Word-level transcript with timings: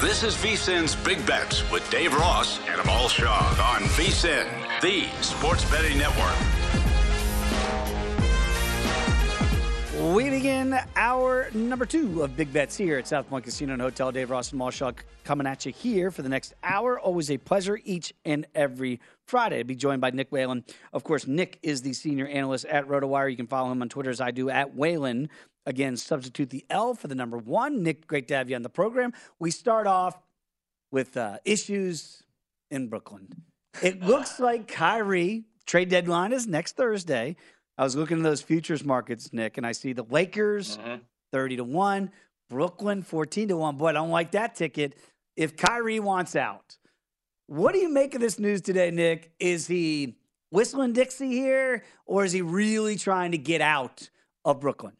This 0.00 0.22
is 0.22 0.34
VSIN's 0.36 0.96
Big 0.96 1.24
Bets 1.26 1.70
with 1.70 1.88
Dave 1.90 2.14
Ross 2.14 2.58
and 2.66 2.80
Amal 2.80 3.06
Shaw 3.06 3.46
on 3.74 3.82
VSIN, 3.82 4.46
the 4.80 5.04
sports 5.20 5.70
betting 5.70 5.98
network. 5.98 6.34
We 10.14 10.30
begin 10.30 10.76
our 10.96 11.50
number 11.52 11.84
two 11.84 12.22
of 12.22 12.34
Big 12.34 12.50
Bets 12.50 12.76
here 12.76 12.96
at 12.96 13.06
South 13.06 13.28
Point 13.28 13.44
Casino 13.44 13.74
and 13.74 13.82
Hotel. 13.82 14.10
Dave 14.10 14.30
Ross 14.30 14.52
and 14.52 14.60
Malshaw 14.60 14.94
coming 15.22 15.46
at 15.46 15.66
you 15.66 15.72
here 15.72 16.10
for 16.10 16.22
the 16.22 16.28
next 16.30 16.54
hour. 16.64 16.98
Always 16.98 17.30
a 17.30 17.36
pleasure 17.36 17.78
each 17.84 18.14
and 18.24 18.46
every 18.54 19.00
Friday 19.26 19.58
to 19.58 19.64
be 19.64 19.76
joined 19.76 20.00
by 20.00 20.10
Nick 20.10 20.32
Whalen. 20.32 20.64
Of 20.92 21.04
course, 21.04 21.26
Nick 21.26 21.58
is 21.62 21.82
the 21.82 21.92
senior 21.92 22.26
analyst 22.26 22.64
at 22.64 22.88
RotoWire. 22.88 23.30
You 23.30 23.36
can 23.36 23.46
follow 23.46 23.70
him 23.70 23.82
on 23.82 23.90
Twitter 23.90 24.10
as 24.10 24.20
I 24.20 24.30
do 24.30 24.50
at 24.50 24.74
Whalen. 24.74 25.28
Again, 25.66 25.96
substitute 25.96 26.50
the 26.50 26.64
L 26.70 26.94
for 26.94 27.08
the 27.08 27.14
number 27.14 27.38
one. 27.38 27.82
Nick, 27.82 28.06
great 28.06 28.26
to 28.28 28.34
have 28.34 28.50
you 28.50 28.56
on 28.56 28.62
the 28.62 28.68
program. 28.68 29.12
We 29.38 29.50
start 29.50 29.86
off 29.86 30.18
with 30.90 31.16
uh, 31.16 31.38
issues 31.44 32.22
in 32.70 32.88
Brooklyn. 32.88 33.28
It 33.82 34.02
looks 34.02 34.40
like 34.40 34.68
Kyrie 34.68 35.44
trade 35.66 35.88
deadline 35.88 36.32
is 36.32 36.46
next 36.46 36.76
Thursday. 36.76 37.36
I 37.78 37.84
was 37.84 37.96
looking 37.96 38.18
at 38.18 38.22
those 38.22 38.42
futures 38.42 38.84
markets, 38.84 39.32
Nick, 39.32 39.56
and 39.56 39.66
I 39.66 39.72
see 39.72 39.92
the 39.92 40.04
Lakers 40.04 40.76
Mm-hmm. 40.78 40.96
30 41.32 41.56
to 41.56 41.64
1, 41.64 42.10
Brooklyn 42.50 43.02
14 43.02 43.48
to 43.48 43.56
1. 43.56 43.76
Boy, 43.78 43.86
I 43.86 43.92
don't 43.92 44.10
like 44.10 44.32
that 44.32 44.54
ticket. 44.54 44.98
If 45.34 45.56
Kyrie 45.56 45.98
wants 45.98 46.36
out, 46.36 46.76
what 47.46 47.72
do 47.72 47.78
you 47.78 47.88
make 47.88 48.14
of 48.14 48.20
this 48.20 48.38
news 48.38 48.60
today, 48.60 48.90
Nick? 48.90 49.32
Is 49.40 49.66
he 49.66 50.18
whistling 50.50 50.92
Dixie 50.92 51.30
here, 51.30 51.84
or 52.04 52.26
is 52.26 52.32
he 52.32 52.42
really 52.42 52.96
trying 52.96 53.32
to 53.32 53.38
get 53.38 53.62
out 53.62 54.10
of 54.44 54.60
Brooklyn? 54.60 54.92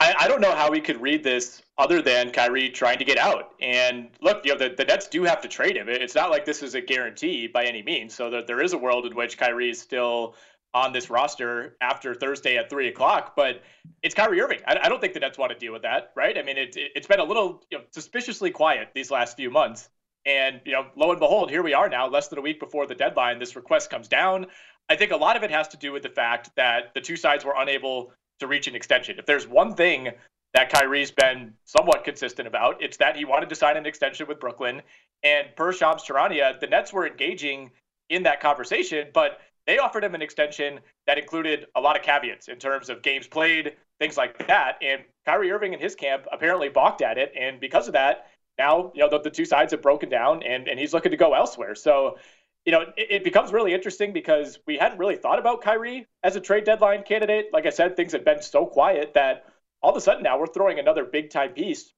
I, 0.00 0.14
I 0.20 0.28
don't 0.28 0.40
know 0.40 0.54
how 0.54 0.70
we 0.70 0.80
could 0.80 1.00
read 1.00 1.22
this 1.22 1.62
other 1.78 2.00
than 2.00 2.30
Kyrie 2.30 2.70
trying 2.70 2.98
to 2.98 3.04
get 3.04 3.18
out. 3.18 3.54
And 3.60 4.10
look, 4.20 4.44
you 4.44 4.52
know, 4.52 4.58
the, 4.58 4.74
the 4.74 4.84
Nets 4.84 5.08
do 5.08 5.22
have 5.24 5.40
to 5.42 5.48
trade 5.48 5.76
him. 5.76 5.88
It's 5.88 6.14
not 6.14 6.30
like 6.30 6.44
this 6.44 6.62
is 6.62 6.74
a 6.74 6.80
guarantee 6.80 7.46
by 7.46 7.64
any 7.64 7.82
means. 7.82 8.14
So 8.14 8.30
that 8.30 8.46
there 8.46 8.62
is 8.62 8.72
a 8.72 8.78
world 8.78 9.06
in 9.06 9.14
which 9.14 9.36
Kyrie 9.36 9.70
is 9.70 9.80
still 9.80 10.34
on 10.74 10.92
this 10.92 11.10
roster 11.10 11.76
after 11.80 12.14
Thursday 12.14 12.56
at 12.56 12.70
three 12.70 12.88
o'clock. 12.88 13.34
But 13.36 13.62
it's 14.02 14.14
Kyrie 14.14 14.40
Irving. 14.40 14.60
I, 14.66 14.78
I 14.82 14.88
don't 14.88 15.00
think 15.00 15.12
the 15.12 15.20
Nets 15.20 15.38
want 15.38 15.52
to 15.52 15.58
deal 15.58 15.72
with 15.72 15.82
that, 15.82 16.12
right? 16.16 16.36
I 16.38 16.42
mean, 16.42 16.56
it, 16.56 16.76
it, 16.76 16.92
it's 16.94 17.06
been 17.06 17.20
a 17.20 17.24
little 17.24 17.62
you 17.70 17.78
know, 17.78 17.84
suspiciously 17.90 18.50
quiet 18.50 18.88
these 18.94 19.10
last 19.10 19.36
few 19.36 19.50
months. 19.50 19.90
And 20.24 20.60
you 20.64 20.72
know, 20.72 20.86
lo 20.96 21.10
and 21.10 21.20
behold, 21.20 21.50
here 21.50 21.62
we 21.62 21.74
are 21.74 21.88
now, 21.88 22.08
less 22.08 22.28
than 22.28 22.38
a 22.38 22.42
week 22.42 22.60
before 22.60 22.86
the 22.86 22.94
deadline. 22.94 23.38
This 23.38 23.56
request 23.56 23.90
comes 23.90 24.08
down. 24.08 24.46
I 24.88 24.96
think 24.96 25.12
a 25.12 25.16
lot 25.16 25.36
of 25.36 25.42
it 25.42 25.50
has 25.50 25.68
to 25.68 25.76
do 25.76 25.92
with 25.92 26.02
the 26.02 26.08
fact 26.08 26.50
that 26.56 26.94
the 26.94 27.00
two 27.00 27.16
sides 27.16 27.44
were 27.44 27.54
unable 27.56 28.12
to 28.42 28.46
reach 28.46 28.68
an 28.68 28.74
extension. 28.74 29.18
If 29.18 29.26
there's 29.26 29.48
one 29.48 29.74
thing 29.74 30.10
that 30.54 30.70
Kyrie's 30.70 31.10
been 31.10 31.54
somewhat 31.64 32.04
consistent 32.04 32.46
about, 32.46 32.82
it's 32.82 32.98
that 32.98 33.16
he 33.16 33.24
wanted 33.24 33.48
to 33.48 33.54
sign 33.54 33.76
an 33.76 33.86
extension 33.86 34.26
with 34.28 34.38
Brooklyn. 34.38 34.82
And 35.22 35.48
per 35.56 35.72
Shams 35.72 36.02
Charania, 36.02 36.58
the 36.60 36.66
Nets 36.66 36.92
were 36.92 37.06
engaging 37.06 37.70
in 38.10 38.22
that 38.24 38.40
conversation, 38.40 39.08
but 39.14 39.40
they 39.66 39.78
offered 39.78 40.04
him 40.04 40.14
an 40.14 40.22
extension 40.22 40.80
that 41.06 41.18
included 41.18 41.66
a 41.76 41.80
lot 41.80 41.96
of 41.96 42.02
caveats 42.02 42.48
in 42.48 42.58
terms 42.58 42.90
of 42.90 43.02
games 43.02 43.26
played, 43.26 43.74
things 43.98 44.16
like 44.16 44.46
that. 44.46 44.76
And 44.82 45.02
Kyrie 45.24 45.50
Irving 45.52 45.72
and 45.72 45.82
his 45.82 45.94
camp 45.94 46.26
apparently 46.32 46.68
balked 46.68 47.00
at 47.00 47.16
it. 47.16 47.32
And 47.38 47.60
because 47.60 47.86
of 47.86 47.94
that, 47.94 48.26
now, 48.58 48.92
you 48.94 49.00
know, 49.00 49.08
the, 49.08 49.20
the 49.20 49.30
two 49.30 49.44
sides 49.44 49.72
have 49.72 49.80
broken 49.80 50.08
down 50.08 50.42
and, 50.42 50.68
and 50.68 50.78
he's 50.78 50.92
looking 50.92 51.12
to 51.12 51.16
go 51.16 51.32
elsewhere. 51.32 51.74
So, 51.74 52.18
you 52.64 52.72
know, 52.72 52.82
it, 52.96 53.06
it, 53.10 53.24
becomes 53.24 53.52
really 53.52 53.74
interesting 53.74 54.12
because 54.12 54.58
we 54.66 54.78
hadn't 54.78 54.98
really 54.98 55.16
thought 55.16 55.38
about 55.38 55.62
Kyrie 55.62 56.06
as 56.22 56.36
a 56.36 56.40
trade 56.40 56.64
deadline 56.64 57.02
candidate. 57.02 57.48
Like 57.52 57.66
I 57.66 57.70
said, 57.70 57.96
things 57.96 58.12
had 58.12 58.24
been 58.24 58.42
so 58.42 58.66
quiet 58.66 59.14
that 59.14 59.46
all 59.82 59.90
of 59.90 59.96
a 59.96 60.00
sudden 60.00 60.22
now 60.22 60.38
we're 60.38 60.46
throwing 60.46 60.78
another 60.78 61.04
big 61.04 61.30
time 61.30 61.52
piece 61.52 61.92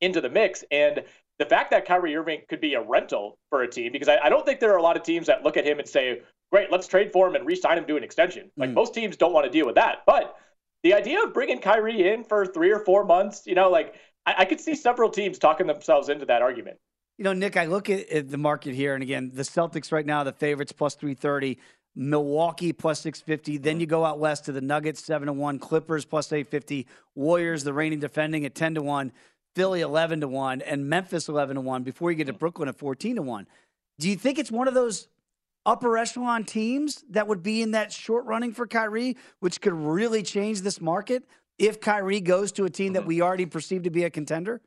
into 0.00 0.20
the 0.20 0.28
mix. 0.28 0.64
And 0.70 1.02
the 1.38 1.46
fact 1.46 1.70
that 1.70 1.86
Kyrie 1.86 2.14
Irving 2.16 2.42
could 2.48 2.60
be 2.60 2.74
a 2.74 2.82
rental 2.82 3.38
for 3.48 3.62
a 3.62 3.68
team, 3.68 3.92
because 3.92 4.08
I, 4.08 4.18
I 4.24 4.28
don't 4.28 4.44
think 4.44 4.60
there 4.60 4.72
are 4.72 4.78
a 4.78 4.82
lot 4.82 4.96
of 4.96 5.02
teams 5.02 5.28
that 5.28 5.42
look 5.42 5.56
at 5.56 5.66
him 5.66 5.78
and 5.78 5.88
say, 5.88 6.20
great, 6.50 6.70
let's 6.70 6.86
trade 6.86 7.10
for 7.12 7.26
him 7.26 7.34
and 7.34 7.46
re 7.46 7.56
sign 7.56 7.78
him 7.78 7.86
to 7.86 7.96
an 7.96 8.04
extension. 8.04 8.50
Like 8.56 8.70
mm. 8.70 8.74
most 8.74 8.92
teams 8.92 9.16
don't 9.16 9.32
want 9.32 9.46
to 9.46 9.50
deal 9.50 9.64
with 9.64 9.76
that. 9.76 10.02
But 10.06 10.36
the 10.82 10.94
idea 10.94 11.22
of 11.22 11.32
bringing 11.32 11.60
Kyrie 11.60 12.12
in 12.12 12.24
for 12.24 12.44
three 12.44 12.70
or 12.70 12.80
four 12.80 13.04
months, 13.04 13.42
you 13.46 13.54
know, 13.54 13.70
like 13.70 13.94
I, 14.26 14.34
I 14.38 14.44
could 14.44 14.60
see 14.60 14.74
several 14.74 15.08
teams 15.08 15.38
talking 15.38 15.66
themselves 15.66 16.10
into 16.10 16.26
that 16.26 16.42
argument. 16.42 16.78
You 17.18 17.24
know, 17.24 17.32
Nick, 17.32 17.56
I 17.56 17.66
look 17.66 17.90
at, 17.90 18.08
at 18.08 18.30
the 18.30 18.38
market 18.38 18.74
here, 18.74 18.94
and 18.94 19.02
again, 19.02 19.30
the 19.34 19.42
Celtics 19.42 19.92
right 19.92 20.06
now, 20.06 20.24
the 20.24 20.32
favorites 20.32 20.72
plus 20.72 20.94
330, 20.94 21.58
Milwaukee 21.94 22.72
plus 22.72 23.00
650. 23.00 23.58
Then 23.58 23.80
you 23.80 23.86
go 23.86 24.04
out 24.04 24.18
west 24.18 24.46
to 24.46 24.52
the 24.52 24.60
Nuggets, 24.60 25.04
7 25.04 25.26
to 25.26 25.32
1, 25.32 25.58
Clippers 25.58 26.04
plus 26.04 26.32
850, 26.32 26.86
Warriors, 27.14 27.64
the 27.64 27.72
reigning 27.72 28.00
defending 28.00 28.46
at 28.46 28.54
10 28.54 28.76
to 28.76 28.82
1, 28.82 29.12
Philly 29.54 29.82
11 29.82 30.22
to 30.22 30.28
1, 30.28 30.62
and 30.62 30.88
Memphis 30.88 31.28
11 31.28 31.56
to 31.56 31.60
1 31.60 31.82
before 31.82 32.10
you 32.10 32.16
get 32.16 32.26
to 32.28 32.32
Brooklyn 32.32 32.68
at 32.68 32.78
14 32.78 33.16
to 33.16 33.22
1. 33.22 33.46
Do 33.98 34.08
you 34.08 34.16
think 34.16 34.38
it's 34.38 34.50
one 34.50 34.68
of 34.68 34.74
those 34.74 35.08
upper 35.66 35.96
echelon 35.98 36.44
teams 36.44 37.04
that 37.10 37.28
would 37.28 37.42
be 37.42 37.62
in 37.62 37.72
that 37.72 37.92
short 37.92 38.24
running 38.24 38.52
for 38.52 38.66
Kyrie, 38.66 39.16
which 39.40 39.60
could 39.60 39.74
really 39.74 40.22
change 40.22 40.62
this 40.62 40.80
market 40.80 41.24
if 41.58 41.80
Kyrie 41.80 42.20
goes 42.20 42.52
to 42.52 42.64
a 42.64 42.70
team 42.70 42.94
that 42.94 43.00
mm-hmm. 43.00 43.08
we 43.08 43.22
already 43.22 43.46
perceive 43.46 43.82
to 43.82 43.90
be 43.90 44.04
a 44.04 44.10
contender? 44.10 44.60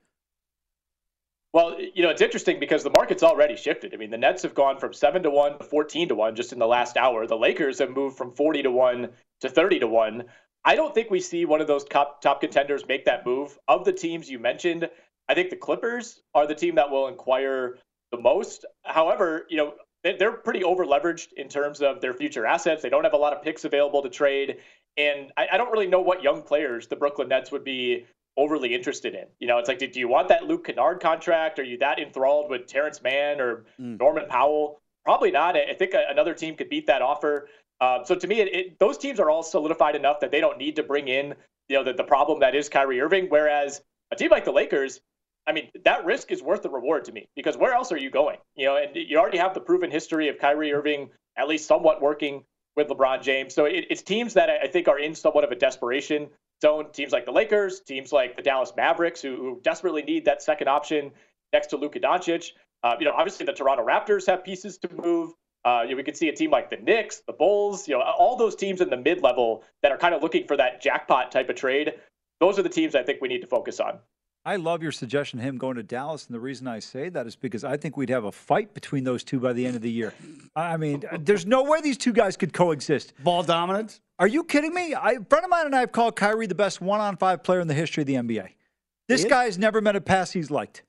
Well, 1.55 1.79
you 1.79 2.03
know, 2.03 2.09
it's 2.09 2.21
interesting 2.21 2.59
because 2.59 2.83
the 2.83 2.91
market's 2.97 3.23
already 3.23 3.55
shifted. 3.55 3.93
I 3.93 3.97
mean, 3.97 4.09
the 4.09 4.17
Nets 4.17 4.43
have 4.43 4.53
gone 4.53 4.77
from 4.77 4.91
7 4.91 5.23
to 5.23 5.29
1 5.29 5.59
to 5.59 5.63
14 5.63 6.09
to 6.09 6.13
1 6.13 6.35
just 6.35 6.51
in 6.51 6.59
the 6.59 6.67
last 6.67 6.97
hour. 6.97 7.25
The 7.25 7.37
Lakers 7.37 7.79
have 7.79 7.91
moved 7.91 8.17
from 8.17 8.33
40 8.33 8.63
to 8.63 8.71
1 8.71 9.09
to 9.39 9.49
30 9.49 9.79
to 9.79 9.87
1. 9.87 10.25
I 10.65 10.75
don't 10.75 10.93
think 10.93 11.09
we 11.09 11.21
see 11.21 11.45
one 11.45 11.61
of 11.61 11.67
those 11.67 11.85
top 11.85 12.21
top 12.21 12.41
contenders 12.41 12.85
make 12.89 13.05
that 13.05 13.25
move. 13.25 13.57
Of 13.69 13.85
the 13.85 13.93
teams 13.93 14.29
you 14.29 14.37
mentioned, 14.37 14.89
I 15.29 15.33
think 15.33 15.49
the 15.49 15.55
Clippers 15.55 16.19
are 16.33 16.45
the 16.45 16.53
team 16.53 16.75
that 16.75 16.91
will 16.91 17.07
inquire 17.07 17.77
the 18.11 18.19
most. 18.19 18.65
However, 18.83 19.45
you 19.49 19.55
know, 19.55 19.75
they're 20.03 20.33
pretty 20.33 20.65
over 20.65 20.85
leveraged 20.85 21.31
in 21.37 21.47
terms 21.47 21.81
of 21.81 22.01
their 22.01 22.13
future 22.13 22.45
assets. 22.45 22.81
They 22.81 22.89
don't 22.89 23.05
have 23.05 23.13
a 23.13 23.17
lot 23.17 23.31
of 23.31 23.41
picks 23.41 23.63
available 23.63 24.01
to 24.01 24.09
trade. 24.09 24.57
And 24.97 25.31
I, 25.37 25.47
I, 25.53 25.57
don't 25.57 25.71
really 25.71 25.87
know 25.87 26.01
what 26.01 26.21
young 26.21 26.41
players 26.41 26.87
the 26.87 26.95
Brooklyn 26.97 27.29
Nets 27.29 27.51
would 27.51 27.63
be 27.63 28.05
overly 28.37 28.73
interested 28.73 29.13
in. 29.15 29.25
You 29.39 29.47
know, 29.47 29.57
it's 29.57 29.67
like, 29.67 29.79
do, 29.79 29.87
do 29.87 29.99
you 29.99 30.07
want 30.07 30.27
that 30.29 30.45
Luke 30.45 30.65
Kennard 30.65 30.99
contract? 30.99 31.59
Are 31.59 31.63
you 31.63 31.77
that 31.79 31.99
enthralled 31.99 32.49
with 32.49 32.67
Terrence 32.67 33.01
Mann 33.01 33.39
or 33.39 33.65
mm. 33.79 33.99
Norman 33.99 34.25
Powell? 34.27 34.81
Probably 35.03 35.31
not. 35.31 35.55
I, 35.55 35.73
think 35.73 35.93
another 35.93 36.33
team 36.33 36.55
could 36.55 36.69
beat 36.69 36.87
that 36.87 37.01
offer. 37.01 37.47
Uh, 37.79 38.03
so 38.03 38.15
to 38.15 38.27
me, 38.27 38.39
it, 38.39 38.55
it, 38.55 38.79
those 38.79 38.97
teams 38.97 39.19
are 39.19 39.29
all 39.29 39.43
solidified 39.43 39.95
enough 39.95 40.19
that 40.21 40.31
they 40.31 40.41
don't 40.41 40.57
need 40.57 40.75
to 40.77 40.83
bring 40.83 41.07
in, 41.07 41.35
you 41.69 41.77
know, 41.77 41.83
the, 41.83 41.93
the 41.93 42.03
problem 42.03 42.39
that 42.39 42.55
is 42.55 42.69
Kyrie 42.69 42.99
Irving. 43.01 43.27
Whereas 43.29 43.81
a 44.11 44.15
team 44.15 44.31
like 44.31 44.45
the 44.45 44.51
Lakers, 44.51 45.01
I 45.47 45.51
mean, 45.51 45.69
that 45.83 46.05
risk 46.05 46.31
is 46.31 46.41
worth 46.41 46.63
the 46.63 46.69
reward 46.69 47.05
to 47.05 47.11
me 47.11 47.27
because 47.35 47.55
where 47.55 47.73
else 47.73 47.91
are 47.91 47.97
you 47.97 48.09
going? 48.09 48.37
You 48.55 48.65
know, 48.65 48.77
and 48.77 48.95
you 48.95 49.17
already 49.17 49.37
have 49.37 49.53
the 49.53 49.59
proven 49.59 49.91
history 49.91 50.27
of 50.27 50.39
Kyrie 50.39 50.73
Irving 50.73 51.09
at 51.37 51.47
least 51.47 51.67
somewhat 51.67 52.01
working 52.01 52.43
with 52.75 52.87
LeBron 52.87 53.21
James. 53.21 53.53
So 53.53 53.65
it, 53.65 53.85
it's 53.89 54.01
teams 54.01 54.33
that 54.33 54.49
I 54.49 54.67
think 54.67 54.87
are 54.87 54.99
in 54.99 55.13
somewhat 55.13 55.43
of 55.43 55.51
a 55.51 55.55
desperation 55.55 56.29
zone. 56.61 56.91
Teams 56.91 57.11
like 57.11 57.25
the 57.25 57.31
Lakers, 57.31 57.81
teams 57.81 58.11
like 58.11 58.35
the 58.35 58.41
Dallas 58.41 58.73
Mavericks, 58.75 59.21
who, 59.21 59.35
who 59.35 59.59
desperately 59.63 60.01
need 60.01 60.25
that 60.25 60.41
second 60.41 60.67
option 60.67 61.11
next 61.53 61.67
to 61.67 61.77
Luka 61.77 61.99
Doncic. 61.99 62.51
Uh, 62.83 62.95
you 62.99 63.05
know, 63.05 63.13
obviously 63.13 63.45
the 63.45 63.53
Toronto 63.53 63.85
Raptors 63.85 64.27
have 64.27 64.43
pieces 64.43 64.77
to 64.79 64.93
move. 64.93 65.31
Uh, 65.63 65.81
you 65.83 65.91
know, 65.91 65.97
we 65.97 66.03
could 66.03 66.15
see 66.15 66.29
a 66.29 66.35
team 66.35 66.51
like 66.51 66.69
the 66.69 66.77
Knicks, 66.77 67.23
the 67.25 67.33
Bulls, 67.33 67.87
you 67.87 67.95
know, 67.95 68.01
all 68.01 68.35
those 68.35 68.55
teams 68.55 68.81
in 68.81 68.89
the 68.89 68.97
mid 68.97 69.23
level 69.23 69.63
that 69.81 69.91
are 69.91 69.97
kind 69.97 70.13
of 70.13 70.21
looking 70.21 70.45
for 70.45 70.55
that 70.57 70.81
jackpot 70.81 71.31
type 71.31 71.49
of 71.49 71.55
trade. 71.55 71.93
Those 72.39 72.59
are 72.59 72.63
the 72.63 72.69
teams 72.69 72.93
I 72.93 73.01
think 73.01 73.21
we 73.21 73.27
need 73.27 73.41
to 73.41 73.47
focus 73.47 73.79
on. 73.79 73.99
I 74.47 74.57
love 74.57 74.83
your 74.83 74.91
suggestion 74.91 75.39
him 75.39 75.57
going 75.57 75.75
to 75.77 75.81
Dallas, 75.81 76.27
and 76.27 76.35
the 76.35 76.39
reason 76.39 76.67
I 76.67 76.77
say 76.77 77.09
that 77.09 77.25
is 77.25 77.35
because 77.35 77.63
I 77.63 77.77
think 77.77 77.97
we'd 77.97 78.11
have 78.11 78.25
a 78.25 78.31
fight 78.31 78.75
between 78.75 79.03
those 79.03 79.23
two 79.23 79.39
by 79.39 79.53
the 79.53 79.65
end 79.65 79.75
of 79.75 79.81
the 79.81 79.89
year. 79.89 80.13
I 80.55 80.77
mean, 80.77 81.03
there's 81.19 81.47
no 81.47 81.63
way 81.63 81.81
these 81.81 81.97
two 81.97 82.13
guys 82.13 82.37
could 82.37 82.53
coexist. 82.53 83.13
Ball 83.23 83.41
dominance? 83.41 84.01
Are 84.17 84.27
you 84.27 84.43
kidding 84.43 84.73
me? 84.73 84.93
I, 84.93 85.11
a 85.11 85.25
friend 85.25 85.43
of 85.43 85.49
mine 85.49 85.65
and 85.65 85.75
I 85.75 85.81
have 85.81 85.91
called 85.91 86.15
Kyrie 86.15 86.47
the 86.47 86.55
best 86.55 86.79
one-on-five 86.81 87.43
player 87.43 87.59
in 87.59 87.67
the 87.67 87.73
history 87.73 88.01
of 88.01 88.07
the 88.07 88.15
NBA. 88.15 88.49
This 89.07 89.25
guy's 89.25 89.57
never 89.57 89.81
met 89.81 89.95
a 89.95 90.01
pass 90.01 90.31
he's 90.31 90.49
liked. 90.49 90.83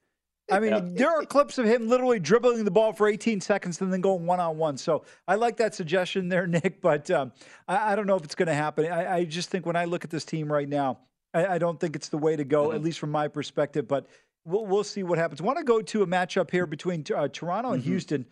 I 0.50 0.60
mean, 0.60 0.70
yeah. 0.70 0.80
there 0.84 1.10
are 1.10 1.24
clips 1.24 1.58
of 1.58 1.66
him 1.66 1.88
literally 1.88 2.20
dribbling 2.20 2.64
the 2.64 2.70
ball 2.70 2.92
for 2.92 3.08
18 3.08 3.40
seconds 3.40 3.80
and 3.80 3.92
then 3.92 4.00
going 4.00 4.26
one 4.26 4.38
on 4.38 4.56
one. 4.56 4.76
So 4.76 5.04
I 5.26 5.34
like 5.34 5.56
that 5.56 5.74
suggestion 5.74 6.28
there, 6.28 6.46
Nick, 6.46 6.80
but 6.80 7.10
um, 7.10 7.32
I, 7.66 7.92
I, 7.92 7.96
don't 7.96 8.06
know 8.06 8.14
if 8.14 8.24
it's 8.24 8.36
going 8.36 8.46
to 8.46 8.54
happen. 8.54 8.86
I, 8.86 9.16
I, 9.16 9.24
just 9.24 9.50
think 9.50 9.66
when 9.66 9.74
I 9.74 9.86
look 9.86 10.04
at 10.04 10.10
this 10.10 10.24
team 10.24 10.50
right 10.50 10.68
now, 10.68 10.98
I, 11.34 11.46
I 11.46 11.58
don't 11.58 11.80
think 11.80 11.96
it's 11.96 12.08
the 12.08 12.18
way 12.18 12.36
to 12.36 12.44
go, 12.44 12.68
mm-hmm. 12.68 12.76
at 12.76 12.82
least 12.82 13.00
from 13.00 13.10
my 13.10 13.26
perspective. 13.26 13.88
But 13.88 14.06
we'll, 14.44 14.66
we'll 14.66 14.84
see 14.84 15.02
what 15.02 15.18
happens. 15.18 15.40
I 15.40 15.44
want 15.44 15.58
to 15.58 15.64
go 15.64 15.82
to 15.82 16.02
a 16.02 16.06
matchup 16.06 16.50
here 16.50 16.66
between 16.66 17.04
uh, 17.14 17.26
Toronto 17.28 17.72
and 17.72 17.82
mm-hmm. 17.82 17.90
Houston. 17.90 18.26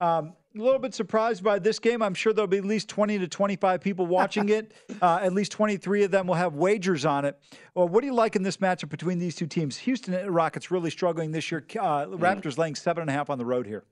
Um, 0.00 0.34
a 0.56 0.62
little 0.62 0.78
bit 0.78 0.94
surprised 0.94 1.42
by 1.42 1.58
this 1.58 1.78
game. 1.78 2.02
I'm 2.02 2.14
sure 2.14 2.32
there'll 2.32 2.46
be 2.46 2.58
at 2.58 2.64
least 2.64 2.88
20 2.88 3.18
to 3.18 3.28
25 3.28 3.80
people 3.80 4.06
watching 4.06 4.48
it. 4.48 4.72
Uh, 5.02 5.18
at 5.22 5.32
least 5.32 5.52
23 5.52 6.04
of 6.04 6.10
them 6.10 6.26
will 6.26 6.34
have 6.34 6.54
wagers 6.54 7.04
on 7.04 7.24
it. 7.24 7.38
Well, 7.74 7.88
what 7.88 8.00
do 8.00 8.06
you 8.06 8.14
like 8.14 8.36
in 8.36 8.42
this 8.42 8.58
matchup 8.58 8.88
between 8.88 9.18
these 9.18 9.34
two 9.34 9.46
teams? 9.46 9.76
Houston 9.78 10.30
Rockets 10.30 10.70
really 10.70 10.88
struggling 10.88 11.32
this 11.32 11.50
year. 11.50 11.64
Uh, 11.70 12.06
mm-hmm. 12.06 12.22
Raptors 12.22 12.56
laying 12.56 12.74
seven 12.74 13.02
and 13.02 13.10
a 13.10 13.12
half 13.12 13.28
on 13.28 13.38
the 13.38 13.44
road 13.44 13.66
here. 13.66 13.84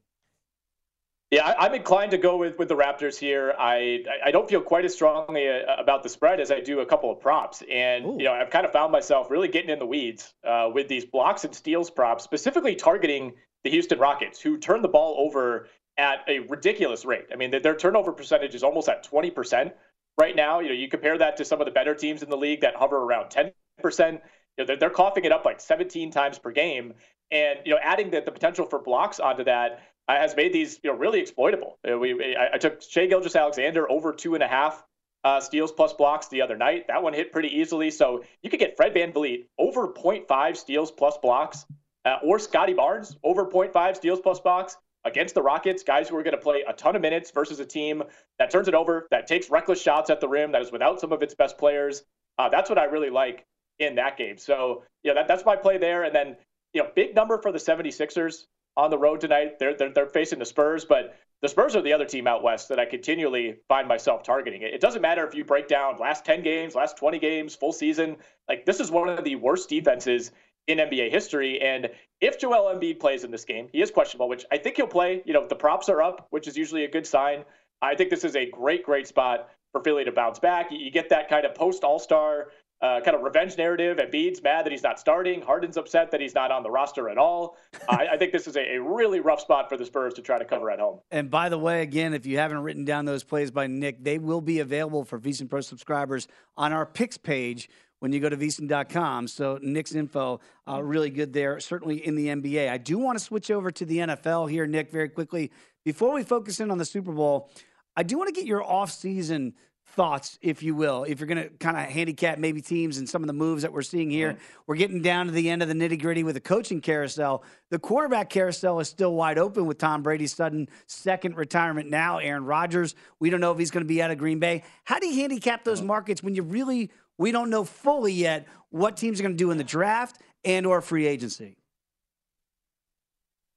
Yeah, 1.32 1.46
I, 1.58 1.64
am 1.66 1.74
inclined 1.74 2.10
to 2.10 2.18
go 2.18 2.36
with, 2.36 2.58
with 2.58 2.68
the 2.68 2.76
Raptors 2.76 3.18
here. 3.18 3.54
I 3.58 4.04
I 4.22 4.30
don't 4.30 4.46
feel 4.48 4.60
quite 4.60 4.84
as 4.84 4.92
strongly 4.92 5.48
uh, 5.48 5.76
about 5.78 6.02
the 6.02 6.10
spread 6.10 6.40
as 6.40 6.50
I 6.50 6.60
do 6.60 6.80
a 6.80 6.86
couple 6.86 7.10
of 7.10 7.20
props, 7.20 7.62
and 7.70 8.04
Ooh. 8.04 8.16
you 8.18 8.24
know 8.24 8.32
I've 8.32 8.50
kind 8.50 8.66
of 8.66 8.72
found 8.72 8.92
myself 8.92 9.30
really 9.30 9.48
getting 9.48 9.70
in 9.70 9.78
the 9.78 9.86
weeds 9.86 10.34
uh, 10.46 10.68
with 10.72 10.88
these 10.88 11.06
blocks 11.06 11.44
and 11.44 11.54
steals 11.54 11.90
props, 11.90 12.22
specifically 12.22 12.76
targeting 12.76 13.32
the 13.64 13.70
Houston 13.70 13.98
Rockets, 13.98 14.42
who 14.42 14.58
turn 14.58 14.82
the 14.82 14.88
ball 14.88 15.16
over 15.18 15.68
at 16.02 16.24
a 16.26 16.40
ridiculous 16.40 17.04
rate. 17.04 17.26
I 17.32 17.36
mean, 17.36 17.52
their 17.62 17.76
turnover 17.76 18.12
percentage 18.12 18.56
is 18.56 18.64
almost 18.64 18.88
at 18.88 19.04
20 19.04 19.30
percent 19.30 19.72
right 20.18 20.34
now. 20.34 20.58
You 20.58 20.68
know, 20.68 20.74
you 20.74 20.88
compare 20.88 21.16
that 21.16 21.36
to 21.36 21.44
some 21.44 21.60
of 21.60 21.64
the 21.64 21.70
better 21.70 21.94
teams 21.94 22.22
in 22.22 22.28
the 22.28 22.36
league 22.36 22.62
that 22.62 22.74
hover 22.74 22.96
around 22.98 23.30
10 23.30 23.52
percent. 23.80 24.20
You 24.58 24.64
know, 24.64 24.66
they're, 24.66 24.76
they're 24.76 24.90
coughing 24.90 25.24
it 25.24 25.32
up 25.32 25.44
like 25.44 25.60
17 25.60 26.10
times 26.10 26.38
per 26.40 26.50
game, 26.50 26.94
and 27.30 27.60
you 27.64 27.72
know, 27.72 27.78
adding 27.80 28.10
the, 28.10 28.20
the 28.20 28.32
potential 28.32 28.66
for 28.66 28.80
blocks 28.80 29.20
onto 29.20 29.44
that 29.44 29.80
uh, 30.08 30.16
has 30.16 30.34
made 30.36 30.52
these 30.52 30.80
you 30.82 30.90
know 30.90 30.98
really 30.98 31.20
exploitable. 31.20 31.78
Uh, 31.88 31.96
we 31.96 32.36
I, 32.36 32.54
I 32.56 32.58
took 32.58 32.82
Shai 32.82 33.06
Gilgeous-Alexander 33.06 33.90
over 33.90 34.12
two 34.12 34.34
and 34.34 34.42
a 34.42 34.48
half 34.48 34.82
uh, 35.22 35.40
steals 35.40 35.70
plus 35.70 35.92
blocks 35.92 36.26
the 36.28 36.42
other 36.42 36.56
night. 36.56 36.88
That 36.88 37.04
one 37.04 37.14
hit 37.14 37.30
pretty 37.30 37.56
easily. 37.60 37.92
So 37.92 38.24
you 38.42 38.50
could 38.50 38.58
get 38.58 38.76
Fred 38.76 38.92
Van 38.92 39.12
VanVleet 39.12 39.46
over 39.56 39.86
0.5 39.86 40.56
steals 40.56 40.90
plus 40.90 41.16
blocks, 41.18 41.64
uh, 42.04 42.18
or 42.24 42.40
Scottie 42.40 42.74
Barnes 42.74 43.16
over 43.22 43.46
0.5 43.46 43.96
steals 43.96 44.20
plus 44.20 44.40
blocks 44.40 44.76
against 45.04 45.34
the 45.34 45.42
Rockets, 45.42 45.82
guys 45.82 46.08
who 46.08 46.16
are 46.16 46.22
going 46.22 46.36
to 46.36 46.42
play 46.42 46.64
a 46.66 46.72
ton 46.72 46.96
of 46.96 47.02
minutes 47.02 47.30
versus 47.30 47.60
a 47.60 47.64
team 47.64 48.02
that 48.38 48.50
turns 48.50 48.68
it 48.68 48.74
over, 48.74 49.06
that 49.10 49.26
takes 49.26 49.50
reckless 49.50 49.80
shots 49.80 50.10
at 50.10 50.20
the 50.20 50.28
rim, 50.28 50.52
that 50.52 50.62
is 50.62 50.72
without 50.72 51.00
some 51.00 51.12
of 51.12 51.22
its 51.22 51.34
best 51.34 51.58
players. 51.58 52.02
Uh, 52.38 52.48
that's 52.48 52.70
what 52.70 52.78
I 52.78 52.84
really 52.84 53.10
like 53.10 53.44
in 53.78 53.96
that 53.96 54.16
game. 54.16 54.38
So, 54.38 54.84
yeah, 55.02 55.14
that, 55.14 55.28
that's 55.28 55.44
my 55.44 55.56
play 55.56 55.78
there. 55.78 56.04
And 56.04 56.14
then, 56.14 56.36
you 56.72 56.82
know, 56.82 56.90
big 56.94 57.14
number 57.14 57.38
for 57.38 57.52
the 57.52 57.58
76ers 57.58 58.46
on 58.76 58.90
the 58.90 58.98
road 58.98 59.20
tonight. 59.20 59.58
They're, 59.58 59.76
they're, 59.76 59.92
they're 59.92 60.06
facing 60.06 60.38
the 60.38 60.46
Spurs, 60.46 60.84
but 60.84 61.16
the 61.42 61.48
Spurs 61.48 61.74
are 61.74 61.82
the 61.82 61.92
other 61.92 62.04
team 62.04 62.26
out 62.26 62.42
west 62.42 62.68
that 62.68 62.78
I 62.78 62.86
continually 62.86 63.56
find 63.68 63.88
myself 63.88 64.22
targeting. 64.22 64.62
It 64.62 64.80
doesn't 64.80 65.02
matter 65.02 65.26
if 65.26 65.34
you 65.34 65.44
break 65.44 65.66
down 65.66 65.98
last 65.98 66.24
10 66.24 66.42
games, 66.42 66.74
last 66.74 66.96
20 66.96 67.18
games, 67.18 67.56
full 67.56 67.72
season. 67.72 68.16
Like 68.48 68.64
this 68.64 68.78
is 68.80 68.90
one 68.90 69.08
of 69.08 69.24
the 69.24 69.34
worst 69.34 69.68
defenses 69.68 70.30
in 70.66 70.78
NBA 70.78 71.10
history. 71.10 71.60
And 71.60 71.88
if 72.20 72.38
Joel 72.38 72.74
Embiid 72.74 73.00
plays 73.00 73.24
in 73.24 73.30
this 73.30 73.44
game, 73.44 73.68
he 73.72 73.82
is 73.82 73.90
questionable, 73.90 74.28
which 74.28 74.44
I 74.52 74.58
think 74.58 74.76
he'll 74.76 74.86
play. 74.86 75.22
You 75.24 75.32
know, 75.32 75.46
the 75.46 75.56
props 75.56 75.88
are 75.88 76.02
up, 76.02 76.26
which 76.30 76.46
is 76.46 76.56
usually 76.56 76.84
a 76.84 76.90
good 76.90 77.06
sign. 77.06 77.44
I 77.80 77.94
think 77.94 78.10
this 78.10 78.24
is 78.24 78.36
a 78.36 78.48
great, 78.50 78.84
great 78.84 79.08
spot 79.08 79.50
for 79.72 79.82
Philly 79.82 80.04
to 80.04 80.12
bounce 80.12 80.38
back. 80.38 80.68
You 80.70 80.90
get 80.90 81.08
that 81.08 81.28
kind 81.28 81.44
of 81.44 81.54
post 81.54 81.82
All 81.82 81.98
Star 81.98 82.48
uh, 82.82 83.00
kind 83.00 83.16
of 83.16 83.22
revenge 83.22 83.56
narrative. 83.56 83.98
Embiid's 83.98 84.42
mad 84.42 84.66
that 84.66 84.72
he's 84.72 84.82
not 84.82 84.98
starting. 84.98 85.40
Harden's 85.40 85.76
upset 85.76 86.10
that 86.10 86.20
he's 86.20 86.34
not 86.34 86.50
on 86.50 86.64
the 86.64 86.70
roster 86.70 87.08
at 87.08 87.16
all. 87.16 87.56
I, 87.88 88.08
I, 88.12 88.16
think 88.16 88.32
this 88.32 88.48
is 88.48 88.56
a, 88.56 88.74
a, 88.74 88.82
really 88.82 89.20
rough 89.20 89.40
spot 89.40 89.68
for 89.68 89.76
the 89.76 89.86
Spurs 89.86 90.14
to 90.14 90.22
try 90.22 90.36
to 90.36 90.44
cover 90.44 90.68
at 90.68 90.80
home. 90.80 90.98
And 91.12 91.30
by 91.30 91.48
the 91.48 91.58
way, 91.58 91.82
again, 91.82 92.12
if 92.12 92.26
you 92.26 92.38
haven't 92.38 92.58
written 92.58 92.84
down 92.84 93.04
those 93.04 93.22
plays 93.22 93.52
by 93.52 93.68
Nick, 93.68 94.02
they 94.02 94.18
will 94.18 94.40
be 94.40 94.58
available 94.58 95.04
for 95.04 95.20
VSiN 95.20 95.48
Pro 95.48 95.60
subscribers 95.60 96.26
on 96.56 96.72
our 96.72 96.84
picks 96.84 97.16
page 97.16 97.68
when 98.02 98.12
you 98.12 98.18
go 98.18 98.28
to 98.28 98.36
VSiN.com. 98.36 99.28
So 99.28 99.60
Nick's 99.62 99.94
info 99.94 100.40
uh, 100.68 100.82
really 100.82 101.08
good 101.08 101.32
there, 101.32 101.60
certainly 101.60 102.04
in 102.04 102.16
the 102.16 102.26
NBA. 102.26 102.68
I 102.68 102.76
do 102.76 102.98
want 102.98 103.16
to 103.16 103.24
switch 103.24 103.48
over 103.48 103.70
to 103.70 103.84
the 103.84 103.98
NFL 103.98 104.50
here, 104.50 104.66
Nick, 104.66 104.90
very 104.90 105.08
quickly. 105.08 105.52
Before 105.84 106.12
we 106.12 106.24
focus 106.24 106.58
in 106.58 106.72
on 106.72 106.78
the 106.78 106.84
Super 106.84 107.12
Bowl, 107.12 107.48
I 107.96 108.02
do 108.02 108.18
want 108.18 108.26
to 108.26 108.34
get 108.34 108.44
your 108.44 108.64
off-season– 108.64 109.54
thoughts, 109.94 110.38
if 110.40 110.62
you 110.62 110.74
will, 110.74 111.04
if 111.04 111.20
you're 111.20 111.26
going 111.26 111.42
to 111.42 111.50
kind 111.50 111.76
of 111.76 111.84
handicap 111.84 112.38
maybe 112.38 112.62
teams 112.62 112.96
and 112.96 113.06
some 113.06 113.22
of 113.22 113.26
the 113.26 113.34
moves 113.34 113.62
that 113.62 113.72
we're 113.72 113.82
seeing 113.82 114.10
here. 114.10 114.32
Mm-hmm. 114.32 114.62
We're 114.66 114.76
getting 114.76 115.02
down 115.02 115.26
to 115.26 115.32
the 115.32 115.50
end 115.50 115.62
of 115.62 115.68
the 115.68 115.74
nitty 115.74 116.00
gritty 116.00 116.24
with 116.24 116.34
the 116.34 116.40
coaching 116.40 116.80
carousel. 116.80 117.44
The 117.68 117.78
quarterback 117.78 118.30
carousel 118.30 118.80
is 118.80 118.88
still 118.88 119.14
wide 119.14 119.38
open 119.38 119.66
with 119.66 119.78
Tom 119.78 120.02
Brady's 120.02 120.34
sudden 120.34 120.68
second 120.86 121.36
retirement 121.36 121.90
now. 121.90 122.18
Aaron 122.18 122.46
Rodgers, 122.46 122.94
we 123.20 123.28
don't 123.28 123.40
know 123.40 123.52
if 123.52 123.58
he's 123.58 123.70
going 123.70 123.84
to 123.84 123.88
be 123.88 124.00
out 124.00 124.10
of 124.10 124.16
Green 124.16 124.38
Bay. 124.38 124.62
How 124.84 124.98
do 124.98 125.06
you 125.06 125.20
handicap 125.20 125.62
those 125.64 125.82
markets 125.82 126.22
when 126.22 126.34
you 126.34 126.42
really, 126.42 126.90
we 127.22 127.32
don't 127.32 127.48
know 127.48 127.64
fully 127.64 128.12
yet 128.12 128.46
what 128.70 128.96
teams 128.96 129.20
are 129.20 129.22
going 129.22 129.34
to 129.34 129.38
do 129.38 129.50
in 129.50 129.58
the 129.58 129.64
draft 129.64 130.20
and 130.44 130.66
or 130.66 130.80
free 130.80 131.06
agency? 131.06 131.56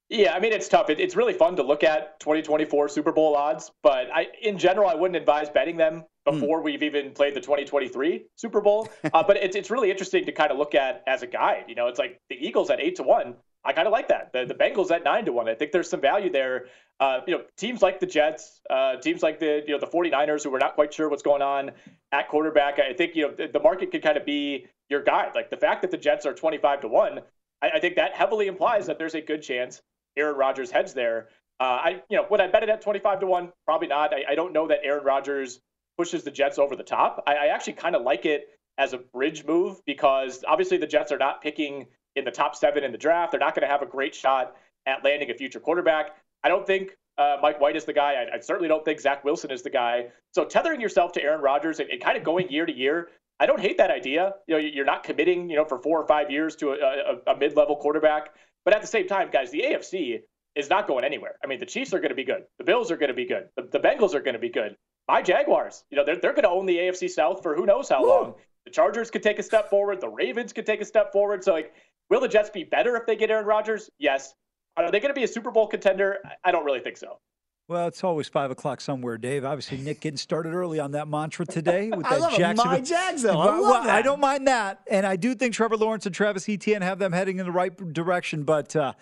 Yeah, 0.08 0.34
I 0.34 0.40
mean 0.40 0.52
it's 0.52 0.68
tough. 0.68 0.88
It, 0.88 1.00
it's 1.00 1.16
really 1.16 1.32
fun 1.32 1.56
to 1.56 1.64
look 1.64 1.82
at 1.82 2.20
2024 2.20 2.88
Super 2.88 3.10
Bowl 3.10 3.34
odds, 3.34 3.72
but 3.82 4.08
I, 4.14 4.28
in 4.40 4.56
general, 4.56 4.88
I 4.88 4.94
wouldn't 4.94 5.16
advise 5.16 5.50
betting 5.50 5.76
them 5.76 6.04
before 6.24 6.60
mm. 6.60 6.64
we've 6.64 6.82
even 6.84 7.10
played 7.10 7.34
the 7.34 7.40
2023 7.40 8.26
Super 8.36 8.60
Bowl. 8.60 8.88
uh, 9.12 9.24
but 9.24 9.36
it's 9.36 9.56
it's 9.56 9.68
really 9.68 9.90
interesting 9.90 10.24
to 10.26 10.32
kind 10.32 10.52
of 10.52 10.58
look 10.58 10.76
at 10.76 11.02
as 11.08 11.22
a 11.22 11.26
guide. 11.26 11.64
You 11.66 11.74
know, 11.74 11.88
it's 11.88 11.98
like 11.98 12.20
the 12.28 12.36
Eagles 12.36 12.70
at 12.70 12.80
eight 12.80 12.96
to 12.96 13.02
one. 13.02 13.34
I 13.64 13.72
kind 13.72 13.88
of 13.88 13.92
like 13.92 14.06
that. 14.08 14.32
The 14.32 14.44
the 14.44 14.54
Bengals 14.54 14.92
at 14.92 15.02
nine 15.02 15.24
to 15.24 15.32
one. 15.32 15.48
I 15.48 15.54
think 15.54 15.72
there's 15.72 15.90
some 15.90 16.00
value 16.00 16.30
there. 16.30 16.66
Uh, 16.98 17.20
you 17.26 17.36
know, 17.36 17.44
teams 17.58 17.82
like 17.82 18.00
the 18.00 18.06
Jets, 18.06 18.60
uh, 18.70 18.96
teams 18.96 19.22
like 19.22 19.38
the 19.38 19.62
you 19.66 19.72
know 19.72 19.78
the 19.78 19.86
49ers, 19.86 20.42
who 20.42 20.50
we're 20.50 20.58
not 20.58 20.74
quite 20.74 20.94
sure 20.94 21.08
what's 21.08 21.22
going 21.22 21.42
on 21.42 21.72
at 22.12 22.28
quarterback. 22.28 22.78
I 22.78 22.94
think 22.94 23.14
you 23.14 23.28
know 23.28 23.34
the, 23.34 23.48
the 23.48 23.60
market 23.60 23.90
could 23.90 24.02
kind 24.02 24.16
of 24.16 24.24
be 24.24 24.66
your 24.88 25.02
guide. 25.02 25.32
Like 25.34 25.50
the 25.50 25.56
fact 25.56 25.82
that 25.82 25.90
the 25.90 25.98
Jets 25.98 26.24
are 26.24 26.32
25 26.32 26.80
to 26.82 26.88
one. 26.88 27.20
I, 27.62 27.70
I 27.74 27.80
think 27.80 27.96
that 27.96 28.14
heavily 28.14 28.46
implies 28.46 28.86
that 28.86 28.98
there's 28.98 29.14
a 29.14 29.20
good 29.20 29.42
chance 29.42 29.82
Aaron 30.16 30.36
Rodgers 30.36 30.70
heads 30.70 30.94
there. 30.94 31.28
Uh, 31.58 31.64
I, 31.64 32.02
you 32.10 32.16
know, 32.16 32.26
would 32.30 32.40
I 32.40 32.48
bet 32.48 32.62
it 32.62 32.68
at 32.68 32.82
25 32.82 33.20
to 33.20 33.26
1? 33.26 33.52
Probably 33.64 33.88
not. 33.88 34.12
I, 34.12 34.24
I 34.30 34.34
don't 34.34 34.52
know 34.52 34.68
that 34.68 34.80
Aaron 34.82 35.04
Rodgers 35.04 35.60
pushes 35.96 36.22
the 36.22 36.30
Jets 36.30 36.58
over 36.58 36.76
the 36.76 36.82
top. 36.82 37.24
I, 37.26 37.34
I 37.34 37.46
actually 37.46 37.74
kind 37.74 37.96
of 37.96 38.02
like 38.02 38.26
it 38.26 38.48
as 38.78 38.92
a 38.92 38.98
bridge 38.98 39.44
move 39.46 39.80
because 39.86 40.44
obviously 40.46 40.76
the 40.76 40.86
Jets 40.86 41.12
are 41.12 41.18
not 41.18 41.40
picking 41.42 41.86
in 42.14 42.24
the 42.24 42.30
top 42.30 42.54
seven 42.54 42.84
in 42.84 42.92
the 42.92 42.98
draft. 42.98 43.32
They're 43.32 43.40
not 43.40 43.54
going 43.54 43.66
to 43.66 43.72
have 43.72 43.82
a 43.82 43.86
great 43.86 44.14
shot 44.14 44.54
at 44.84 45.02
landing 45.02 45.30
a 45.30 45.34
future 45.34 45.60
quarterback. 45.60 46.16
I 46.46 46.48
don't 46.48 46.66
think 46.66 46.92
uh, 47.18 47.38
Mike 47.42 47.60
White 47.60 47.76
is 47.76 47.84
the 47.84 47.92
guy. 47.92 48.14
I, 48.14 48.36
I, 48.36 48.40
certainly 48.40 48.68
don't 48.68 48.84
think 48.84 49.00
Zach 49.00 49.24
Wilson 49.24 49.50
is 49.50 49.62
the 49.62 49.70
guy. 49.70 50.06
So 50.32 50.44
tethering 50.44 50.80
yourself 50.80 51.10
to 51.12 51.22
Aaron 51.22 51.40
Rodgers 51.40 51.80
and, 51.80 51.90
and 51.90 52.00
kind 52.00 52.16
of 52.16 52.22
going 52.22 52.50
year 52.50 52.66
to 52.66 52.72
year 52.72 53.08
I 53.38 53.46
don't 53.46 53.60
hate 53.60 53.78
that 53.78 53.90
idea. 53.90 54.34
You 54.46 54.54
know, 54.54 54.60
you're 54.60 54.84
not 54.84 55.02
committing, 55.02 55.50
you 55.50 55.56
know, 55.56 55.64
for 55.64 55.78
four 55.78 56.00
or 56.00 56.06
five 56.06 56.30
years 56.30 56.56
to 56.56 56.70
a, 56.70 56.74
a, 56.74 57.34
a 57.34 57.36
mid-level 57.36 57.76
quarterback. 57.76 58.30
But 58.64 58.74
at 58.74 58.80
the 58.80 58.86
same 58.86 59.06
time, 59.06 59.28
guys, 59.30 59.50
the 59.50 59.62
AFC 59.62 60.20
is 60.54 60.70
not 60.70 60.86
going 60.86 61.04
anywhere. 61.04 61.36
I 61.44 61.46
mean, 61.46 61.60
the 61.60 61.66
Chiefs 61.66 61.92
are 61.92 61.98
going 61.98 62.10
to 62.10 62.16
be 62.16 62.24
good. 62.24 62.44
The 62.58 62.64
Bills 62.64 62.90
are 62.90 62.96
going 62.96 63.08
to 63.08 63.14
be 63.14 63.26
good. 63.26 63.48
The, 63.56 63.68
the 63.70 63.78
Bengals 63.78 64.14
are 64.14 64.20
going 64.20 64.34
to 64.34 64.40
be 64.40 64.48
good. 64.48 64.76
My 65.06 65.22
Jaguars, 65.22 65.84
you 65.90 65.96
know, 65.96 66.04
they're, 66.04 66.16
they're 66.16 66.32
going 66.32 66.44
to 66.44 66.50
own 66.50 66.66
the 66.66 66.76
AFC 66.76 67.10
South 67.10 67.42
for 67.42 67.54
who 67.54 67.66
knows 67.66 67.88
how 67.88 68.02
Woo. 68.02 68.08
long. 68.08 68.34
The 68.64 68.70
Chargers 68.70 69.10
could 69.10 69.22
take 69.22 69.38
a 69.38 69.42
step 69.42 69.70
forward. 69.70 70.00
The 70.00 70.08
Ravens 70.08 70.52
could 70.52 70.66
take 70.66 70.80
a 70.80 70.84
step 70.84 71.12
forward. 71.12 71.44
So, 71.44 71.52
like, 71.52 71.72
will 72.10 72.20
the 72.20 72.28
Jets 72.28 72.50
be 72.50 72.64
better 72.64 72.96
if 72.96 73.06
they 73.06 73.14
get 73.14 73.30
Aaron 73.30 73.46
Rodgers? 73.46 73.90
Yes. 73.98 74.34
Are 74.76 74.90
they 74.90 75.00
going 75.00 75.14
to 75.14 75.18
be 75.18 75.24
a 75.24 75.28
Super 75.28 75.50
Bowl 75.50 75.66
contender? 75.66 76.18
I 76.44 76.52
don't 76.52 76.64
really 76.64 76.80
think 76.80 76.96
so. 76.96 77.18
Well, 77.68 77.88
it's 77.88 78.04
always 78.04 78.28
five 78.28 78.52
o'clock 78.52 78.80
somewhere, 78.80 79.18
Dave. 79.18 79.44
Obviously, 79.44 79.78
Nick 79.78 80.00
getting 80.00 80.18
started 80.18 80.54
early 80.54 80.78
on 80.78 80.92
that 80.92 81.08
mantra 81.08 81.44
today 81.44 81.90
with 81.94 82.04
that 82.04 82.12
I 82.12 82.16
love 82.18 82.36
Jacksonville. 82.36 82.72
My 82.72 82.80
Jags, 82.80 83.22
though. 83.22 83.40
I, 83.40 83.60
well, 83.60 83.90
I 83.90 84.02
don't 84.02 84.20
mind 84.20 84.46
that, 84.46 84.82
and 84.88 85.04
I 85.04 85.16
do 85.16 85.34
think 85.34 85.52
Trevor 85.52 85.76
Lawrence 85.76 86.06
and 86.06 86.14
Travis 86.14 86.48
Etienne 86.48 86.82
have 86.82 87.00
them 87.00 87.12
heading 87.12 87.40
in 87.40 87.46
the 87.46 87.50
right 87.50 87.76
direction. 87.92 88.44
But 88.44 88.76
uh, 88.76 88.92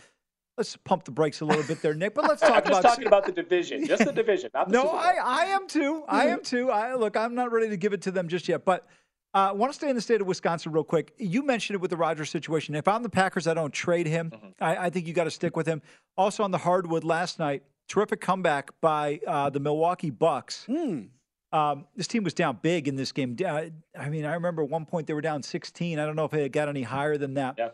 let's 0.57 0.78
pump 0.78 1.04
the 1.04 1.11
brakes 1.11 1.43
a 1.43 1.45
little 1.45 1.64
bit 1.64 1.83
there, 1.83 1.93
Nick. 1.93 2.14
But 2.14 2.25
let's 2.25 2.40
talk 2.40 2.50
I'm 2.50 2.57
just 2.64 2.81
about 2.81 2.83
talking 2.83 3.07
about 3.07 3.26
the 3.26 3.33
division, 3.33 3.87
just 3.87 4.07
the 4.07 4.12
division, 4.12 4.50
not 4.54 4.71
the 4.71 4.73
no. 4.83 4.88
I, 4.88 5.16
I 5.23 5.45
am 5.47 5.69
too. 5.69 6.04
I 6.09 6.28
am 6.28 6.43
too. 6.43 6.71
I 6.71 6.95
look. 6.95 7.19
I'm 7.19 7.35
not 7.35 7.52
ready 7.52 7.69
to 7.69 7.76
give 7.76 7.93
it 7.93 8.00
to 8.02 8.11
them 8.11 8.28
just 8.28 8.49
yet, 8.49 8.64
but. 8.64 8.87
I 9.34 9.48
uh, 9.48 9.54
want 9.54 9.72
to 9.72 9.76
stay 9.76 9.88
in 9.88 9.96
the 9.96 10.00
state 10.00 10.20
of 10.20 10.28
Wisconsin 10.28 10.70
real 10.70 10.84
quick. 10.84 11.12
You 11.18 11.44
mentioned 11.44 11.74
it 11.74 11.80
with 11.80 11.90
the 11.90 11.96
Rodgers 11.96 12.30
situation. 12.30 12.76
If 12.76 12.86
I'm 12.86 13.02
the 13.02 13.08
Packers, 13.08 13.48
I 13.48 13.54
don't 13.54 13.72
trade 13.72 14.06
him. 14.06 14.30
Mm-hmm. 14.30 14.46
I, 14.60 14.76
I, 14.86 14.90
think 14.90 15.08
you 15.08 15.12
got 15.12 15.24
to 15.24 15.30
stick 15.30 15.56
with 15.56 15.66
him. 15.66 15.82
Also 16.16 16.44
on 16.44 16.52
the 16.52 16.58
hardwood 16.58 17.02
last 17.02 17.40
night, 17.40 17.64
terrific 17.88 18.20
comeback 18.20 18.70
by 18.80 19.20
uh, 19.26 19.50
the 19.50 19.58
Milwaukee 19.58 20.10
Bucks. 20.10 20.66
Mm. 20.68 21.08
Um, 21.52 21.86
this 21.96 22.06
team 22.06 22.22
was 22.22 22.32
down 22.32 22.60
big 22.62 22.86
in 22.86 22.94
this 22.94 23.10
game. 23.10 23.36
Uh, 23.44 23.64
I 23.98 24.08
mean, 24.08 24.24
I 24.24 24.34
remember 24.34 24.62
at 24.62 24.68
one 24.68 24.86
point 24.86 25.08
they 25.08 25.14
were 25.14 25.20
down 25.20 25.42
16. 25.42 25.98
I 25.98 26.06
don't 26.06 26.14
know 26.14 26.26
if 26.26 26.34
it 26.34 26.52
got 26.52 26.68
any 26.68 26.82
higher 26.82 27.16
than 27.16 27.34
that. 27.34 27.56
Yeah. 27.58 27.70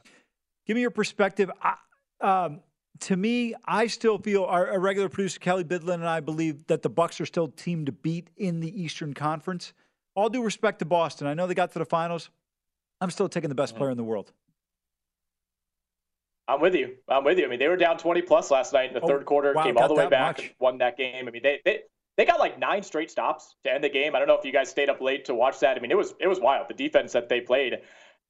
Give 0.66 0.76
me 0.76 0.80
your 0.80 0.90
perspective. 0.90 1.50
I, 1.62 1.74
um, 2.22 2.60
to 3.00 3.16
me, 3.16 3.54
I 3.66 3.86
still 3.86 4.16
feel 4.16 4.44
our, 4.44 4.72
our, 4.72 4.80
regular 4.80 5.08
producer 5.08 5.40
Kelly 5.40 5.64
Bidlin 5.64 5.94
and 5.94 6.08
I 6.08 6.20
believe 6.20 6.66
that 6.66 6.82
the 6.82 6.90
Bucks 6.90 7.20
are 7.20 7.26
still 7.26 7.48
team 7.48 7.86
to 7.86 7.92
beat 7.92 8.28
in 8.36 8.60
the 8.60 8.82
Eastern 8.82 9.14
Conference 9.14 9.72
all 10.14 10.28
due 10.28 10.42
respect 10.42 10.80
to 10.80 10.84
Boston, 10.84 11.26
I 11.26 11.34
know 11.34 11.46
they 11.46 11.54
got 11.54 11.72
to 11.72 11.78
the 11.78 11.84
finals. 11.84 12.30
I'm 13.00 13.10
still 13.10 13.28
taking 13.28 13.48
the 13.48 13.54
best 13.54 13.72
mm-hmm. 13.72 13.78
player 13.78 13.90
in 13.90 13.96
the 13.96 14.04
world. 14.04 14.32
I'm 16.48 16.60
with 16.60 16.74
you. 16.74 16.96
I'm 17.08 17.22
with 17.22 17.38
you. 17.38 17.44
I 17.44 17.48
mean, 17.48 17.60
they 17.60 17.68
were 17.68 17.76
down 17.76 17.96
20 17.96 18.22
plus 18.22 18.50
last 18.50 18.72
night 18.72 18.88
in 18.88 18.94
the 18.94 19.00
oh, 19.00 19.06
third 19.06 19.24
quarter, 19.24 19.52
wow, 19.54 19.62
came 19.62 19.78
all 19.78 19.86
the 19.86 19.94
way 19.94 20.08
back, 20.08 20.40
and 20.40 20.50
won 20.58 20.78
that 20.78 20.96
game. 20.96 21.28
I 21.28 21.30
mean, 21.30 21.42
they, 21.42 21.60
they 21.64 21.80
they 22.16 22.24
got 22.24 22.40
like 22.40 22.58
nine 22.58 22.82
straight 22.82 23.10
stops 23.10 23.54
to 23.64 23.72
end 23.72 23.84
the 23.84 23.88
game. 23.88 24.14
I 24.14 24.18
don't 24.18 24.26
know 24.26 24.36
if 24.36 24.44
you 24.44 24.52
guys 24.52 24.68
stayed 24.68 24.90
up 24.90 25.00
late 25.00 25.26
to 25.26 25.34
watch 25.34 25.60
that. 25.60 25.76
I 25.76 25.80
mean, 25.80 25.92
it 25.92 25.96
was 25.96 26.12
it 26.20 26.26
was 26.26 26.40
wild. 26.40 26.68
The 26.68 26.74
defense 26.74 27.12
that 27.12 27.28
they 27.28 27.40
played. 27.40 27.78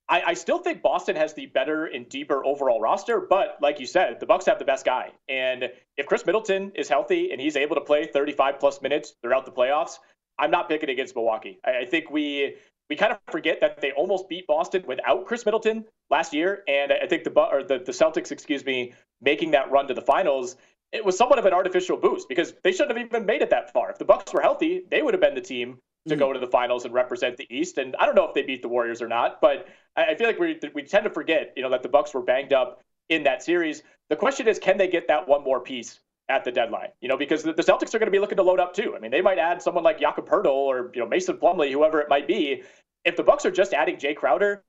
I, 0.08 0.22
I 0.26 0.34
still 0.34 0.58
think 0.58 0.82
Boston 0.82 1.16
has 1.16 1.34
the 1.34 1.46
better 1.46 1.86
and 1.86 2.08
deeper 2.08 2.44
overall 2.44 2.80
roster, 2.80 3.20
but 3.20 3.58
like 3.62 3.80
you 3.80 3.86
said, 3.86 4.18
the 4.18 4.26
Bucks 4.26 4.44
have 4.46 4.58
the 4.58 4.64
best 4.64 4.84
guy. 4.84 5.12
And 5.28 5.70
if 5.96 6.06
Khris 6.06 6.26
Middleton 6.26 6.72
is 6.74 6.88
healthy 6.88 7.30
and 7.30 7.40
he's 7.40 7.56
able 7.56 7.76
to 7.76 7.80
play 7.80 8.06
35 8.06 8.58
plus 8.58 8.82
minutes 8.82 9.14
throughout 9.22 9.46
the 9.46 9.52
playoffs, 9.52 9.98
I'm 10.40 10.50
not 10.50 10.68
picking 10.68 10.88
against 10.88 11.14
Milwaukee. 11.14 11.58
I, 11.64 11.80
I 11.80 11.84
think 11.84 12.10
we 12.10 12.56
we 12.88 12.96
kind 12.96 13.12
of 13.12 13.18
forget 13.30 13.60
that 13.60 13.80
they 13.80 13.92
almost 13.92 14.28
beat 14.28 14.46
Boston 14.46 14.84
without 14.86 15.24
Khris 15.26 15.44
Middleton 15.44 15.84
last 16.10 16.34
year, 16.34 16.64
and 16.66 16.92
I 16.92 17.06
think 17.06 17.22
the 17.24 17.30
or 17.30 17.62
the, 17.62 17.78
the 17.78 17.92
Celtics, 17.92 18.32
excuse 18.32 18.64
me, 18.64 18.94
making 19.20 19.52
that 19.52 19.70
run 19.70 19.86
to 19.86 19.94
the 19.94 20.02
finals, 20.02 20.56
it 20.92 21.04
was 21.04 21.16
somewhat 21.16 21.38
of 21.38 21.46
an 21.46 21.52
artificial 21.52 21.96
boost 21.96 22.28
because 22.28 22.54
they 22.64 22.72
shouldn't 22.72 22.96
have 22.96 23.06
even 23.06 23.24
made 23.24 23.42
it 23.42 23.50
that 23.50 23.72
far. 23.72 23.90
If 23.90 23.98
the 23.98 24.04
Bucks 24.04 24.32
were 24.32 24.40
healthy, 24.40 24.82
they 24.90 25.02
would 25.02 25.14
have 25.14 25.20
been 25.20 25.36
the 25.36 25.40
team 25.40 25.78
to 26.08 26.16
mm. 26.16 26.18
go 26.18 26.32
to 26.32 26.40
the 26.40 26.48
finals 26.48 26.84
and 26.84 26.92
represent 26.92 27.36
the 27.36 27.46
East. 27.48 27.78
And 27.78 27.94
I 27.96 28.06
don't 28.06 28.16
know 28.16 28.26
if 28.26 28.34
they 28.34 28.42
beat 28.42 28.62
the 28.62 28.68
Warriors 28.68 29.00
or 29.00 29.08
not, 29.08 29.40
but 29.40 29.68
I 29.96 30.14
feel 30.16 30.26
like 30.26 30.40
we 30.40 30.58
we 30.74 30.82
tend 30.82 31.04
to 31.04 31.10
forget, 31.10 31.52
you 31.56 31.62
know, 31.62 31.70
that 31.70 31.82
the 31.82 31.88
Bucks 31.88 32.12
were 32.12 32.22
banged 32.22 32.52
up 32.52 32.82
in 33.08 33.22
that 33.24 33.42
series. 33.42 33.82
The 34.08 34.16
question 34.16 34.48
is, 34.48 34.58
can 34.58 34.78
they 34.78 34.88
get 34.88 35.06
that 35.08 35.28
one 35.28 35.44
more 35.44 35.60
piece 35.60 36.00
at 36.30 36.44
the 36.44 36.52
deadline. 36.52 36.88
You 37.00 37.08
know, 37.08 37.16
because 37.16 37.42
the, 37.42 37.52
Celtics 37.52 37.94
are 37.94 37.98
going 37.98 38.06
to 38.06 38.10
be 38.10 38.18
looking 38.18 38.36
to 38.36 38.42
load 38.42 38.60
up 38.60 38.72
too. 38.72 38.94
I 38.96 39.00
mean, 39.00 39.10
they 39.10 39.20
might 39.20 39.38
add 39.38 39.60
someone 39.60 39.84
like 39.84 40.00
Jakob 40.00 40.28
Poeltl 40.28 40.46
or 40.46 40.90
you 40.94 41.00
know 41.00 41.08
Mason 41.08 41.36
Plumlee, 41.36 41.70
whoever 41.70 42.00
it 42.00 42.08
might 42.08 42.26
be. 42.26 42.62
If 43.04 43.16
the 43.16 43.22
Bucks 43.22 43.44
are 43.44 43.50
just 43.50 43.72
adding 43.72 43.96
Jae 43.96 44.14
Crowder, 44.14 44.62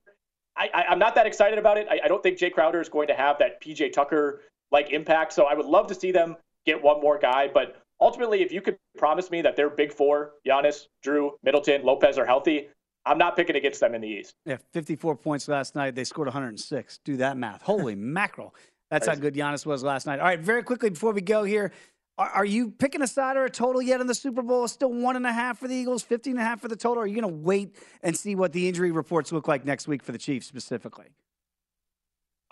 I, 0.58 0.86
am 0.90 1.00
not 1.00 1.16
that 1.16 1.26
excited 1.26 1.58
about 1.58 1.78
it. 1.78 1.88
I, 1.90 2.02
I, 2.04 2.08
don't 2.08 2.22
think 2.22 2.38
Jae 2.38 2.52
Crowder 2.52 2.82
is 2.82 2.90
going 2.90 3.08
to 3.08 3.14
have 3.14 3.38
that 3.40 3.62
PJ 3.62 3.94
Tucker 3.94 4.42
like 4.72 4.92
impact. 4.92 5.34
So 5.34 5.46
I 5.46 5.54
would 5.54 5.66
love 5.66 5.88
to 5.88 5.96
see 5.96 6.12
them 6.12 6.36
get 6.66 6.82
one 6.82 7.02
more 7.02 7.18
guy. 7.18 7.50
But 7.54 7.82
ultimately, 8.00 8.42
if 8.42 8.52
you 8.52 8.62
could 8.62 8.78
promise 8.98 9.32
me 9.32 9.42
that 9.42 9.56
their 9.56 9.70
big 9.70 9.94
four, 9.94 10.34
Giannis, 10.46 10.88
Jrue, 11.06 11.32
Middleton, 11.44 11.84
Lopez 11.84 12.18
are 12.18 12.26
healthy, 12.26 12.68
I'm 13.06 13.18
not 13.18 13.36
picking 13.36 13.56
against 13.56 13.80
them 13.80 13.96
in 13.96 14.02
the 14.02 14.08
East. 14.08 14.36
Yeah, 14.46 14.58
54 14.74 15.16
points 15.16 15.48
last 15.48 15.76
night. 15.76 15.96
They 15.96 16.04
scored 16.04 16.28
106. 16.28 17.00
Do 17.04 17.18
that 17.18 17.38
math. 17.38 17.62
Holy 17.62 17.96
mackerel. 17.98 18.54
That's 18.92 19.08
how 19.08 19.16
good 19.16 19.34
Giannis 19.34 19.66
was 19.66 19.84
last 19.84 20.06
night. 20.06 20.20
All 20.20 20.26
right, 20.26 20.40
very 20.40 20.64
quickly 20.64 20.90
before 20.90 21.14
we 21.14 21.22
go 21.22 21.46
here, 21.46 21.72
are, 22.18 22.30
are, 22.30 22.46
you 22.46 22.72
picking 22.72 23.02
a 23.02 23.08
side 23.08 23.38
or 23.38 23.46
a 23.46 23.50
total 23.50 23.82
yet 23.82 24.02
in 24.02 24.06
the 24.06 24.14
Super 24.14 24.42
Bowl? 24.42 24.68
Still 24.68 24.92
one 24.92 25.16
and 25.16 25.26
a 25.26 25.32
half 25.32 25.60
for 25.60 25.70
the 25.70 25.74
Eagles, 25.74 26.04
15 26.04 26.34
and 26.34 26.42
a 26.42 26.44
half 26.44 26.60
for 26.60 26.68
the 26.68 26.76
total? 26.76 27.02
Are 27.02 27.08
you 27.08 27.20
going 27.20 27.34
to 27.34 27.40
wait 27.40 27.78
and 28.04 28.16
see 28.16 28.36
what 28.36 28.52
the 28.52 28.68
injury 28.68 28.92
reports 28.92 29.32
look 29.32 29.48
like 29.48 29.66
next 29.66 29.88
week 29.88 30.04
for 30.04 30.12
the 30.12 30.18
Chiefs 30.18 30.46
specifically? 30.46 31.08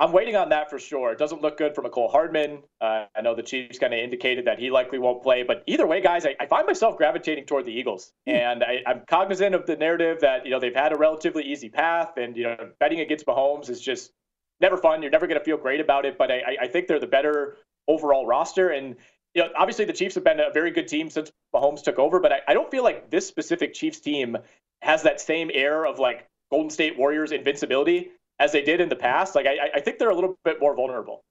I'm 0.02 0.14
waiting 0.14 0.38
on 0.38 0.48
that 0.50 0.70
for 0.70 0.80
sure. 0.80 1.12
It 1.12 1.20
doesn't 1.20 1.42
look 1.42 1.58
good 1.58 1.76
for 1.76 1.82
Mecole 1.82 2.10
Hardman. 2.10 2.64
Uh, 2.80 3.08
I 3.14 3.22
know 3.22 3.36
the 3.36 3.44
Chiefs 3.44 3.78
kind 3.78 3.94
of 3.94 4.00
indicated 4.00 4.46
that 4.46 4.58
he 4.58 4.72
likely 4.72 4.98
won't 4.98 5.22
play, 5.22 5.44
but 5.44 5.62
either 5.68 5.86
way, 5.86 6.00
guys, 6.00 6.26
I, 6.26 6.38
I 6.40 6.46
find 6.46 6.66
myself 6.66 6.96
gravitating 6.96 7.46
toward 7.46 7.66
the 7.66 7.74
Eagles, 7.74 8.14
mm. 8.26 8.34
and 8.34 8.64
I, 8.64 8.82
am 8.86 9.02
cognizant 9.10 9.56
of 9.56 9.66
the 9.66 9.76
narrative 9.76 10.22
that 10.22 10.46
you 10.46 10.52
know 10.52 10.60
they've 10.62 10.74
had 10.74 10.94
a 10.94 10.98
relatively 10.98 11.44
easy 11.44 11.68
path, 11.68 12.14
and 12.16 12.38
you 12.38 12.44
know 12.44 12.70
betting 12.80 13.02
against 13.02 13.26
Mahomes 13.26 13.70
is 13.70 13.82
just 13.82 14.14
never 14.62 14.78
fun. 14.78 15.02
You're 15.02 15.12
never 15.12 15.28
going 15.28 15.40
to 15.40 15.44
feel 15.44 15.58
great 15.58 15.80
about 15.80 16.06
it, 16.06 16.18
but 16.18 16.32
I, 16.32 16.58
I 16.62 16.68
think 16.68 16.88
they're 16.88 17.00
the 17.00 17.08
better 17.08 17.58
overall 17.88 18.26
roster. 18.26 18.70
And 18.70 18.96
you 19.34 19.44
know, 19.44 19.50
obviously 19.58 19.86
the 19.86 19.94
Chiefs 19.94 20.16
have 20.16 20.24
been 20.24 20.40
a 20.40 20.52
very 20.54 20.72
good 20.72 20.88
team 20.88 21.10
since 21.10 21.32
Mahomes 21.54 21.84
took 21.84 22.00
over, 22.00 22.20
but 22.20 22.32
I, 22.32 22.40
I 22.48 22.54
don't 22.54 22.70
feel 22.72 22.84
like 22.84 23.10
this 23.10 23.28
specific 23.28 23.74
Chiefs 23.74 24.00
team 24.00 24.38
has 24.82 25.04
that 25.04 25.22
same 25.22 25.52
air 25.54 25.86
of 25.86 26.00
like 26.00 26.28
Golden 26.52 26.70
State 26.70 26.98
Warriors 26.98 27.32
invincibility 27.32 28.12
as 28.40 28.52
they 28.52 28.62
did 28.62 28.82
in 28.82 28.90
the 28.90 28.96
past. 28.96 29.36
Like 29.36 29.46
I, 29.46 29.70
I 29.76 29.80
think 29.80 30.00
they're 30.00 30.10
a 30.10 30.16
little 30.16 30.38
bit 30.44 30.60
more 30.60 30.76
vulnerable. 30.76 31.22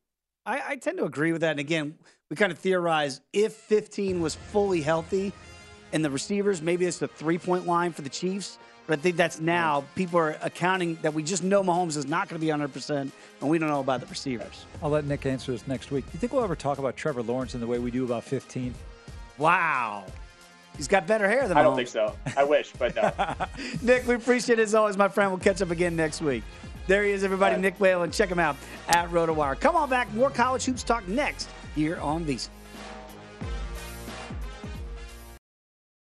I, 0.47 0.63
I 0.69 0.77
tend 0.77 0.99
to 0.99 1.05
agree 1.05 1.33
with 1.33 1.41
that. 1.43 1.53
And 1.53 1.61
again, 1.61 1.95
we 2.31 2.37
kind 2.37 2.53
of 2.53 2.59
theorize 2.59 3.21
if 3.33 3.53
15 3.55 4.21
was 4.21 4.35
fully 4.35 4.81
healthy 4.81 5.33
and 5.93 6.05
the 6.05 6.11
receivers, 6.11 6.63
maybe 6.63 6.87
it's 6.87 6.99
the 6.99 7.09
three 7.09 7.39
point 7.39 7.67
line 7.67 7.93
for 7.93 8.03
the 8.03 8.09
Chiefs. 8.09 8.59
But 8.89 9.01
I 9.01 9.03
think 9.03 9.17
that's 9.17 9.39
now 9.39 9.85
people 9.95 10.19
are 10.19 10.39
accounting 10.41 10.99
that 11.03 11.13
we 11.13 11.23
just 11.23 11.45
know 11.45 11.63
Mahomes 11.63 11.99
is 11.99 12.07
not 12.07 12.27
going 12.27 12.41
to 12.41 12.45
be 12.45 12.51
100%, 12.51 12.91
and 12.91 13.13
we 13.43 13.59
don't 13.59 13.69
know 13.69 13.81
about 13.81 14.01
the 14.01 14.07
receivers. 14.07 14.65
I'll 14.83 14.89
let 14.89 15.05
Nick 15.05 15.27
answer 15.27 15.53
this 15.53 15.69
next 15.69 15.91
week. 15.91 16.07
Do 16.07 16.13
you 16.15 16.19
think 16.19 16.33
we'll 16.33 16.43
ever 16.43 16.57
talk 16.57 16.79
about 16.79 16.97
Trevor 16.97 17.23
Lawrence 17.23 17.55
in 17.55 17.61
the 17.61 17.67
way 17.67 17.79
we 17.79 17.91
do 17.91 18.07
about 18.07 18.25
15? 18.25 18.75
Wow. 19.37 20.07
He's 20.79 20.89
got 20.89 21.07
better 21.07 21.29
hair 21.29 21.47
than 21.47 21.59
I 21.59 21.63
don't 21.63 21.77
think 21.77 21.89
so. 21.89 22.17
I 22.35 22.45
wish, 22.45 22.73
but 22.79 22.97
no. 22.97 23.13
Nick, 23.83 24.07
we 24.07 24.15
appreciate 24.15 24.59
it 24.59 24.63
as 24.63 24.75
always, 24.75 24.97
my 24.97 25.09
friend. 25.09 25.31
We'll 25.31 25.41
catch 25.41 25.61
up 25.61 25.71
again 25.71 25.95
next 25.95 26.23
week. 26.23 26.43
There 26.87 27.05
he 27.05 27.11
is, 27.11 27.25
everybody. 27.25 27.57
Right. 27.57 27.61
Nick 27.61 27.79
Whalen. 27.79 28.11
Check 28.11 28.31
him 28.31 28.39
out 28.39 28.57
at 28.89 29.11
RotoWire. 29.11 29.61
Come 29.61 29.77
on 29.77 29.91
back. 29.91 30.11
More 30.15 30.31
college 30.31 30.65
hoops 30.65 30.83
talk 30.83 31.07
next 31.07 31.51
here 31.75 31.99
on 31.99 32.25
VSiN. 32.25 32.49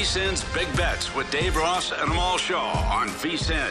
VSIN's 0.00 0.44
Big 0.54 0.74
Bets 0.78 1.14
with 1.14 1.30
Dave 1.30 1.56
Ross 1.56 1.92
and 1.92 2.10
Amal 2.10 2.38
Shaw 2.38 2.72
on 2.90 3.08
VSIN, 3.08 3.70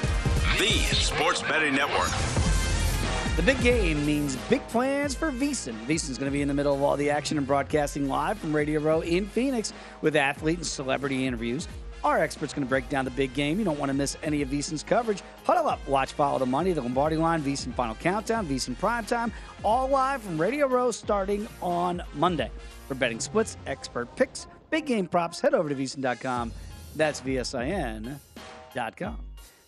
the 0.60 0.96
sports 0.96 1.42
betting 1.42 1.74
network. 1.74 2.12
The 3.36 3.42
big 3.42 3.60
game 3.64 4.06
means 4.06 4.36
big 4.48 4.62
plans 4.68 5.16
for 5.16 5.32
VSIN. 5.32 5.74
VSIN's 5.88 6.20
going 6.20 6.32
to 6.32 6.32
be 6.32 6.44
in 6.44 6.48
the 6.48 6.54
middle 6.54 6.76
of 6.76 6.84
all 6.84 6.96
the 6.98 7.10
action 7.10 7.40
and 7.40 7.48
broadcasting 7.48 8.08
live 8.08 8.38
from 8.38 8.56
Radio 8.56 8.80
Row 8.80 9.02
in 9.02 9.26
Phoenix 9.26 9.74
with 10.02 10.16
athlete 10.16 10.58
and 10.58 10.68
celebrity 10.68 11.26
interviews. 11.26 11.68
Our 12.04 12.20
expert's 12.20 12.54
going 12.54 12.64
to 12.64 12.70
break 12.70 12.90
down 12.90 13.06
the 13.06 13.12
big 13.12 13.34
game. 13.34 13.58
You 13.58 13.66
don't 13.66 13.80
want 13.80 13.90
to 13.90 13.98
miss 13.98 14.16
any 14.22 14.44
of 14.44 14.50
VSIN's 14.50 14.84
coverage. 14.84 15.24
Huddle 15.46 15.68
up, 15.68 15.80
watch 15.88 16.14
Follow 16.14 16.38
the 16.38 16.46
Money, 16.46 16.74
the 16.74 16.82
Lombardi 16.82 17.18
Line, 17.18 17.42
VSIN 17.42 17.74
Final 17.74 17.96
Countdown, 17.96 18.46
VSIN 18.46 18.76
Primetime, 18.76 19.32
all 19.64 19.88
live 19.88 20.22
from 20.22 20.40
Radio 20.40 20.68
Row 20.68 20.92
starting 20.92 21.48
on 21.60 22.04
Monday. 22.14 22.52
For 22.88 22.94
betting 22.94 23.20
splits, 23.20 23.58
expert 23.66 24.16
picks, 24.16 24.46
big 24.70 24.86
game 24.86 25.08
props, 25.08 25.40
head 25.40 25.54
over 25.54 25.70
to 25.70 25.76
VSIN.com. 25.76 26.52
That's 26.96 27.22
VSIN.com. 27.22 28.20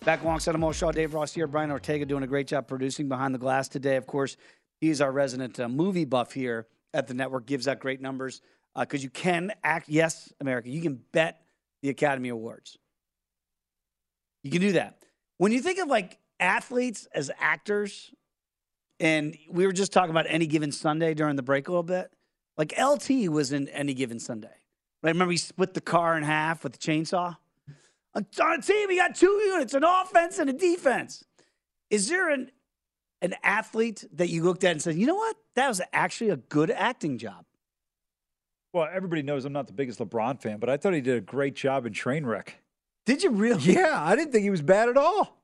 Back 0.04 0.24
alongside 0.24 0.56
Amal 0.56 0.72
Shaw, 0.72 0.92
Dave 0.92 1.14
Ross 1.14 1.32
here, 1.34 1.46
Brian 1.46 1.70
Ortega 1.70 2.06
doing 2.06 2.24
a 2.24 2.28
great 2.28 2.48
job 2.48 2.68
producing 2.68 3.08
behind 3.08 3.36
the 3.36 3.40
glass 3.40 3.68
today. 3.68 3.98
Of 3.98 4.08
course, 4.08 4.36
he's 4.80 5.00
our 5.00 5.12
resident 5.12 5.60
uh, 5.60 5.70
movie 5.70 6.06
buff 6.06 6.34
here 6.34 6.68
at 6.94 7.08
the 7.08 7.14
network, 7.14 7.46
gives 7.46 7.68
out 7.68 7.80
great 7.80 8.02
numbers 8.02 8.42
because 8.78 9.02
uh, 9.02 9.04
you 9.04 9.10
can 9.10 9.52
act, 9.64 9.90
yes, 9.90 10.34
America, 10.40 10.70
you 10.70 10.82
can 10.82 11.00
bet 11.12 11.44
the 11.84 11.90
Academy 11.90 12.30
Awards. 12.30 12.78
You 14.44 14.52
can 14.52 14.62
do 14.62 14.72
that. 14.74 15.04
When 15.38 15.52
you 15.52 15.62
think 15.62 15.80
of 15.80 15.88
like 15.88 16.18
athletes 16.40 17.08
as 17.14 17.30
actors, 17.40 18.12
and 19.00 19.38
we 19.50 19.66
were 19.66 19.74
just 19.74 19.92
talking 19.92 20.12
about 20.12 20.26
any 20.30 20.48
given 20.48 20.72
Sunday 20.72 21.14
during 21.14 21.36
the 21.36 21.44
break 21.44 21.68
a 21.68 21.72
little 21.72 21.84
bit, 21.84 22.12
like 22.58 22.74
LT 22.80 23.30
was 23.30 23.52
in 23.52 23.68
any 23.70 23.94
given 23.94 24.20
Sunday. 24.20 24.50
Right? 25.04 25.12
Remember 25.12 25.32
he 25.32 25.38
split 25.38 25.74
the 25.74 25.82
car 25.82 26.18
in 26.18 26.24
half 26.24 26.64
with 26.64 26.74
the 26.74 26.80
chainsaw? 26.80 27.38
On 28.14 28.26
a 28.40 28.62
team, 28.62 28.92
you 28.92 28.98
got 28.98 29.16
two 29.16 29.32
units, 29.46 29.74
an 29.74 29.84
offense 29.84 30.38
and 30.38 30.50
a 30.50 30.54
defense. 30.54 31.24
Is 31.90 32.10
there 32.10 32.30
an 32.30 32.52
an 33.22 33.36
athlete 33.44 34.04
that 34.14 34.30
you 34.30 34.44
looked 34.44 34.64
at 34.64 34.72
and 34.72 34.82
said, 34.82 34.96
you 34.96 35.06
know 35.06 35.16
what? 35.16 35.36
That 35.56 35.68
was 35.68 35.82
actually 35.94 36.32
a 36.32 36.38
good 36.38 36.72
acting 36.72 37.18
job. 37.18 37.46
Well, 38.74 38.88
everybody 38.92 39.22
knows 39.22 39.46
I'm 39.46 39.54
not 39.54 39.68
the 39.68 39.74
biggest 39.74 40.00
LeBron 40.00 40.42
fan, 40.42 40.58
but 40.58 40.70
I 40.70 40.78
thought 40.78 40.94
he 40.94 41.02
did 41.02 41.18
a 41.18 41.22
great 41.22 41.56
job 41.56 41.86
in 41.86 41.94
Trainwreck. 41.94 42.50
Did 43.06 43.24
you 43.24 43.32
really? 43.32 43.62
Yeah, 43.74 44.02
I 44.02 44.16
didn't 44.16 44.32
think 44.32 44.44
he 44.44 44.50
was 44.50 44.62
bad 44.62 44.90
at 44.90 44.98
all. 44.98 45.38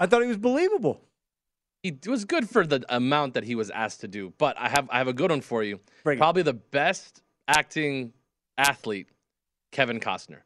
I 0.00 0.06
thought 0.06 0.22
he 0.22 0.28
was 0.28 0.36
believable. 0.36 1.00
He 1.82 1.96
was 2.06 2.24
good 2.24 2.48
for 2.48 2.66
the 2.66 2.84
amount 2.88 3.34
that 3.34 3.44
he 3.44 3.54
was 3.54 3.70
asked 3.70 4.00
to 4.00 4.08
do. 4.08 4.32
But 4.38 4.58
I 4.58 4.68
have 4.68 4.88
I 4.90 4.98
have 4.98 5.08
a 5.08 5.12
good 5.12 5.30
one 5.30 5.42
for 5.42 5.62
you. 5.62 5.80
Bring 6.02 6.18
it. 6.18 6.20
Probably 6.20 6.42
the 6.42 6.54
best 6.54 7.22
acting 7.46 8.12
athlete, 8.58 9.08
Kevin 9.72 10.00
Costner. 10.00 10.40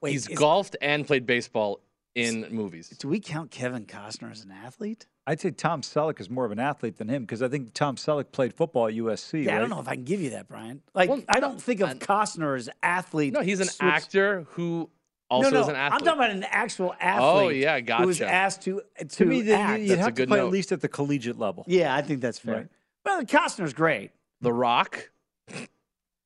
Wait, 0.00 0.12
He's 0.12 0.28
is- 0.28 0.38
golfed 0.38 0.76
and 0.80 1.06
played 1.06 1.26
baseball 1.26 1.80
in 2.14 2.46
movies. 2.50 2.88
Do 2.98 3.08
we 3.08 3.20
count 3.20 3.50
Kevin 3.50 3.84
Costner 3.84 4.30
as 4.30 4.42
an 4.44 4.50
athlete? 4.52 5.06
I'd 5.26 5.40
say 5.40 5.50
Tom 5.50 5.82
Selleck 5.82 6.20
is 6.20 6.30
more 6.30 6.44
of 6.44 6.52
an 6.52 6.58
athlete 6.60 6.96
than 6.98 7.08
him 7.08 7.22
because 7.24 7.42
I 7.42 7.48
think 7.48 7.74
Tom 7.74 7.96
Selleck 7.96 8.30
played 8.30 8.54
football 8.54 8.86
at 8.86 8.94
USC. 8.94 9.44
Yeah, 9.44 9.56
I 9.56 9.58
don't 9.60 9.68
know 9.70 9.80
if 9.80 9.88
I 9.88 9.94
can 9.96 10.04
give 10.04 10.20
you 10.20 10.30
that, 10.30 10.48
Brian. 10.48 10.82
Like, 10.94 11.10
Well, 11.10 11.22
I 11.28 11.40
don't 11.40 11.60
think 11.60 11.80
of 11.80 11.88
I- 11.90 11.94
Costner 11.94 12.56
as 12.56 12.70
athlete. 12.82 13.32
No, 13.34 13.40
he's 13.40 13.60
an 13.60 13.66
switch- 13.66 13.82
actor 13.92 14.46
who 14.50 14.88
also 15.28 15.50
no, 15.50 15.56
no, 15.56 15.62
is 15.62 15.68
an 15.68 15.74
athlete. 15.76 16.00
I'm 16.00 16.04
talking 16.06 16.20
about 16.20 16.30
an 16.30 16.44
actual 16.44 16.90
oh, 16.94 16.96
athlete. 17.00 17.24
Oh, 17.24 17.48
yeah, 17.48 17.80
gotcha. 17.80 18.02
Who 18.02 18.06
was 18.06 18.20
asked 18.20 18.62
to 18.62 18.80
to, 18.98 19.04
To 19.04 19.24
me, 19.26 19.42
the, 19.42 19.54
act. 19.54 19.80
you, 19.82 19.88
That's 19.88 20.00
a 20.00 20.04
have 20.04 20.14
to 20.14 20.26
play 20.28 20.38
note. 20.38 20.46
at 20.46 20.52
least 20.52 20.70
at 20.72 20.80
the 20.80 20.88
collegiate 20.88 21.38
level. 21.38 21.64
yeah, 21.66 21.94
I 21.94 22.00
think 22.02 22.20
that's 22.20 22.38
fair. 22.38 22.54
Right. 22.54 22.68
Well, 23.04 23.22
Costner's 23.24 23.74
great. 23.74 24.12
the 24.40 24.52
Rock. 24.52 25.10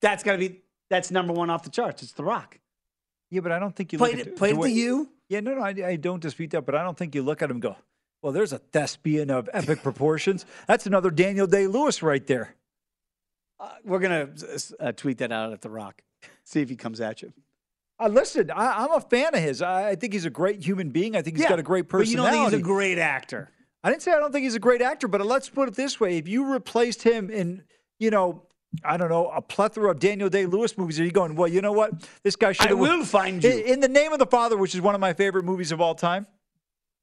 That's 0.02 0.22
got 0.22 0.32
to 0.32 0.38
be 0.38 0.60
that's 0.88 1.10
number 1.10 1.32
one 1.32 1.50
off 1.50 1.62
the 1.62 1.70
charts. 1.70 2.02
It's 2.02 2.12
The 2.12 2.24
Rock. 2.24 2.58
Yeah, 3.30 3.40
but 3.40 3.52
I 3.52 3.58
don't 3.58 3.74
think 3.76 3.92
you 3.92 3.98
Played 3.98 4.18
look 4.18 4.26
it, 4.26 4.36
played 4.36 4.56
it 4.56 4.62
to 4.62 4.70
you. 4.70 5.08
Yeah, 5.28 5.40
no, 5.40 5.54
no, 5.54 5.62
I, 5.62 5.68
I 5.86 5.96
don't 5.96 6.20
dispute 6.20 6.50
that, 6.50 6.66
but 6.66 6.74
I 6.74 6.82
don't 6.82 6.98
think 6.98 7.14
you 7.14 7.22
look 7.22 7.42
at 7.42 7.50
him 7.50 7.56
and 7.56 7.62
go, 7.62 7.76
well, 8.22 8.32
there's 8.32 8.52
a 8.52 8.58
thespian 8.58 9.30
of 9.30 9.48
epic 9.52 9.82
proportions. 9.84 10.44
That's 10.66 10.86
another 10.86 11.10
Daniel 11.10 11.46
Day 11.46 11.66
Lewis 11.68 12.02
right 12.02 12.26
there. 12.26 12.56
Uh, 13.60 13.68
we're 13.84 13.98
gonna 14.00 14.30
uh, 14.80 14.92
tweet 14.92 15.18
that 15.18 15.30
out 15.30 15.52
at 15.52 15.60
The 15.60 15.70
Rock. 15.70 16.02
See 16.44 16.60
if 16.60 16.68
he 16.68 16.76
comes 16.76 17.00
at 17.00 17.22
you. 17.22 17.32
Uh, 18.00 18.08
listen, 18.08 18.50
I, 18.50 18.84
I'm 18.84 18.92
a 18.92 19.00
fan 19.00 19.34
of 19.34 19.40
his. 19.40 19.60
I, 19.62 19.90
I 19.90 19.94
think 19.94 20.12
he's 20.14 20.24
a 20.24 20.30
great 20.30 20.64
human 20.64 20.90
being. 20.90 21.14
I 21.14 21.22
think 21.22 21.36
he's 21.36 21.44
Yeah, 21.44 21.50
got 21.50 21.58
a 21.58 21.62
great 21.62 21.88
But 21.88 21.98
you 21.98 22.16
personality. 22.16 22.36
don't 22.36 22.50
think 22.50 22.52
he's 22.54 22.60
a 22.60 22.72
great 22.74 22.98
actor? 22.98 23.50
I 23.84 23.90
didn't 23.90 24.02
say 24.02 24.12
I 24.12 24.18
don't 24.18 24.32
think 24.32 24.44
he's 24.44 24.54
a 24.54 24.58
great 24.60 24.82
actor, 24.82 25.06
but 25.08 25.24
let's 25.24 25.48
put 25.48 25.68
it 25.68 25.74
this 25.76 26.00
way: 26.00 26.16
if 26.16 26.26
you 26.26 26.52
replaced 26.52 27.02
him 27.02 27.30
in, 27.30 27.62
you 27.98 28.10
know, 28.10 28.42
I 28.84 28.96
don't 28.96 29.08
know, 29.08 29.28
a 29.30 29.42
plethora 29.42 29.90
of 29.90 29.98
Daniel 29.98 30.28
Day 30.28 30.46
Lewis 30.46 30.78
movies, 30.78 31.00
are 31.00 31.04
you 31.04 31.10
going? 31.10 31.34
Well, 31.34 31.48
you 31.48 31.60
know 31.60 31.72
what? 31.72 32.08
This 32.22 32.36
guy 32.36 32.52
should. 32.52 32.70
I 32.70 32.74
will 32.74 33.04
find 33.04 33.42
you. 33.42 33.50
In, 33.50 33.58
in 33.60 33.80
the 33.80 33.88
Name 33.88 34.12
of 34.12 34.18
the 34.18 34.26
Father, 34.26 34.56
which 34.56 34.74
is 34.74 34.80
one 34.80 34.94
of 34.94 35.00
my 35.00 35.12
favorite 35.12 35.44
movies 35.44 35.72
of 35.72 35.80
all 35.80 35.94
time. 35.94 36.26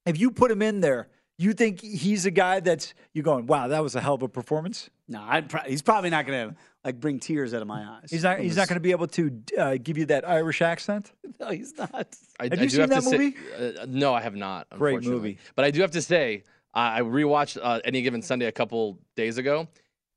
If 0.05 0.19
you 0.19 0.31
put 0.31 0.49
him 0.49 0.61
in 0.61 0.79
there, 0.79 1.09
you 1.37 1.53
think 1.53 1.81
he's 1.81 2.25
a 2.25 2.31
guy 2.31 2.61
that's 2.61 2.93
you 3.13 3.21
going? 3.21 3.45
Wow, 3.47 3.67
that 3.67 3.83
was 3.83 3.95
a 3.95 4.01
hell 4.01 4.15
of 4.15 4.23
a 4.23 4.29
performance. 4.29 4.89
No, 5.07 5.21
I'd 5.21 5.49
pro- 5.49 5.61
he's 5.61 5.81
probably 5.81 6.09
not 6.09 6.25
gonna 6.25 6.55
like 6.83 6.99
bring 6.99 7.19
tears 7.19 7.53
out 7.53 7.61
of 7.61 7.67
my 7.67 7.83
eyes. 7.83 8.09
He's 8.09 8.23
not. 8.23 8.39
He's 8.39 8.55
not 8.55 8.69
going 8.69 8.77
to 8.77 8.81
be 8.81 8.91
able 8.91 9.07
to 9.07 9.31
uh, 9.57 9.77
give 9.81 9.97
you 9.97 10.05
that 10.07 10.27
Irish 10.27 10.61
accent. 10.61 11.11
No, 11.39 11.49
he's 11.49 11.77
not. 11.77 11.91
I, 12.39 12.45
Have 12.45 12.53
I 12.53 12.55
you 12.55 12.61
do 12.61 12.69
seen 12.69 12.79
have 12.79 12.89
that 12.89 13.03
movie? 13.03 13.35
Say, 13.55 13.75
uh, 13.77 13.85
no, 13.87 14.11
I 14.11 14.21
have 14.21 14.35
not. 14.35 14.67
Great 14.71 14.95
unfortunately. 14.95 15.29
movie. 15.31 15.39
But 15.55 15.65
I 15.65 15.71
do 15.71 15.81
have 15.81 15.91
to 15.91 16.01
say, 16.01 16.43
I 16.73 16.97
I 16.97 17.01
rewatched 17.01 17.59
uh, 17.61 17.79
any 17.85 18.01
given 18.01 18.23
Sunday 18.23 18.47
a 18.47 18.51
couple 18.51 18.97
days 19.15 19.37
ago. 19.37 19.67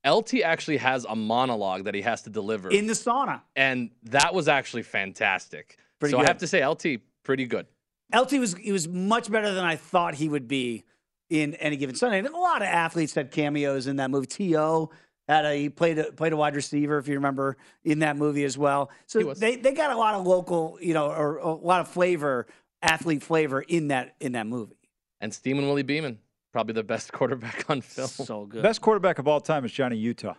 LT 0.05 0.41
actually 0.43 0.77
has 0.77 1.05
a 1.07 1.15
monologue 1.15 1.83
that 1.85 1.93
he 1.93 2.01
has 2.01 2.23
to 2.23 2.29
deliver, 2.29 2.69
In 2.69 2.87
the 2.87 2.93
sauna. 2.93 3.41
and 3.55 3.91
that 4.03 4.33
was 4.33 4.47
actually 4.47 4.83
fantastic. 4.83 5.77
Pretty 5.99 6.11
so 6.11 6.17
good. 6.17 6.25
I 6.25 6.27
have 6.27 6.39
to 6.39 6.47
say, 6.47 6.65
LT 6.65 7.01
pretty 7.23 7.45
good. 7.45 7.67
LT 8.15 8.33
was 8.33 8.55
he 8.55 8.71
was 8.71 8.87
much 8.87 9.31
better 9.31 9.53
than 9.53 9.63
I 9.63 9.75
thought 9.75 10.15
he 10.15 10.27
would 10.27 10.47
be 10.47 10.83
in 11.29 11.53
any 11.55 11.77
given 11.77 11.95
Sunday. 11.95 12.19
And 12.19 12.27
a 12.27 12.37
lot 12.37 12.61
of 12.61 12.67
athletes 12.67 13.13
had 13.13 13.31
cameos 13.31 13.87
in 13.87 13.97
that 13.97 14.11
movie. 14.11 14.27
To 14.27 14.89
had 15.27 15.45
a 15.45 15.55
he 15.55 15.69
played 15.69 15.97
a, 15.97 16.11
played 16.11 16.33
a 16.33 16.37
wide 16.37 16.55
receiver 16.55 16.97
if 16.97 17.07
you 17.07 17.15
remember 17.15 17.57
in 17.83 17.99
that 17.99 18.17
movie 18.17 18.43
as 18.43 18.57
well. 18.57 18.89
So 19.05 19.33
they 19.33 19.55
they 19.55 19.71
got 19.73 19.91
a 19.91 19.97
lot 19.97 20.15
of 20.15 20.25
local 20.25 20.77
you 20.81 20.93
know 20.93 21.07
or 21.07 21.37
a 21.37 21.53
lot 21.53 21.81
of 21.81 21.87
flavor 21.87 22.47
athlete 22.81 23.23
flavor 23.23 23.61
in 23.61 23.89
that 23.89 24.15
in 24.19 24.33
that 24.33 24.47
movie. 24.47 24.75
And 25.21 25.33
Steamin' 25.33 25.65
Willie 25.67 25.83
Beeman, 25.83 26.17
probably 26.51 26.73
the 26.73 26.83
best 26.83 27.11
quarterback 27.13 27.69
on 27.69 27.81
film. 27.81 28.07
So 28.07 28.45
good. 28.45 28.63
Best 28.63 28.81
quarterback 28.81 29.19
of 29.19 29.27
all 29.27 29.39
time 29.41 29.65
is 29.65 29.71
Johnny 29.71 29.97
Utah. 29.97 30.35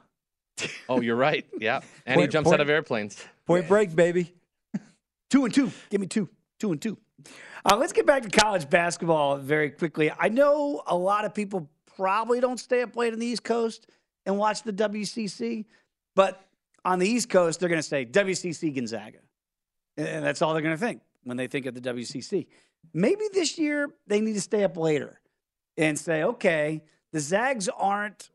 Oh, 0.88 1.00
you're 1.00 1.16
right. 1.16 1.46
Yeah, 1.58 1.80
and 2.06 2.20
he 2.20 2.26
jumps 2.26 2.46
point- 2.48 2.54
out 2.54 2.60
of 2.60 2.70
airplanes. 2.70 3.24
Point 3.46 3.66
break, 3.66 3.94
baby. 3.94 4.32
Two 5.30 5.44
and 5.44 5.54
two. 5.54 5.70
Give 5.90 6.00
me 6.00 6.06
two. 6.06 6.28
Two 6.60 6.72
and 6.72 6.80
two. 6.80 6.98
Uh, 7.64 7.76
let's 7.76 7.92
get 7.92 8.06
back 8.06 8.22
to 8.22 8.28
college 8.28 8.68
basketball 8.68 9.36
very 9.36 9.70
quickly. 9.70 10.12
I 10.18 10.28
know 10.28 10.82
a 10.86 10.96
lot 10.96 11.24
of 11.24 11.34
people 11.34 11.70
probably 11.96 12.40
don't 12.40 12.58
stay 12.58 12.82
up 12.82 12.96
late 12.96 13.12
on 13.12 13.18
the 13.18 13.26
East 13.26 13.44
Coast 13.44 13.86
and 14.26 14.36
watch 14.36 14.62
the 14.62 14.72
WCC, 14.72 15.64
but 16.14 16.44
on 16.84 16.98
the 16.98 17.08
East 17.08 17.28
Coast, 17.30 17.60
they're 17.60 17.68
going 17.68 17.80
to 17.80 17.86
say 17.86 18.04
WCC 18.04 18.74
Gonzaga. 18.74 19.18
And 19.96 20.24
that's 20.24 20.42
all 20.42 20.52
they're 20.52 20.62
going 20.62 20.74
to 20.74 20.80
think 20.80 21.00
when 21.24 21.36
they 21.36 21.46
think 21.46 21.66
of 21.66 21.74
the 21.74 21.80
WCC. 21.80 22.46
Maybe 22.92 23.24
this 23.32 23.58
year 23.58 23.88
they 24.06 24.20
need 24.20 24.34
to 24.34 24.40
stay 24.40 24.64
up 24.64 24.76
later 24.76 25.20
and 25.76 25.98
say, 25.98 26.22
okay, 26.22 26.82
the 27.12 27.20
Zags 27.20 27.68
aren't 27.68 28.30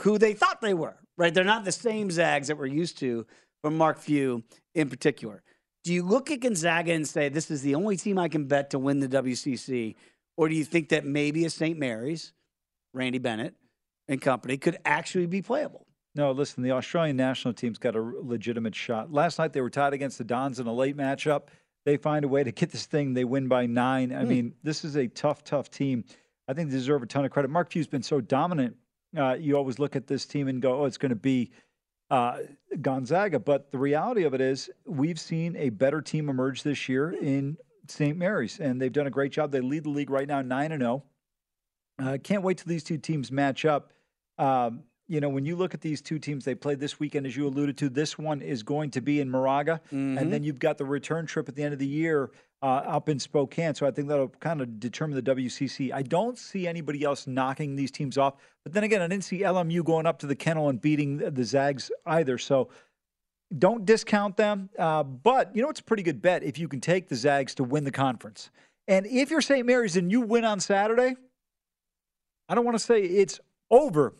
who 0.00 0.18
they 0.18 0.32
thought 0.34 0.60
they 0.60 0.74
were, 0.74 0.96
right? 1.16 1.32
They're 1.32 1.44
not 1.44 1.64
the 1.64 1.72
same 1.72 2.10
Zags 2.10 2.48
that 2.48 2.58
we're 2.58 2.66
used 2.66 2.98
to 2.98 3.26
from 3.62 3.76
Mark 3.76 3.98
Few 3.98 4.42
in 4.74 4.88
particular. 4.88 5.42
Do 5.84 5.92
you 5.92 6.02
look 6.04 6.30
at 6.30 6.40
Gonzaga 6.40 6.92
and 6.92 7.06
say 7.06 7.28
this 7.28 7.50
is 7.50 7.62
the 7.62 7.74
only 7.74 7.96
team 7.96 8.18
I 8.18 8.28
can 8.28 8.46
bet 8.46 8.70
to 8.70 8.78
win 8.78 9.00
the 9.00 9.08
WCC, 9.08 9.96
or 10.36 10.48
do 10.48 10.54
you 10.54 10.64
think 10.64 10.88
that 10.90 11.04
maybe 11.04 11.44
a 11.44 11.50
St. 11.50 11.78
Mary's, 11.78 12.32
Randy 12.94 13.18
Bennett 13.18 13.54
and 14.08 14.20
company 14.20 14.56
could 14.56 14.78
actually 14.84 15.26
be 15.26 15.42
playable? 15.42 15.86
No, 16.14 16.30
listen, 16.32 16.62
the 16.62 16.72
Australian 16.72 17.16
national 17.16 17.54
team's 17.54 17.78
got 17.78 17.96
a 17.96 18.00
legitimate 18.00 18.74
shot. 18.74 19.12
Last 19.12 19.38
night 19.38 19.52
they 19.52 19.60
were 19.60 19.70
tied 19.70 19.92
against 19.94 20.18
the 20.18 20.24
Dons 20.24 20.60
in 20.60 20.66
a 20.66 20.72
late 20.72 20.96
matchup. 20.96 21.44
They 21.84 21.96
find 21.96 22.24
a 22.24 22.28
way 22.28 22.44
to 22.44 22.52
get 22.52 22.70
this 22.70 22.86
thing. 22.86 23.14
They 23.14 23.24
win 23.24 23.48
by 23.48 23.66
nine. 23.66 24.12
I 24.12 24.22
Hmm. 24.22 24.28
mean, 24.28 24.54
this 24.62 24.84
is 24.84 24.96
a 24.96 25.08
tough, 25.08 25.42
tough 25.42 25.70
team. 25.70 26.04
I 26.48 26.54
think 26.54 26.70
they 26.70 26.76
deserve 26.76 27.02
a 27.02 27.06
ton 27.06 27.24
of 27.24 27.30
credit. 27.30 27.48
Mark 27.50 27.70
Few's 27.70 27.86
been 27.86 28.02
so 28.02 28.20
dominant. 28.20 28.76
Uh, 29.16 29.34
you 29.38 29.56
always 29.56 29.78
look 29.78 29.94
at 29.96 30.06
this 30.06 30.26
team 30.26 30.48
and 30.48 30.60
go, 30.60 30.80
"Oh, 30.82 30.84
it's 30.86 30.98
going 30.98 31.10
to 31.10 31.16
be 31.16 31.50
uh, 32.10 32.38
Gonzaga." 32.80 33.38
But 33.38 33.70
the 33.70 33.78
reality 33.78 34.24
of 34.24 34.34
it 34.34 34.40
is, 34.40 34.70
we've 34.86 35.20
seen 35.20 35.56
a 35.56 35.68
better 35.70 36.00
team 36.00 36.28
emerge 36.28 36.62
this 36.62 36.88
year 36.88 37.10
in 37.10 37.56
St. 37.88 38.16
Mary's, 38.16 38.58
and 38.58 38.80
they've 38.80 38.92
done 38.92 39.06
a 39.06 39.10
great 39.10 39.32
job. 39.32 39.52
They 39.52 39.60
lead 39.60 39.84
the 39.84 39.90
league 39.90 40.10
right 40.10 40.26
now, 40.26 40.40
nine 40.42 40.72
and 40.72 40.80
zero. 40.82 41.04
Uh, 41.98 42.16
can't 42.22 42.42
wait 42.42 42.58
till 42.58 42.68
these 42.68 42.82
two 42.84 42.98
teams 42.98 43.30
match 43.30 43.64
up. 43.64 43.92
Um, 44.38 44.82
you 45.08 45.20
know, 45.20 45.28
when 45.28 45.44
you 45.44 45.56
look 45.56 45.74
at 45.74 45.82
these 45.82 46.00
two 46.00 46.18
teams 46.18 46.44
they 46.44 46.54
played 46.54 46.80
this 46.80 46.98
weekend, 46.98 47.26
as 47.26 47.36
you 47.36 47.46
alluded 47.46 47.76
to, 47.78 47.90
this 47.90 48.16
one 48.18 48.40
is 48.40 48.62
going 48.62 48.90
to 48.92 49.02
be 49.02 49.20
in 49.20 49.30
Moraga, 49.30 49.80
Mhm. 49.92 50.18
and 50.18 50.32
then 50.32 50.42
you've 50.42 50.58
got 50.58 50.78
the 50.78 50.86
return 50.86 51.26
trip 51.26 51.48
at 51.50 51.54
the 51.54 51.62
end 51.62 51.74
of 51.74 51.78
the 51.78 51.86
year 51.86 52.30
uh, 52.62 52.66
up 52.66 53.08
in 53.08 53.18
Spokane. 53.18 53.74
So 53.74 53.86
I 53.86 53.90
think 53.90 54.08
that'll 54.08 54.28
kind 54.28 54.60
of 54.60 54.78
determine 54.78 55.16
the 55.22 55.34
WCC. 55.34 55.92
I 55.92 56.02
don't 56.02 56.38
see 56.38 56.66
anybody 56.66 57.02
else 57.02 57.26
knocking 57.26 57.74
these 57.74 57.90
teams 57.90 58.16
off. 58.16 58.34
But 58.62 58.72
then 58.72 58.84
again, 58.84 59.02
I 59.02 59.08
didn't 59.08 59.24
see 59.24 59.40
LMU 59.40 59.84
going 59.84 60.06
up 60.06 60.18
to 60.20 60.26
the 60.26 60.36
kennel 60.36 60.68
and 60.68 60.80
beating 60.80 61.18
the, 61.18 61.44
Zags 61.44 61.90
either. 62.06 62.38
So 62.38 62.68
don't 63.58 63.84
discount 63.84 64.36
them. 64.36 64.70
Uh, 64.78 65.02
but 65.02 65.54
you 65.54 65.62
know, 65.62 65.68
it's 65.68 65.80
a 65.80 65.84
pretty 65.84 66.04
good 66.04 66.22
bet 66.22 66.44
if 66.44 66.58
you 66.58 66.68
can 66.68 66.80
take 66.80 67.08
the 67.08 67.16
Zags 67.16 67.54
to 67.56 67.64
win 67.64 67.84
the 67.84 67.90
conference. 67.90 68.50
And 68.86 69.06
if 69.06 69.30
you're 69.30 69.40
St. 69.40 69.66
Mary's 69.66 69.96
and 69.96 70.10
you 70.10 70.20
win 70.20 70.44
on 70.44 70.60
Saturday, 70.60 71.16
I 72.48 72.54
don't 72.54 72.64
want 72.64 72.76
to 72.76 72.84
say 72.84 73.02
it's 73.02 73.40
over, 73.70 74.14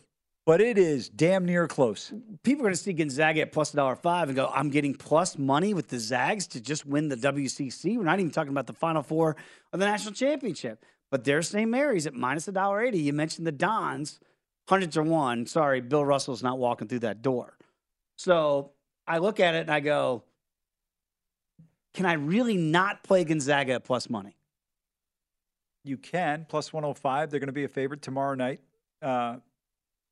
but 0.45 0.61
it 0.61 0.77
is 0.77 1.09
damn 1.09 1.45
near 1.45 1.67
close. 1.67 2.11
People 2.43 2.63
are 2.63 2.65
going 2.65 2.73
to 2.73 2.79
see 2.79 2.93
Gonzaga 2.93 3.41
at 3.41 3.51
plus 3.51 3.71
dollar 3.71 3.95
five 3.95 4.27
and 4.29 4.35
go, 4.35 4.51
I'm 4.53 4.69
getting 4.69 4.93
plus 4.93 5.37
money 5.37 5.73
with 5.73 5.87
the 5.87 5.99
Zags 5.99 6.47
to 6.47 6.61
just 6.61 6.85
win 6.85 7.07
the 7.07 7.15
WCC. 7.15 7.97
We're 7.97 8.03
not 8.03 8.19
even 8.19 8.31
talking 8.31 8.51
about 8.51 8.67
the 8.67 8.73
Final 8.73 9.03
Four 9.03 9.35
of 9.71 9.79
the 9.79 9.85
national 9.85 10.13
championship. 10.13 10.83
But 11.11 11.23
there's 11.23 11.49
St. 11.49 11.69
Mary's 11.69 12.07
at 12.07 12.13
minus 12.15 12.47
a 12.47 12.51
dollar 12.51 12.81
eighty. 12.81 12.99
You 12.99 13.13
mentioned 13.13 13.45
the 13.45 13.51
Dons, 13.51 14.19
hundreds 14.67 14.97
are 14.97 15.03
one. 15.03 15.45
Sorry, 15.45 15.79
Bill 15.79 16.03
Russell's 16.03 16.41
not 16.43 16.57
walking 16.57 16.87
through 16.87 16.99
that 16.99 17.21
door. 17.21 17.57
So 18.17 18.71
I 19.07 19.19
look 19.19 19.39
at 19.39 19.55
it 19.55 19.59
and 19.61 19.69
I 19.69 19.79
go, 19.79 20.23
can 21.93 22.05
I 22.05 22.13
really 22.13 22.57
not 22.57 23.03
play 23.03 23.23
Gonzaga 23.23 23.73
at 23.73 23.83
plus 23.83 24.09
money? 24.09 24.35
You 25.83 25.97
can 25.97 26.45
plus 26.49 26.73
105. 26.73 27.29
They're 27.29 27.39
going 27.39 27.47
to 27.47 27.53
be 27.53 27.65
a 27.65 27.69
favorite 27.69 28.01
tomorrow 28.01 28.35
night. 28.35 28.61
Uh, 29.01 29.37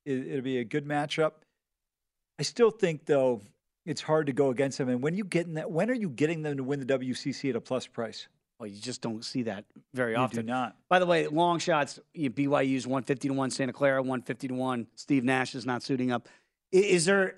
it, 0.05 0.27
it'll 0.27 0.41
be 0.41 0.57
a 0.59 0.63
good 0.63 0.85
matchup. 0.85 1.31
I 2.39 2.43
still 2.43 2.71
think 2.71 3.05
though 3.05 3.41
it's 3.85 4.01
hard 4.01 4.27
to 4.27 4.33
go 4.33 4.49
against 4.49 4.77
them. 4.77 4.89
And 4.89 5.01
when 5.01 5.15
you 5.15 5.23
get 5.23 5.47
in 5.47 5.55
that, 5.55 5.71
when 5.71 5.89
are 5.89 5.93
you 5.95 6.09
getting 6.09 6.41
them 6.43 6.57
to 6.57 6.63
win 6.63 6.79
the 6.79 6.85
WCC 6.99 7.49
at 7.51 7.55
a 7.55 7.61
plus 7.61 7.87
price? 7.87 8.27
Well, 8.59 8.67
you 8.67 8.79
just 8.79 9.01
don't 9.01 9.25
see 9.25 9.43
that 9.43 9.65
very 9.93 10.11
You 10.11 10.17
do 10.17 10.21
often. 10.21 10.45
not. 10.45 10.75
By 10.87 10.99
the 10.99 11.05
way, 11.07 11.27
long 11.27 11.57
shots. 11.57 11.99
You 12.13 12.29
BYU's 12.29 12.85
one 12.85 13.01
fifty 13.03 13.27
to 13.27 13.33
one, 13.33 13.49
Santa 13.49 13.73
Clara 13.73 14.03
one 14.03 14.21
fifty 14.21 14.47
to 14.47 14.53
one. 14.53 14.85
Steve 14.95 15.23
Nash 15.23 15.55
is 15.55 15.65
not 15.65 15.81
suiting 15.81 16.11
up. 16.11 16.27
I- 16.73 16.77
Is 16.77 17.05
there? 17.05 17.37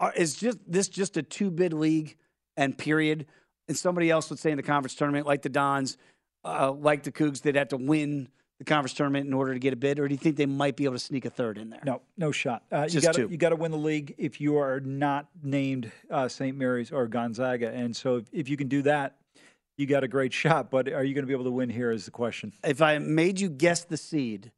Are, 0.00 0.12
is 0.14 0.34
just 0.34 0.58
this 0.66 0.88
just 0.88 1.16
a 1.16 1.22
two 1.22 1.50
bid 1.50 1.72
league 1.72 2.16
and 2.56 2.76
period? 2.76 3.26
And 3.68 3.76
somebody 3.76 4.10
else 4.10 4.28
would 4.28 4.38
say 4.38 4.50
in 4.50 4.58
the 4.58 4.62
conference 4.62 4.94
tournament, 4.94 5.26
like 5.26 5.40
the 5.40 5.48
Dons, 5.48 5.96
uh, 6.44 6.70
like 6.72 7.04
the 7.04 7.12
Cougs, 7.12 7.40
they'd 7.40 7.56
have 7.56 7.68
to 7.68 7.78
win 7.78 8.28
the 8.64 8.72
conference 8.74 8.94
tournament 8.94 9.26
in 9.26 9.34
order 9.34 9.52
to 9.52 9.58
get 9.58 9.72
a 9.72 9.76
bid, 9.76 9.98
or 9.98 10.08
do 10.08 10.14
you 10.14 10.18
think 10.18 10.36
they 10.36 10.46
might 10.46 10.76
be 10.76 10.84
able 10.84 10.94
to 10.94 11.00
sneak 11.00 11.24
a 11.24 11.30
third 11.30 11.58
in 11.58 11.70
there? 11.70 11.82
No, 11.84 12.00
no 12.16 12.32
shot. 12.32 12.62
Uh, 12.72 12.86
you 12.88 13.00
got 13.00 13.14
two. 13.14 13.28
you 13.30 13.36
got 13.36 13.50
to 13.50 13.56
win 13.56 13.70
the 13.70 13.76
league 13.78 14.14
if 14.16 14.40
you 14.40 14.56
are 14.58 14.80
not 14.80 15.28
named 15.42 15.92
uh, 16.10 16.28
St. 16.28 16.56
Mary's 16.56 16.90
or 16.90 17.06
Gonzaga, 17.06 17.70
and 17.70 17.94
so 17.94 18.16
if, 18.16 18.24
if 18.32 18.48
you 18.48 18.56
can 18.56 18.68
do 18.68 18.82
that, 18.82 19.16
you 19.76 19.86
got 19.86 20.04
a 20.04 20.08
great 20.08 20.32
shot. 20.32 20.70
But 20.70 20.88
are 20.88 21.04
you 21.04 21.14
going 21.14 21.24
to 21.24 21.26
be 21.26 21.34
able 21.34 21.44
to 21.44 21.50
win 21.50 21.68
here? 21.68 21.90
Is 21.90 22.06
the 22.06 22.10
question. 22.10 22.52
If 22.64 22.80
I 22.80 22.98
made 22.98 23.38
you 23.38 23.50
guess 23.50 23.84
the 23.84 23.96
seed, 23.96 24.50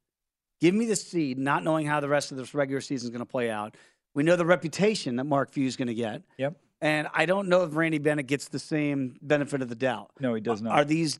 give 0.61 0.73
me 0.73 0.85
the 0.85 0.95
seed, 0.95 1.37
not 1.37 1.63
knowing 1.63 1.85
how 1.85 1.99
the 1.99 2.09
rest 2.09 2.31
of 2.31 2.37
this 2.37 2.53
regular 2.53 2.81
season 2.81 3.07
is 3.07 3.09
going 3.09 3.25
to 3.25 3.31
play 3.31 3.49
out. 3.49 3.75
We 4.13 4.23
know 4.23 4.35
the 4.35 4.45
reputation 4.45 5.17
that 5.17 5.25
Mark 5.25 5.51
Few 5.51 5.67
is 5.67 5.75
going 5.75 5.89
to 5.89 5.93
get. 5.93 6.23
Yep. 6.37 6.55
And 6.79 7.07
I 7.13 7.25
don't 7.25 7.49
know 7.49 7.63
if 7.63 7.75
Randy 7.75 7.97
Bennett 7.97 8.27
gets 8.27 8.47
the 8.47 8.59
same 8.59 9.17
benefit 9.21 9.61
of 9.61 9.69
the 9.69 9.75
doubt. 9.75 10.11
No, 10.19 10.33
he 10.33 10.41
does 10.41 10.61
not. 10.61 10.73
Are 10.73 10.85
these? 10.85 11.19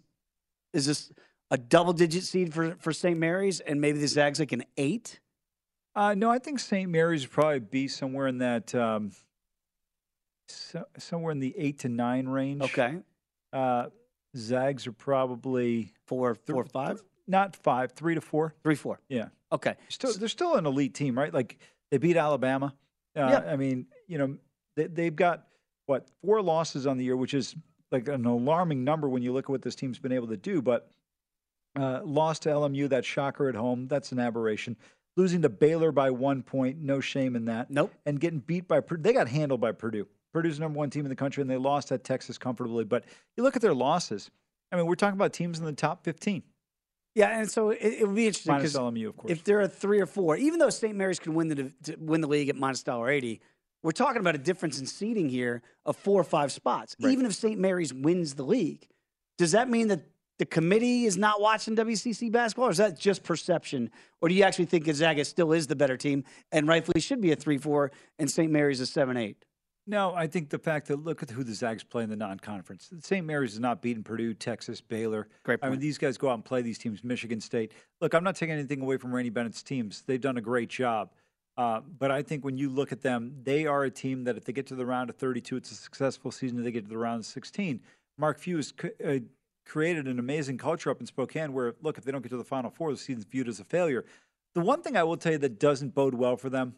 Is 0.73 0.85
this 0.85 1.11
a 1.51 1.57
double-digit 1.57 2.23
seed 2.23 2.53
for 2.53 2.75
for 2.79 2.91
St. 2.93 3.17
Mary's, 3.17 3.59
and 3.59 3.79
maybe 3.81 3.99
the 3.99 4.07
Zags 4.07 4.39
like 4.39 4.51
an 4.51 4.63
eight? 4.77 5.19
Uh, 5.95 6.13
no, 6.13 6.29
I 6.29 6.37
think 6.39 6.59
St. 6.59 6.89
Mary's 6.89 7.23
would 7.23 7.31
probably 7.31 7.59
be 7.59 7.87
somewhere 7.87 8.27
in 8.27 8.37
that 8.39 8.75
um, 8.75 9.11
so, 10.47 10.85
somewhere 10.97 11.31
in 11.31 11.39
the 11.39 11.53
eight 11.57 11.79
to 11.79 11.89
nine 11.89 12.27
range. 12.27 12.61
Okay, 12.63 12.97
Uh, 13.51 13.87
Zags 14.35 14.87
are 14.87 14.91
probably 14.93 15.93
four, 16.05 16.35
four, 16.35 16.63
five, 16.65 17.01
not 17.27 17.55
five, 17.55 17.91
three 17.93 18.15
to 18.15 18.21
four. 18.21 18.53
three, 18.63 18.75
four. 18.75 18.99
Yeah, 19.09 19.29
Okay, 19.51 19.75
still 19.89 20.13
they're 20.13 20.27
still 20.29 20.55
an 20.55 20.65
elite 20.65 20.93
team, 20.93 21.17
right? 21.17 21.33
Like 21.33 21.57
they 21.91 21.97
beat 21.97 22.17
Alabama. 22.17 22.73
Uh, 23.15 23.19
Yeah. 23.43 23.51
I 23.51 23.55
mean, 23.55 23.87
you 24.07 24.17
know, 24.17 24.37
they, 24.75 24.87
they've 24.87 25.15
got 25.15 25.47
what 25.87 26.07
four 26.23 26.41
losses 26.41 26.85
on 26.85 26.97
the 26.97 27.03
year, 27.05 27.17
which 27.17 27.33
is 27.33 27.55
like 27.91 28.07
an 28.07 28.25
alarming 28.25 28.83
number 28.83 29.09
when 29.09 29.23
you 29.23 29.33
look 29.33 29.45
at 29.45 29.49
what 29.49 29.61
this 29.61 29.75
team's 29.75 29.99
been 29.99 30.11
able 30.11 30.27
to 30.27 30.37
do. 30.37 30.61
But 30.61 30.91
uh, 31.77 32.01
lost 32.03 32.43
to 32.43 32.49
LMU, 32.49 32.89
that 32.89 33.05
shocker 33.05 33.49
at 33.49 33.55
home, 33.55 33.87
that's 33.87 34.11
an 34.11 34.19
aberration. 34.19 34.75
Losing 35.15 35.41
to 35.41 35.49
Baylor 35.49 35.91
by 35.91 36.11
one 36.11 36.43
point, 36.43 36.77
no 36.79 36.99
shame 36.99 37.35
in 37.35 37.45
that. 37.45 37.71
Nope. 37.71 37.93
And 38.05 38.19
getting 38.19 38.39
beat 38.39 38.67
by 38.67 38.81
Purdue, 38.81 39.03
they 39.03 39.13
got 39.13 39.27
handled 39.27 39.61
by 39.61 39.71
Purdue. 39.71 40.07
Purdue's 40.33 40.59
number 40.59 40.77
one 40.77 40.89
team 40.89 41.05
in 41.05 41.09
the 41.09 41.15
country, 41.15 41.41
and 41.41 41.49
they 41.49 41.57
lost 41.57 41.91
at 41.91 42.03
Texas 42.03 42.37
comfortably. 42.37 42.83
But 42.83 43.05
you 43.35 43.43
look 43.43 43.55
at 43.55 43.61
their 43.61 43.73
losses. 43.73 44.29
I 44.71 44.75
mean, 44.75 44.85
we're 44.85 44.95
talking 44.95 45.17
about 45.17 45.33
teams 45.33 45.59
in 45.59 45.65
the 45.65 45.73
top 45.73 46.03
15, 46.03 46.43
yeah, 47.17 47.39
and 47.39 47.49
so 47.49 47.71
it, 47.71 48.05
would 48.05 48.13
be 48.13 48.27
interesting 48.27 48.53
minus 48.53 48.73
because 48.73 48.79
LMU, 48.79 49.07
of 49.07 49.17
course. 49.17 49.31
if 49.31 49.43
there 49.43 49.59
are 49.59 49.67
three 49.67 49.99
or 49.99 50.05
four, 50.05 50.37
even 50.37 50.59
though 50.59 50.69
St. 50.69 50.95
Mary's 50.95 51.17
can 51.17 51.33
win 51.33 51.47
the 51.47 51.71
to 51.85 51.95
win 51.99 52.21
the 52.21 52.27
league 52.27 52.47
at 52.47 52.55
minus 52.55 52.83
dollar 52.83 53.09
eighty, 53.09 53.41
we're 53.81 53.91
talking 53.91 54.19
about 54.19 54.35
a 54.35 54.37
difference 54.37 54.79
in 54.79 54.85
seeding 54.85 55.27
here 55.27 55.63
of 55.83 55.95
four 55.95 56.21
or 56.21 56.23
five 56.23 56.51
spots. 56.51 56.95
Right. 57.01 57.11
Even 57.11 57.25
if 57.25 57.33
St. 57.33 57.59
Mary's 57.59 57.91
wins 57.91 58.35
the 58.35 58.43
league, 58.43 58.87
does 59.39 59.53
that 59.53 59.67
mean 59.67 59.87
that 59.87 60.01
the 60.39 60.45
committee 60.45 61.05
is 61.05 61.17
not 61.17 61.41
watching 61.41 61.75
WCC 61.75 62.31
basketball, 62.31 62.67
or 62.67 62.71
is 62.71 62.77
that 62.77 62.97
just 62.97 63.23
perception? 63.23 63.89
Or 64.21 64.29
do 64.29 64.35
you 64.35 64.43
actually 64.43 64.65
think 64.65 64.85
Gonzaga 64.85 65.25
still 65.25 65.51
is 65.51 65.67
the 65.67 65.75
better 65.75 65.97
team 65.97 66.23
and 66.51 66.67
rightfully 66.67 67.01
should 67.01 67.21
be 67.21 67.31
a 67.31 67.35
three 67.35 67.57
four, 67.57 67.91
and 68.19 68.29
St. 68.29 68.51
Mary's 68.51 68.79
a 68.79 68.85
seven 68.85 69.17
eight? 69.17 69.45
No, 69.89 70.13
I 70.13 70.27
think 70.27 70.49
the 70.49 70.59
fact 70.59 70.89
that 70.89 71.03
look 71.03 71.23
at 71.23 71.29
who 71.29 71.45
the 71.45 71.53
Zags 71.53 71.81
play 71.81 72.03
in 72.03 72.09
the 72.09 72.17
non-conference. 72.17 72.91
St. 72.99 73.25
Mary's 73.25 73.53
is 73.53 73.59
not 73.61 73.81
beating 73.81 74.03
Purdue, 74.03 74.33
Texas, 74.33 74.81
Baylor. 74.81 75.29
Great 75.43 75.61
point. 75.61 75.69
I 75.69 75.71
mean, 75.71 75.79
these 75.79 75.97
guys 75.97 76.17
go 76.17 76.29
out 76.29 76.33
and 76.33 76.43
play 76.43 76.61
these 76.61 76.77
teams. 76.77 77.05
Michigan 77.05 77.39
State. 77.39 77.71
Look, 78.01 78.13
I'm 78.13 78.23
not 78.23 78.35
taking 78.35 78.53
anything 78.53 78.81
away 78.81 78.97
from 78.97 79.15
Randy 79.15 79.29
Bennett's 79.29 79.63
teams. 79.63 80.03
They've 80.05 80.19
done 80.19 80.37
a 80.37 80.41
great 80.41 80.69
job. 80.69 81.11
Uh, 81.55 81.79
but 81.97 82.11
I 82.11 82.21
think 82.21 82.43
when 82.43 82.57
you 82.57 82.69
look 82.69 82.91
at 82.91 83.01
them, 83.01 83.33
they 83.43 83.65
are 83.65 83.85
a 83.85 83.89
team 83.89 84.25
that 84.25 84.35
if 84.35 84.43
they 84.43 84.51
get 84.51 84.67
to 84.67 84.75
the 84.75 84.85
round 84.85 85.09
of 85.09 85.15
32, 85.15 85.55
it's 85.55 85.71
a 85.71 85.75
successful 85.75 86.31
season. 86.31 86.59
If 86.59 86.65
they 86.65 86.71
get 86.71 86.83
to 86.83 86.89
the 86.89 86.97
round 86.97 87.21
of 87.21 87.25
16, 87.25 87.79
Mark 88.17 88.39
Few 88.39 88.57
is 88.57 88.73
uh, 89.05 89.19
created 89.67 90.07
an 90.07 90.19
amazing 90.19 90.57
culture 90.57 90.89
up 90.89 90.99
in 90.99 91.05
Spokane 91.05 91.53
where, 91.53 91.75
look, 91.81 91.97
if 91.97 92.03
they 92.03 92.11
don't 92.11 92.21
get 92.21 92.29
to 92.29 92.37
the 92.37 92.43
Final 92.43 92.71
Four, 92.71 92.91
the 92.91 92.97
season's 92.97 93.25
viewed 93.25 93.47
as 93.47 93.59
a 93.59 93.63
failure. 93.63 94.05
The 94.55 94.61
one 94.61 94.81
thing 94.81 94.97
I 94.97 95.03
will 95.03 95.17
tell 95.17 95.33
you 95.33 95.37
that 95.39 95.59
doesn't 95.59 95.93
bode 95.93 96.15
well 96.15 96.37
for 96.37 96.49
them, 96.49 96.75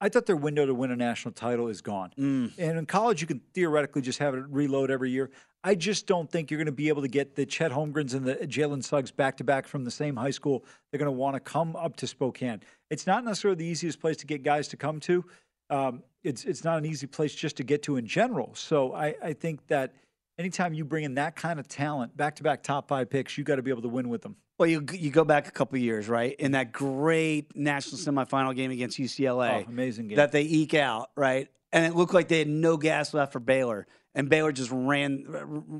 I 0.00 0.08
thought 0.08 0.26
their 0.26 0.36
window 0.36 0.64
to 0.64 0.74
win 0.74 0.90
a 0.90 0.96
national 0.96 1.32
title 1.32 1.68
is 1.68 1.80
gone. 1.80 2.12
And 2.58 2.78
in 2.78 2.86
college, 2.86 3.20
you 3.20 3.26
can 3.26 3.40
theoretically 3.52 4.02
just 4.02 4.18
have 4.20 4.34
it 4.34 4.44
reload 4.48 4.90
every 4.90 5.10
year. 5.10 5.30
I 5.64 5.74
just 5.74 6.06
don't 6.06 6.30
think 6.30 6.50
you're 6.50 6.58
going 6.58 6.66
to 6.66 6.72
be 6.72 6.88
able 6.88 7.02
to 7.02 7.08
get 7.08 7.34
the 7.34 7.44
Chet 7.44 7.72
Holmgrens 7.72 8.14
and 8.14 8.24
the 8.24 8.36
Jalen 8.36 8.84
Suggs 8.84 9.10
back 9.10 9.36
to 9.38 9.44
back 9.44 9.66
from 9.66 9.84
the 9.84 9.90
same 9.90 10.14
high 10.14 10.30
school. 10.30 10.64
They're 10.90 10.98
going 10.98 11.06
to 11.06 11.12
want 11.18 11.34
to 11.34 11.40
come 11.40 11.74
up 11.74 11.96
to 11.96 12.06
Spokane. 12.06 12.60
It's 12.90 13.06
not 13.06 13.24
necessarily 13.24 13.58
the 13.58 13.66
easiest 13.66 14.00
place 14.00 14.16
to 14.18 14.26
get 14.26 14.44
guys 14.44 14.68
to 14.68 14.76
come 14.76 15.00
to. 15.00 15.24
Um, 15.70 16.02
it's 16.22 16.44
it's 16.44 16.62
not 16.62 16.78
an 16.78 16.86
easy 16.86 17.06
place 17.06 17.34
just 17.34 17.56
to 17.56 17.64
get 17.64 17.82
to 17.84 17.96
in 17.96 18.06
general. 18.06 18.54
So 18.54 18.94
I, 18.94 19.14
I 19.22 19.32
think 19.32 19.66
that 19.66 19.94
anytime 20.38 20.72
you 20.74 20.84
bring 20.84 21.04
in 21.04 21.14
that 21.14 21.36
kind 21.36 21.58
of 21.60 21.68
talent, 21.68 22.16
back 22.16 22.36
to 22.36 22.42
back 22.42 22.62
top 22.62 22.88
five 22.88 23.10
picks, 23.10 23.36
you 23.36 23.44
got 23.44 23.56
to 23.56 23.62
be 23.62 23.70
able 23.70 23.82
to 23.82 23.88
win 23.88 24.08
with 24.08 24.22
them. 24.22 24.36
Well, 24.58 24.68
you 24.68 24.84
you 24.92 25.10
go 25.10 25.24
back 25.24 25.46
a 25.48 25.50
couple 25.50 25.78
years, 25.78 26.08
right? 26.08 26.34
In 26.38 26.52
that 26.52 26.72
great 26.72 27.54
national 27.56 28.00
semifinal 28.00 28.54
game 28.56 28.70
against 28.70 28.98
UCLA, 28.98 29.64
Oh, 29.64 29.68
amazing 29.68 30.08
game. 30.08 30.16
that 30.16 30.32
they 30.32 30.42
eke 30.42 30.74
out, 30.74 31.10
right? 31.16 31.48
And 31.72 31.84
it 31.84 31.94
looked 31.94 32.14
like 32.14 32.28
they 32.28 32.38
had 32.40 32.48
no 32.48 32.76
gas 32.76 33.12
left 33.14 33.32
for 33.32 33.40
Baylor, 33.40 33.86
and 34.14 34.28
Baylor 34.28 34.52
just 34.52 34.70
ran 34.72 35.24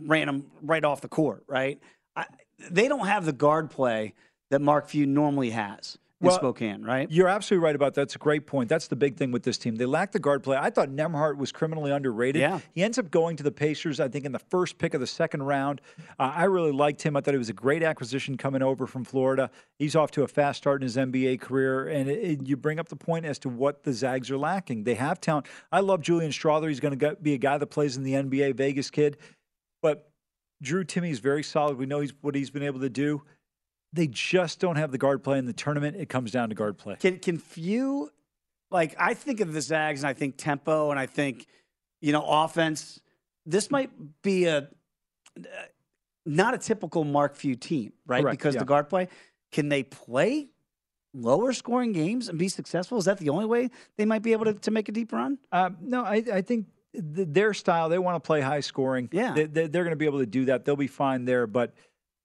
ran 0.06 0.26
them 0.26 0.46
right 0.62 0.84
off 0.84 1.00
the 1.00 1.08
court, 1.08 1.44
right? 1.48 1.80
I, 2.14 2.26
they 2.70 2.88
don't 2.88 3.06
have 3.06 3.24
the 3.24 3.32
guard 3.32 3.70
play 3.70 4.14
that 4.50 4.60
Mark 4.60 4.88
Few 4.88 5.06
normally 5.06 5.50
has, 5.50 5.98
in 6.20 6.30
Spokane, 6.32 6.82
right? 6.82 7.08
You're 7.10 7.28
absolutely 7.28 7.64
right 7.64 7.76
about 7.76 7.94
that. 7.94 8.02
That's 8.02 8.16
a 8.16 8.18
great 8.18 8.46
point. 8.46 8.68
That's 8.68 8.88
the 8.88 8.96
big 8.96 9.16
thing 9.16 9.30
with 9.30 9.44
this 9.44 9.56
team. 9.56 9.76
They 9.76 9.86
lack 9.86 10.12
the 10.12 10.18
guard 10.18 10.42
play. 10.42 10.56
I 10.56 10.70
thought 10.70 10.88
Nembhard 10.88 11.36
was 11.36 11.52
criminally 11.52 11.92
underrated. 11.92 12.40
Yeah. 12.40 12.60
He 12.74 12.82
ends 12.82 12.98
up 12.98 13.10
going 13.10 13.36
to 13.36 13.42
the 13.42 13.52
Pacers, 13.52 14.00
I 14.00 14.08
think, 14.08 14.24
in 14.24 14.32
the 14.32 14.38
first 14.38 14.78
pick 14.78 14.94
of 14.94 15.00
the 15.00 15.06
second 15.06 15.44
round. 15.44 15.80
Uh, 16.18 16.32
I 16.34 16.44
really 16.44 16.72
liked 16.72 17.02
him. 17.02 17.16
I 17.16 17.20
thought 17.20 17.34
he 17.34 17.38
was 17.38 17.50
a 17.50 17.54
great 17.54 17.82
acquisition 17.82 18.36
coming 18.36 18.62
over 18.62 18.86
from 18.86 19.04
Florida. 19.04 19.50
He's 19.78 19.94
off 19.94 20.10
to 20.12 20.24
a 20.24 20.28
fast 20.28 20.58
start 20.58 20.82
in 20.82 20.86
his 20.86 20.96
NBA 20.96 21.40
career. 21.40 21.88
And 21.88 22.10
it, 22.10 22.18
it, 22.18 22.46
you 22.46 22.56
bring 22.56 22.80
up 22.80 22.88
the 22.88 22.96
point 22.96 23.24
as 23.24 23.38
to 23.40 23.48
what 23.48 23.84
the 23.84 23.92
Zags 23.92 24.30
are 24.30 24.38
lacking. 24.38 24.84
They 24.84 24.94
have 24.94 25.20
talent. 25.20 25.46
I 25.70 25.80
love 25.80 26.00
Julian 26.00 26.32
Strawther. 26.32 26.68
He's 26.68 26.80
going 26.80 26.98
to 26.98 27.16
be 27.22 27.34
a 27.34 27.38
guy 27.38 27.58
that 27.58 27.66
plays 27.68 27.96
in 27.96 28.02
the 28.02 28.14
NBA, 28.14 28.56
Vegas 28.56 28.90
kid. 28.90 29.18
But 29.82 30.10
Drew 30.60 30.84
Timme 30.84 31.10
is 31.10 31.20
very 31.20 31.44
solid. 31.44 31.78
We 31.78 31.86
know 31.86 32.00
he's 32.00 32.12
what 32.20 32.34
he's 32.34 32.50
been 32.50 32.64
able 32.64 32.80
to 32.80 32.90
do 32.90 33.22
they 33.92 34.06
just 34.06 34.60
don't 34.60 34.76
have 34.76 34.92
the 34.92 34.98
guard 34.98 35.22
play 35.22 35.38
in 35.38 35.46
the 35.46 35.52
tournament. 35.52 35.96
It 35.96 36.08
comes 36.08 36.30
down 36.30 36.50
to 36.50 36.54
guard 36.54 36.78
play. 36.78 36.96
Can 36.96 37.18
can 37.18 37.38
few 37.38 38.10
like 38.70 38.94
I 38.98 39.14
think 39.14 39.40
of 39.40 39.52
the 39.52 39.60
Zags 39.60 40.02
and 40.02 40.08
I 40.08 40.12
think 40.12 40.36
tempo 40.36 40.90
and 40.90 40.98
I 40.98 41.06
think 41.06 41.46
you 42.00 42.12
know 42.12 42.24
offense. 42.26 43.00
This 43.46 43.70
might 43.70 43.90
be 44.22 44.44
a 44.44 44.68
not 46.26 46.54
a 46.54 46.58
typical 46.58 47.04
Mark 47.04 47.34
Few 47.34 47.56
team, 47.56 47.92
right? 48.06 48.22
Correct, 48.22 48.38
because 48.38 48.54
yeah. 48.54 48.60
the 48.60 48.66
guard 48.66 48.88
play. 48.88 49.08
Can 49.50 49.70
they 49.70 49.82
play 49.82 50.48
lower 51.14 51.54
scoring 51.54 51.92
games 51.92 52.28
and 52.28 52.38
be 52.38 52.48
successful? 52.48 52.98
Is 52.98 53.06
that 53.06 53.18
the 53.18 53.30
only 53.30 53.46
way 53.46 53.70
they 53.96 54.04
might 54.04 54.22
be 54.22 54.32
able 54.32 54.44
to, 54.44 54.54
to 54.54 54.70
make 54.70 54.88
a 54.88 54.92
deep 54.92 55.12
run? 55.12 55.38
Uh, 55.50 55.70
no, 55.80 56.04
I, 56.04 56.22
I 56.32 56.42
think 56.42 56.66
th- 56.92 57.28
their 57.30 57.54
style. 57.54 57.88
They 57.88 57.98
want 57.98 58.22
to 58.22 58.26
play 58.26 58.42
high 58.42 58.60
scoring. 58.60 59.08
Yeah. 59.10 59.32
they, 59.32 59.44
they, 59.44 59.66
they're 59.66 59.84
going 59.84 59.92
to 59.92 59.96
be 59.96 60.04
able 60.04 60.18
to 60.18 60.26
do 60.26 60.44
that. 60.46 60.64
They'll 60.66 60.76
be 60.76 60.86
fine 60.86 61.24
there. 61.24 61.46
But 61.46 61.72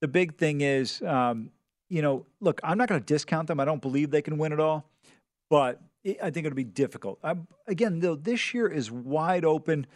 the 0.03 0.07
big 0.09 0.35
thing 0.35 0.59
is, 0.59 1.01
um, 1.03 1.49
you 1.89 2.01
know, 2.01 2.25
look, 2.41 2.59
I'm 2.61 2.77
not 2.77 2.89
going 2.89 2.99
to 2.99 3.05
discount 3.05 3.47
them. 3.47 3.61
I 3.61 3.63
don't 3.63 3.81
believe 3.81 4.11
they 4.11 4.21
can 4.21 4.37
win 4.37 4.51
it 4.51 4.59
all, 4.59 4.83
but 5.49 5.79
it, 6.03 6.17
I 6.21 6.29
think 6.29 6.45
it'll 6.45 6.57
be 6.57 6.65
difficult. 6.65 7.19
I, 7.23 7.35
again, 7.67 8.01
though, 8.01 8.15
this 8.15 8.53
year 8.53 8.67
is 8.67 8.91
wide 8.91 9.45
open. 9.45 9.87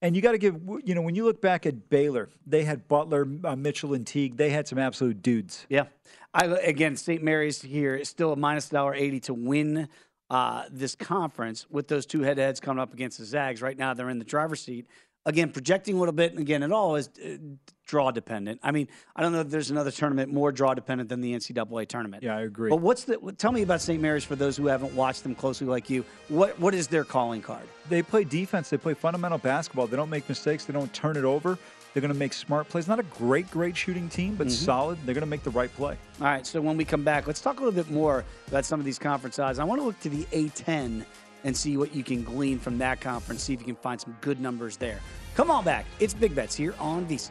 And 0.00 0.16
you 0.16 0.22
got 0.22 0.32
to 0.32 0.38
give, 0.38 0.58
you 0.82 0.94
know, 0.94 1.02
when 1.02 1.14
you 1.14 1.24
look 1.24 1.42
back 1.42 1.66
at 1.66 1.90
Baylor, 1.90 2.30
they 2.46 2.64
had 2.64 2.88
Butler, 2.88 3.28
uh, 3.44 3.54
Mitchell, 3.54 3.92
and 3.92 4.06
Teague. 4.06 4.38
They 4.38 4.48
had 4.48 4.66
some 4.66 4.78
absolute 4.78 5.20
dudes. 5.20 5.66
Yeah. 5.68 5.84
I 6.32 6.46
again, 6.46 6.96
St. 6.96 7.22
Mary's 7.22 7.60
here 7.60 7.94
is 7.94 8.08
still 8.08 8.32
a 8.32 8.36
minus 8.36 8.70
dollar 8.70 8.94
eighty 8.94 9.20
to 9.20 9.34
win 9.34 9.86
uh, 10.30 10.64
this 10.70 10.94
conference 10.94 11.66
with 11.70 11.88
those 11.88 12.06
two 12.06 12.22
head-to-heads 12.22 12.58
coming 12.58 12.80
up 12.80 12.94
against 12.94 13.18
the 13.18 13.26
Zags. 13.26 13.60
Right 13.60 13.76
now, 13.76 13.92
they're 13.92 14.08
in 14.08 14.18
the 14.18 14.24
driver's 14.24 14.62
seat. 14.62 14.86
Again, 15.26 15.50
projecting 15.50 15.94
a 15.96 15.98
little 15.98 16.14
bit, 16.14 16.32
and 16.32 16.40
again, 16.40 16.62
it 16.64 16.72
all 16.72 16.96
is 16.96 17.08
uh, 17.24 17.36
draw 17.92 18.10
dependent. 18.10 18.58
I 18.62 18.70
mean, 18.70 18.88
I 19.14 19.20
don't 19.20 19.32
know 19.32 19.40
if 19.40 19.50
there's 19.50 19.70
another 19.70 19.90
tournament 19.90 20.32
more 20.32 20.50
draw 20.50 20.72
dependent 20.72 21.10
than 21.10 21.20
the 21.20 21.34
NCAA 21.34 21.86
tournament. 21.88 22.22
Yeah, 22.22 22.38
I 22.38 22.40
agree. 22.40 22.70
But 22.70 22.80
what's 22.80 23.04
the? 23.04 23.18
Tell 23.36 23.52
me 23.52 23.60
about 23.60 23.82
St. 23.82 24.00
Mary's 24.00 24.24
for 24.24 24.34
those 24.34 24.56
who 24.56 24.66
haven't 24.66 24.94
watched 24.94 25.24
them 25.24 25.34
closely 25.34 25.66
like 25.66 25.90
you. 25.90 26.02
What 26.28 26.58
what 26.58 26.72
is 26.72 26.86
their 26.86 27.04
calling 27.04 27.42
card? 27.42 27.68
They 27.90 28.02
play 28.02 28.24
defense. 28.24 28.70
They 28.70 28.78
play 28.78 28.94
fundamental 28.94 29.36
basketball. 29.36 29.88
They 29.88 29.98
don't 29.98 30.08
make 30.08 30.26
mistakes. 30.26 30.64
They 30.64 30.72
don't 30.72 30.90
turn 30.94 31.18
it 31.18 31.24
over. 31.24 31.58
They're 31.92 32.00
going 32.00 32.14
to 32.14 32.18
make 32.18 32.32
smart 32.32 32.70
plays. 32.70 32.88
Not 32.88 32.98
a 32.98 33.02
great, 33.02 33.50
great 33.50 33.76
shooting 33.76 34.08
team, 34.08 34.36
but 34.36 34.46
mm-hmm. 34.46 34.64
solid. 34.64 34.98
They're 35.04 35.14
going 35.14 35.20
to 35.20 35.26
make 35.26 35.42
the 35.42 35.50
right 35.50 35.70
play. 35.76 35.98
All 36.18 36.26
right, 36.26 36.46
so 36.46 36.62
when 36.62 36.78
we 36.78 36.86
come 36.86 37.04
back, 37.04 37.26
let's 37.26 37.42
talk 37.42 37.60
a 37.60 37.62
little 37.62 37.78
bit 37.78 37.90
more 37.90 38.24
about 38.48 38.64
some 38.64 38.80
of 38.80 38.86
these 38.86 38.98
conference 38.98 39.38
odds. 39.38 39.58
I 39.58 39.64
want 39.64 39.78
to 39.78 39.84
look 39.84 40.00
to 40.00 40.08
the 40.08 40.24
A10 40.32 41.04
and 41.44 41.54
see 41.54 41.76
what 41.76 41.94
you 41.94 42.02
can 42.02 42.22
glean 42.24 42.58
from 42.58 42.78
that 42.78 43.02
conference, 43.02 43.42
see 43.42 43.52
if 43.52 43.60
you 43.60 43.66
can 43.66 43.76
find 43.76 44.00
some 44.00 44.16
good 44.22 44.40
numbers 44.40 44.78
there. 44.78 45.00
Come 45.34 45.50
on 45.50 45.64
back. 45.64 45.86
It's 45.98 46.14
Big 46.14 46.34
Bets 46.34 46.54
here 46.54 46.74
on 46.78 47.06
VSiN. 47.06 47.30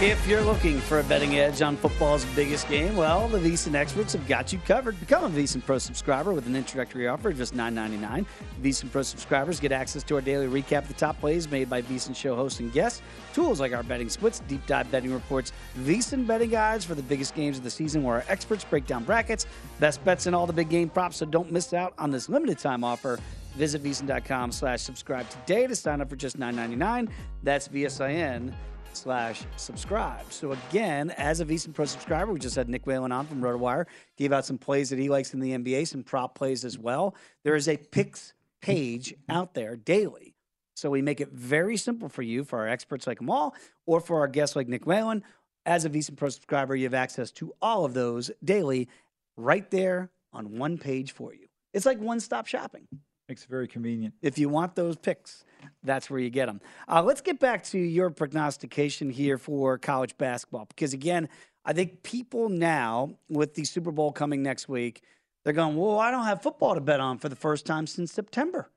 If 0.00 0.26
you're 0.26 0.42
looking 0.42 0.80
for 0.80 0.98
a 0.98 1.04
betting 1.04 1.36
edge 1.36 1.62
on 1.62 1.76
football's 1.76 2.24
biggest 2.34 2.68
game, 2.68 2.96
well, 2.96 3.28
the 3.28 3.38
VSiN 3.38 3.76
experts 3.76 4.12
have 4.14 4.26
got 4.26 4.52
you 4.52 4.58
covered. 4.66 4.98
Become 4.98 5.24
a 5.24 5.28
VSiN 5.28 5.64
Pro 5.64 5.78
subscriber 5.78 6.32
with 6.32 6.48
an 6.48 6.56
introductory 6.56 7.06
offer 7.06 7.28
of 7.28 7.36
just 7.36 7.54
$9.99. 7.54 8.26
VSiN 8.60 8.90
Pro 8.90 9.02
subscribers 9.02 9.60
get 9.60 9.70
access 9.70 10.02
to 10.02 10.16
our 10.16 10.20
daily 10.20 10.48
recap 10.48 10.78
of 10.78 10.88
the 10.88 10.94
top 10.94 11.20
plays 11.20 11.48
made 11.48 11.70
by 11.70 11.80
VSiN 11.80 12.14
show 12.14 12.34
hosts 12.34 12.58
and 12.58 12.72
guests, 12.72 13.02
tools 13.32 13.60
like 13.60 13.72
our 13.72 13.84
betting 13.84 14.08
splits, 14.08 14.40
deep 14.40 14.66
dive 14.66 14.90
betting 14.90 15.12
reports, 15.12 15.52
VSiN 15.78 16.26
betting 16.26 16.50
guides 16.50 16.84
for 16.84 16.96
the 16.96 17.02
biggest 17.02 17.36
games 17.36 17.56
of 17.56 17.62
the 17.62 17.70
season 17.70 18.02
where 18.02 18.16
our 18.16 18.24
experts 18.28 18.64
break 18.64 18.86
down 18.86 19.04
brackets, 19.04 19.46
best 19.78 20.04
bets, 20.04 20.26
and 20.26 20.34
all 20.34 20.44
the 20.44 20.52
big 20.52 20.68
game 20.68 20.88
props. 20.88 21.18
So 21.18 21.26
don't 21.26 21.52
miss 21.52 21.72
out 21.72 21.94
on 21.98 22.10
this 22.10 22.28
limited 22.28 22.58
time 22.58 22.82
offer. 22.82 23.20
Visit 23.54 23.84
VSiN.com 23.84 24.50
slash 24.50 24.82
subscribe 24.82 25.30
today 25.30 25.68
to 25.68 25.76
sign 25.76 26.00
up 26.00 26.10
for 26.10 26.16
just 26.16 26.36
$9.99. 26.36 27.08
That's 27.44 27.68
VSIN 27.68 28.52
slash 28.96 29.42
subscribe. 29.56 30.32
So 30.32 30.52
again, 30.52 31.10
as 31.10 31.40
a 31.40 31.44
VSiN 31.44 31.74
Pro 31.74 31.84
subscriber, 31.84 32.32
we 32.32 32.38
just 32.38 32.56
had 32.56 32.68
Nick 32.68 32.86
Whalen 32.86 33.12
on 33.12 33.26
from 33.26 33.40
RotoWire, 33.40 33.86
gave 34.16 34.32
out 34.32 34.46
some 34.46 34.58
plays 34.58 34.90
that 34.90 34.98
he 34.98 35.08
likes 35.08 35.34
in 35.34 35.40
the 35.40 35.52
NBA, 35.52 35.86
some 35.88 36.02
prop 36.02 36.34
plays 36.34 36.64
as 36.64 36.78
well. 36.78 37.14
There 37.42 37.56
is 37.56 37.68
a 37.68 37.76
picks 37.76 38.34
page 38.60 39.14
out 39.28 39.54
there 39.54 39.76
daily. 39.76 40.34
So 40.76 40.90
we 40.90 41.02
make 41.02 41.20
it 41.20 41.30
very 41.30 41.76
simple 41.76 42.08
for 42.08 42.22
you, 42.22 42.44
for 42.44 42.58
our 42.58 42.68
experts 42.68 43.06
like 43.06 43.20
Amal, 43.20 43.54
or 43.86 44.00
for 44.00 44.20
our 44.20 44.28
guests 44.28 44.56
like 44.56 44.68
Nick 44.68 44.86
Whalen. 44.86 45.22
As 45.66 45.84
a 45.84 45.90
VSiN 45.90 46.16
Pro 46.16 46.28
subscriber, 46.28 46.74
you 46.74 46.84
have 46.84 46.94
access 46.94 47.30
to 47.32 47.52
all 47.62 47.84
of 47.84 47.94
those 47.94 48.30
daily 48.42 48.88
right 49.36 49.70
there 49.70 50.10
on 50.32 50.58
one 50.58 50.78
page 50.78 51.12
for 51.12 51.32
you. 51.32 51.46
It's 51.72 51.86
like 51.86 51.98
one-stop 51.98 52.46
shopping. 52.46 52.86
Makes 53.28 53.44
it 53.44 53.48
very 53.48 53.66
convenient. 53.66 54.14
If 54.20 54.38
you 54.38 54.50
want 54.50 54.74
those 54.74 54.96
picks, 54.96 55.44
that's 55.82 56.10
where 56.10 56.20
you 56.20 56.28
get 56.28 56.46
them. 56.46 56.60
Uh, 56.86 57.02
let's 57.02 57.22
get 57.22 57.40
back 57.40 57.64
to 57.64 57.78
your 57.78 58.10
prognostication 58.10 59.08
here 59.08 59.38
for 59.38 59.78
college 59.78 60.16
basketball. 60.18 60.66
Because 60.66 60.92
again, 60.92 61.30
I 61.64 61.72
think 61.72 62.02
people 62.02 62.50
now, 62.50 63.14
with 63.30 63.54
the 63.54 63.64
Super 63.64 63.90
Bowl 63.90 64.12
coming 64.12 64.42
next 64.42 64.68
week, 64.68 65.02
they're 65.42 65.54
going, 65.54 65.76
well, 65.76 65.98
I 65.98 66.10
don't 66.10 66.24
have 66.24 66.42
football 66.42 66.74
to 66.74 66.82
bet 66.82 67.00
on 67.00 67.18
for 67.18 67.30
the 67.30 67.36
first 67.36 67.64
time 67.64 67.86
since 67.86 68.12
September, 68.12 68.70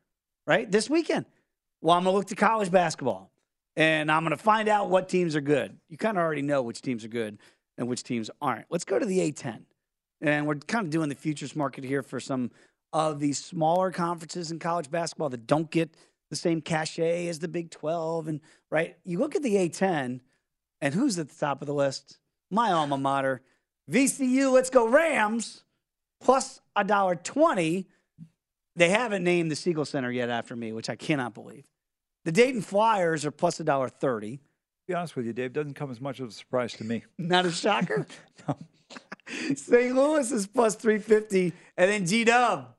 right? 0.45 0.69
This 0.71 0.89
weekend. 0.89 1.25
Well, 1.81 1.97
I'm 1.97 2.03
going 2.03 2.13
to 2.13 2.17
look 2.17 2.27
to 2.27 2.35
college 2.35 2.71
basketball 2.71 3.31
and 3.75 4.09
I'm 4.09 4.23
going 4.23 4.35
to 4.35 4.41
find 4.41 4.69
out 4.69 4.89
what 4.89 5.09
teams 5.09 5.35
are 5.35 5.41
good. 5.41 5.77
You 5.89 5.97
kind 5.97 6.17
of 6.17 6.23
already 6.23 6.41
know 6.41 6.61
which 6.61 6.81
teams 6.81 7.03
are 7.03 7.09
good 7.09 7.37
and 7.77 7.87
which 7.87 8.03
teams 8.03 8.31
aren't. 8.41 8.65
Let's 8.69 8.85
go 8.85 8.97
to 8.97 9.05
the 9.05 9.19
A10. 9.19 9.63
And 10.21 10.47
we're 10.47 10.55
kind 10.55 10.85
of 10.85 10.89
doing 10.89 11.09
the 11.09 11.15
futures 11.15 11.55
market 11.55 11.83
here 11.83 12.01
for 12.01 12.19
some 12.19 12.49
of 12.93 13.19
these 13.19 13.43
smaller 13.43 13.91
conferences 13.91 14.51
in 14.51 14.59
college 14.59 14.89
basketball 14.89 15.29
that 15.29 15.47
don't 15.47 15.69
get 15.69 15.95
the 16.29 16.35
same 16.35 16.61
cachet 16.61 17.27
as 17.27 17.39
the 17.39 17.47
Big 17.47 17.69
12. 17.69 18.27
And 18.27 18.41
right, 18.69 18.97
you 19.03 19.19
look 19.19 19.35
at 19.35 19.43
the 19.43 19.55
A10, 19.55 20.19
and 20.81 20.93
who's 20.93 21.17
at 21.19 21.29
the 21.29 21.35
top 21.35 21.61
of 21.61 21.67
the 21.67 21.73
list? 21.73 22.19
My 22.49 22.71
alma 22.71 22.97
mater, 22.97 23.41
VCU. 23.91 24.51
Let's 24.51 24.69
go 24.69 24.87
Rams, 24.87 25.63
plus 26.21 26.61
a 26.75 26.83
dollar 26.83 27.15
twenty. 27.15 27.87
They 28.75 28.89
haven't 28.89 29.23
named 29.23 29.51
the 29.51 29.55
Siegel 29.55 29.85
Center 29.85 30.11
yet 30.11 30.29
after 30.29 30.55
me, 30.55 30.71
which 30.71 30.89
I 30.89 30.95
cannot 30.95 31.33
believe. 31.33 31.65
The 32.25 32.31
Dayton 32.31 32.61
Flyers 32.61 33.25
are 33.25 33.31
plus 33.31 33.59
a 33.59 33.63
dollar 33.63 33.89
thirty. 33.89 34.39
be 34.87 34.93
honest 34.93 35.15
with 35.15 35.25
you, 35.25 35.33
Dave, 35.33 35.51
doesn't 35.51 35.73
come 35.73 35.91
as 35.91 35.99
much 35.99 36.19
of 36.19 36.29
a 36.29 36.31
surprise 36.31 36.73
to 36.73 36.83
me. 36.83 37.03
Not 37.17 37.45
a 37.45 37.51
shocker. 37.51 38.05
no. 38.47 38.57
St. 39.55 39.93
Louis 39.95 40.31
is 40.31 40.47
plus 40.47 40.75
350. 40.75 41.53
And 41.75 41.91
then 41.91 42.05
G 42.05 42.23
Dub, 42.23 42.75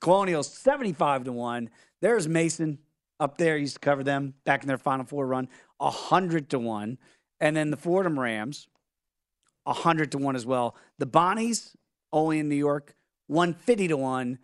Colonials 0.00 0.52
75 0.52 1.24
to 1.24 1.32
1. 1.32 1.70
There's 2.00 2.28
Mason 2.28 2.78
up 3.18 3.38
there. 3.38 3.56
Used 3.56 3.74
to 3.74 3.80
cover 3.80 4.02
them 4.02 4.34
back 4.44 4.62
in 4.62 4.68
their 4.68 4.78
Final 4.78 5.04
Four 5.04 5.26
run, 5.26 5.48
100 5.78 6.50
to 6.50 6.58
1. 6.58 6.98
And 7.40 7.56
then 7.56 7.70
the 7.70 7.76
Fordham 7.76 8.18
Rams, 8.18 8.68
100 9.64 10.12
to 10.12 10.18
1 10.18 10.36
as 10.36 10.46
well. 10.46 10.76
The 10.98 11.06
Bonnies, 11.06 11.74
only 12.12 12.38
in 12.38 12.48
New 12.48 12.56
York, 12.56 12.94
150 13.28 13.88
to 13.88 13.96
1. 13.96 14.38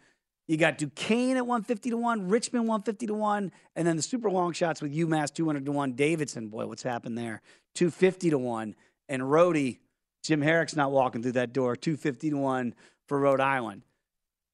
You 0.49 0.57
got 0.57 0.79
Duquesne 0.79 1.37
at 1.37 1.47
150 1.47 1.91
to 1.91 1.97
1, 1.97 2.29
Richmond 2.29 2.69
150 2.69 3.07
to 3.09 3.15
1, 3.15 3.53
and 3.75 3.87
then 3.87 3.97
the 3.97 4.03
super 4.03 4.31
long 4.31 4.53
shots 4.53 4.81
with 4.81 4.95
UMass 4.95 5.35
200 5.35 5.67
to 5.67 5.73
1. 5.73 5.93
Davidson, 5.95 6.49
boy, 6.49 6.67
what's 6.67 6.85
happened 6.85 7.19
there? 7.19 7.43
250 7.75 8.31
to 8.31 8.39
1. 8.39 8.77
And 9.09 9.23
Rhodey, 9.23 9.79
Jim 10.23 10.43
Harrick's 10.43 10.77
not 10.77 10.93
walking 10.93 11.23
through 11.23 11.33
that 11.33 11.53
door, 11.53 11.75
250 11.75 12.31
to 12.31 12.37
1 12.37 12.75
for 13.07 13.19
Rhode 13.19 13.41
Island. 13.41 13.83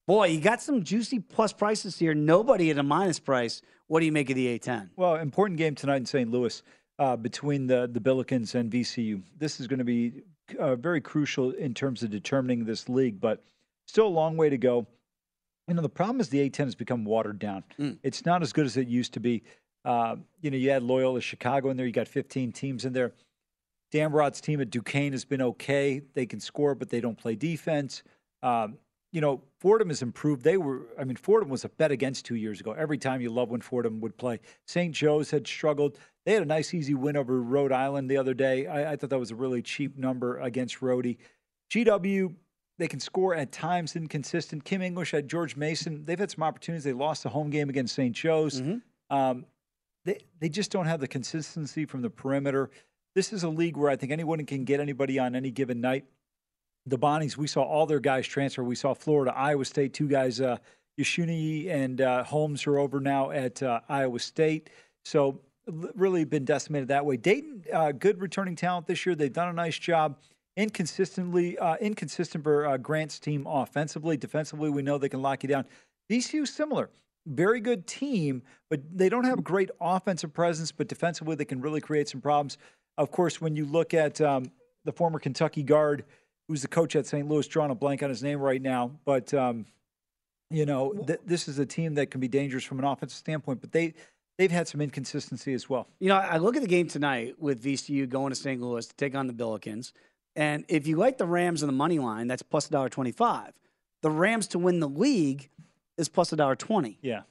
Boy, 0.06 0.28
you 0.28 0.40
got 0.40 0.60
some 0.60 0.82
juicy 0.82 1.20
plus 1.20 1.52
prices 1.52 1.98
here. 1.98 2.14
Nobody 2.14 2.70
at 2.70 2.78
a 2.78 2.82
minus 2.82 3.20
price. 3.20 3.62
What 3.86 4.00
do 4.00 4.06
you 4.06 4.12
make 4.12 4.30
of 4.30 4.36
the 4.36 4.58
A10? 4.58 4.90
Well, 4.96 5.16
important 5.16 5.58
game 5.58 5.74
tonight 5.74 5.98
in 5.98 6.06
St. 6.06 6.30
Louis 6.30 6.62
uh, 6.98 7.16
between 7.16 7.66
the 7.66 7.88
the 7.90 8.00
Billikens 8.00 8.54
and 8.54 8.70
VCU. 8.70 9.22
This 9.38 9.60
is 9.60 9.66
going 9.66 9.78
to 9.78 9.84
be 9.84 10.22
uh, 10.58 10.76
very 10.76 11.00
crucial 11.00 11.50
in 11.50 11.74
terms 11.74 12.02
of 12.02 12.10
determining 12.10 12.64
this 12.64 12.88
league, 12.88 13.20
but 13.20 13.44
still 13.86 14.06
a 14.06 14.08
long 14.08 14.36
way 14.36 14.50
to 14.50 14.58
go. 14.58 14.86
You 15.68 15.74
know, 15.74 15.82
the 15.82 15.88
problem 15.88 16.20
is 16.20 16.28
the 16.28 16.48
A10 16.48 16.64
has 16.64 16.74
become 16.74 17.04
watered 17.04 17.38
down. 17.38 17.62
Mm. 17.78 17.98
It's 18.02 18.26
not 18.26 18.42
as 18.42 18.52
good 18.52 18.66
as 18.66 18.76
it 18.76 18.88
used 18.88 19.14
to 19.14 19.20
be. 19.20 19.44
Uh, 19.84 20.16
you 20.40 20.50
know, 20.50 20.56
you 20.56 20.70
had 20.70 20.82
Loyola 20.82 21.20
Chicago 21.20 21.70
in 21.70 21.76
there. 21.76 21.86
You 21.86 21.92
got 21.92 22.08
15 22.08 22.52
teams 22.52 22.84
in 22.84 22.92
there. 22.92 23.12
Dambrot's 23.92 24.40
team 24.40 24.60
at 24.60 24.70
Duquesne 24.70 25.12
has 25.12 25.24
been 25.24 25.42
okay. 25.42 26.02
They 26.14 26.26
can 26.26 26.40
score, 26.40 26.74
but 26.74 26.88
they 26.88 27.00
don't 27.00 27.16
play 27.16 27.36
defense. 27.36 28.02
Um, 28.42 28.78
you 29.12 29.20
know, 29.20 29.42
Fordham 29.60 29.88
has 29.88 30.00
improved. 30.00 30.42
They 30.42 30.56
were, 30.56 30.86
I 30.98 31.04
mean, 31.04 31.16
Fordham 31.16 31.50
was 31.50 31.64
a 31.64 31.68
bet 31.68 31.92
against 31.92 32.24
two 32.24 32.34
years 32.34 32.60
ago. 32.60 32.72
Every 32.72 32.96
time 32.96 33.20
you 33.20 33.30
love 33.30 33.50
when 33.50 33.60
Fordham 33.60 34.00
would 34.00 34.16
play. 34.16 34.40
St. 34.66 34.94
Joe's 34.94 35.30
had 35.30 35.46
struggled. 35.46 35.98
They 36.24 36.32
had 36.32 36.42
a 36.42 36.46
nice, 36.46 36.72
easy 36.72 36.94
win 36.94 37.16
over 37.16 37.40
Rhode 37.42 37.72
Island 37.72 38.10
the 38.10 38.16
other 38.16 38.32
day. 38.32 38.66
I, 38.66 38.92
I 38.92 38.96
thought 38.96 39.10
that 39.10 39.18
was 39.18 39.30
a 39.30 39.36
really 39.36 39.60
cheap 39.60 39.98
number 39.98 40.38
against 40.38 40.80
Rhodey. 40.80 41.18
GW, 41.70 42.34
they 42.78 42.88
can 42.88 43.00
score 43.00 43.34
at 43.34 43.52
times 43.52 43.96
inconsistent. 43.96 44.64
Kim 44.64 44.80
English 44.80 45.12
at 45.12 45.26
George 45.26 45.56
Mason. 45.56 46.04
They've 46.06 46.18
had 46.18 46.30
some 46.30 46.42
opportunities. 46.42 46.84
They 46.84 46.94
lost 46.94 47.22
the 47.22 47.28
home 47.28 47.50
game 47.50 47.68
against 47.68 47.94
St. 47.94 48.14
Joe's. 48.14 48.62
Mm-hmm. 48.62 49.14
Um, 49.14 49.44
they, 50.06 50.18
they 50.40 50.48
just 50.48 50.70
don't 50.70 50.86
have 50.86 51.00
the 51.00 51.08
consistency 51.08 51.84
from 51.84 52.00
the 52.00 52.10
perimeter. 52.10 52.70
This 53.14 53.32
is 53.32 53.42
a 53.42 53.48
league 53.48 53.76
where 53.76 53.90
I 53.90 53.96
think 53.96 54.10
anyone 54.10 54.44
can 54.46 54.64
get 54.64 54.80
anybody 54.80 55.18
on 55.18 55.36
any 55.36 55.50
given 55.50 55.82
night. 55.82 56.06
The 56.86 56.98
Bonnies, 56.98 57.36
we 57.36 57.46
saw 57.46 57.62
all 57.62 57.86
their 57.86 58.00
guys 58.00 58.26
transfer. 58.26 58.64
We 58.64 58.74
saw 58.74 58.92
Florida, 58.94 59.32
Iowa 59.36 59.64
State, 59.64 59.94
two 59.94 60.08
guys, 60.08 60.40
uh, 60.40 60.56
and 60.98 62.00
uh, 62.00 62.24
Holmes 62.24 62.66
are 62.66 62.78
over 62.78 63.00
now 63.00 63.30
at 63.30 63.62
uh, 63.62 63.80
Iowa 63.88 64.18
State. 64.18 64.70
So 65.04 65.40
really 65.94 66.24
been 66.24 66.44
decimated 66.44 66.88
that 66.88 67.04
way. 67.04 67.16
Dayton, 67.16 67.64
uh, 67.72 67.92
good 67.92 68.20
returning 68.20 68.56
talent 68.56 68.86
this 68.86 69.06
year. 69.06 69.14
They've 69.14 69.32
done 69.32 69.48
a 69.48 69.52
nice 69.52 69.78
job. 69.78 70.16
Inconsistently, 70.56 71.56
uh, 71.58 71.76
inconsistent 71.76 72.44
for 72.44 72.66
uh, 72.66 72.76
Grant's 72.76 73.18
team 73.18 73.46
offensively. 73.46 74.16
Defensively, 74.16 74.70
we 74.70 74.82
know 74.82 74.98
they 74.98 75.08
can 75.08 75.22
lock 75.22 75.42
you 75.42 75.48
down. 75.48 75.64
VCU 76.10 76.46
similar, 76.46 76.90
very 77.26 77.60
good 77.60 77.86
team, 77.86 78.42
but 78.68 78.80
they 78.92 79.08
don't 79.08 79.24
have 79.24 79.42
great 79.42 79.70
offensive 79.80 80.34
presence. 80.34 80.70
But 80.70 80.88
defensively, 80.88 81.36
they 81.36 81.44
can 81.44 81.60
really 81.60 81.80
create 81.80 82.08
some 82.08 82.20
problems. 82.20 82.58
Of 82.98 83.10
course, 83.10 83.40
when 83.40 83.56
you 83.56 83.64
look 83.64 83.94
at 83.94 84.20
um, 84.20 84.50
the 84.84 84.92
former 84.92 85.18
Kentucky 85.18 85.62
guard, 85.62 86.04
who's 86.48 86.62
the 86.62 86.68
coach 86.68 86.96
at 86.96 87.06
St. 87.06 87.28
Louis, 87.28 87.46
drawing 87.46 87.70
a 87.70 87.74
blank 87.74 88.02
on 88.02 88.08
his 88.08 88.22
name 88.22 88.40
right 88.40 88.60
now, 88.60 88.92
but 89.04 89.32
um, 89.34 89.66
you 90.50 90.66
know 90.66 90.92
th- 90.92 91.20
this 91.24 91.48
is 91.48 91.58
a 91.58 91.66
team 91.66 91.94
that 91.94 92.10
can 92.10 92.20
be 92.20 92.28
dangerous 92.28 92.64
from 92.64 92.78
an 92.78 92.84
offensive 92.84 93.18
standpoint. 93.18 93.60
But 93.60 93.72
they 93.72 93.94
they've 94.38 94.50
had 94.50 94.68
some 94.68 94.80
inconsistency 94.80 95.52
as 95.54 95.68
well. 95.68 95.88
You 96.00 96.08
know, 96.08 96.16
I 96.16 96.38
look 96.38 96.56
at 96.56 96.62
the 96.62 96.68
game 96.68 96.88
tonight 96.88 97.36
with 97.38 97.62
VCU 97.62 98.08
going 98.08 98.30
to 98.30 98.36
St. 98.36 98.60
Louis 98.60 98.86
to 98.86 98.94
take 98.96 99.14
on 99.14 99.26
the 99.26 99.32
Billikens. 99.32 99.92
And 100.34 100.64
if 100.68 100.86
you 100.86 100.96
like 100.96 101.18
the 101.18 101.26
Rams 101.26 101.62
on 101.62 101.66
the 101.66 101.74
money 101.74 101.98
line, 101.98 102.26
that's 102.26 102.42
plus 102.42 102.68
a 102.68 102.70
dollar 102.70 102.88
twenty-five. 102.88 103.52
The 104.02 104.10
Rams 104.10 104.48
to 104.48 104.58
win 104.58 104.80
the 104.80 104.88
league 104.88 105.50
is 105.98 106.08
plus 106.08 106.32
a 106.32 106.36
dollar 106.36 106.56
twenty. 106.56 106.98
Yeah. 107.02 107.22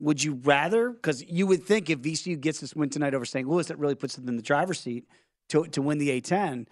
Would 0.00 0.22
you 0.22 0.34
rather? 0.34 0.90
Because 0.90 1.24
you 1.24 1.46
would 1.46 1.62
think 1.64 1.88
if 1.88 2.00
VCU 2.00 2.38
gets 2.38 2.60
this 2.60 2.74
win 2.74 2.90
tonight 2.90 3.14
over 3.14 3.24
St. 3.24 3.48
Louis, 3.48 3.66
that 3.66 3.78
really 3.78 3.94
puts 3.94 4.16
them 4.16 4.28
in 4.28 4.36
the 4.36 4.42
driver's 4.42 4.80
seat 4.80 5.06
to 5.50 5.64
to 5.66 5.82
win 5.82 5.98
the 5.98 6.20
A10. 6.20 6.66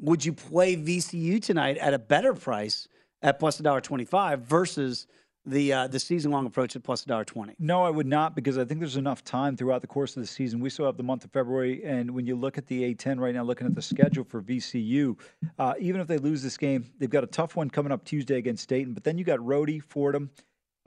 Would 0.00 0.24
you 0.24 0.32
play 0.32 0.76
VCU 0.76 1.42
tonight 1.42 1.76
at 1.76 1.94
a 1.94 1.98
better 1.98 2.32
price 2.32 2.88
at 3.22 3.38
plus 3.38 3.60
a 3.60 3.62
dollar 3.62 3.80
twenty-five 3.80 4.40
versus 4.40 5.06
the 5.44 5.72
uh, 5.72 5.86
the 5.88 6.00
season 6.00 6.30
long 6.30 6.46
approach 6.46 6.74
at 6.74 6.82
plus 6.82 7.04
a 7.04 7.06
dollar 7.06 7.24
twenty? 7.24 7.54
No, 7.58 7.84
I 7.84 7.90
would 7.90 8.06
not 8.06 8.34
because 8.34 8.56
I 8.56 8.64
think 8.64 8.80
there's 8.80 8.96
enough 8.96 9.22
time 9.24 9.56
throughout 9.56 9.82
the 9.82 9.86
course 9.86 10.16
of 10.16 10.22
the 10.22 10.26
season. 10.26 10.60
We 10.60 10.70
still 10.70 10.86
have 10.86 10.96
the 10.96 11.02
month 11.02 11.24
of 11.24 11.32
February, 11.32 11.84
and 11.84 12.10
when 12.12 12.26
you 12.26 12.34
look 12.34 12.56
at 12.56 12.66
the 12.66 12.94
A10 12.94 13.20
right 13.20 13.34
now, 13.34 13.42
looking 13.42 13.66
at 13.66 13.74
the 13.74 13.82
schedule 13.82 14.24
for 14.24 14.40
VCU, 14.40 15.18
uh, 15.58 15.74
even 15.78 16.00
if 16.00 16.06
they 16.06 16.18
lose 16.18 16.42
this 16.42 16.56
game, 16.56 16.90
they've 16.98 17.10
got 17.10 17.24
a 17.24 17.28
tough 17.28 17.54
one 17.54 17.68
coming 17.68 17.92
up 17.92 18.04
Tuesday 18.04 18.38
against 18.38 18.68
Dayton. 18.68 18.94
But 18.94 19.04
then 19.04 19.18
you 19.18 19.24
got 19.24 19.44
Rhody, 19.44 19.80
Fordham. 19.80 20.30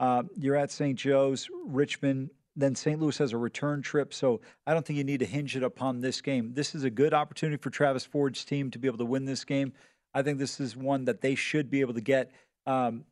Uh, 0.00 0.24
you're 0.36 0.56
at 0.56 0.72
St. 0.72 0.98
Joe's, 0.98 1.48
Richmond. 1.66 2.30
Then 2.56 2.74
St. 2.74 3.00
Louis 3.00 3.18
has 3.18 3.32
a 3.32 3.36
return 3.36 3.82
trip, 3.82 4.14
so 4.14 4.40
I 4.66 4.74
don't 4.74 4.86
think 4.86 4.96
you 4.96 5.04
need 5.04 5.20
to 5.20 5.26
hinge 5.26 5.56
it 5.56 5.62
upon 5.62 6.00
this 6.00 6.20
game. 6.20 6.52
This 6.54 6.74
is 6.74 6.84
a 6.84 6.90
good 6.90 7.12
opportunity 7.12 7.60
for 7.60 7.70
Travis 7.70 8.04
Ford's 8.04 8.44
team 8.44 8.70
to 8.70 8.78
be 8.78 8.86
able 8.86 8.98
to 8.98 9.04
win 9.04 9.24
this 9.24 9.44
game. 9.44 9.72
I 10.14 10.22
think 10.22 10.38
this 10.38 10.60
is 10.60 10.76
one 10.76 11.04
that 11.06 11.20
they 11.20 11.34
should 11.34 11.70
be 11.70 11.80
able 11.80 11.94
to 11.94 12.00
get. 12.00 12.30
Um, 12.66 13.04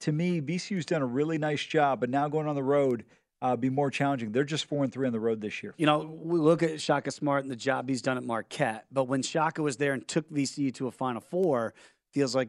to 0.00 0.12
me, 0.12 0.40
VCU's 0.40 0.86
done 0.86 1.02
a 1.02 1.06
really 1.06 1.38
nice 1.38 1.62
job, 1.62 2.00
but 2.00 2.10
now 2.10 2.26
going 2.28 2.48
on 2.48 2.56
the 2.56 2.62
road 2.62 3.04
uh, 3.42 3.56
be 3.56 3.70
more 3.70 3.90
challenging. 3.90 4.32
They're 4.32 4.44
just 4.44 4.66
four 4.66 4.84
and 4.84 4.92
three 4.92 5.06
on 5.06 5.12
the 5.12 5.20
road 5.20 5.40
this 5.40 5.62
year. 5.62 5.74
You 5.78 5.86
know, 5.86 6.00
we 6.00 6.38
look 6.38 6.62
at 6.62 6.80
Shaka 6.80 7.10
Smart 7.10 7.44
and 7.44 7.50
the 7.50 7.56
job 7.56 7.88
he's 7.88 8.02
done 8.02 8.16
at 8.16 8.24
Marquette, 8.24 8.86
but 8.92 9.04
when 9.04 9.22
Shaka 9.22 9.62
was 9.62 9.76
there 9.76 9.92
and 9.92 10.06
took 10.06 10.30
VCU 10.30 10.74
to 10.74 10.88
a 10.88 10.90
Final 10.90 11.20
Four, 11.20 11.74
feels 12.12 12.34
like 12.34 12.48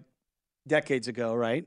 decades 0.67 1.07
ago, 1.07 1.33
right? 1.33 1.65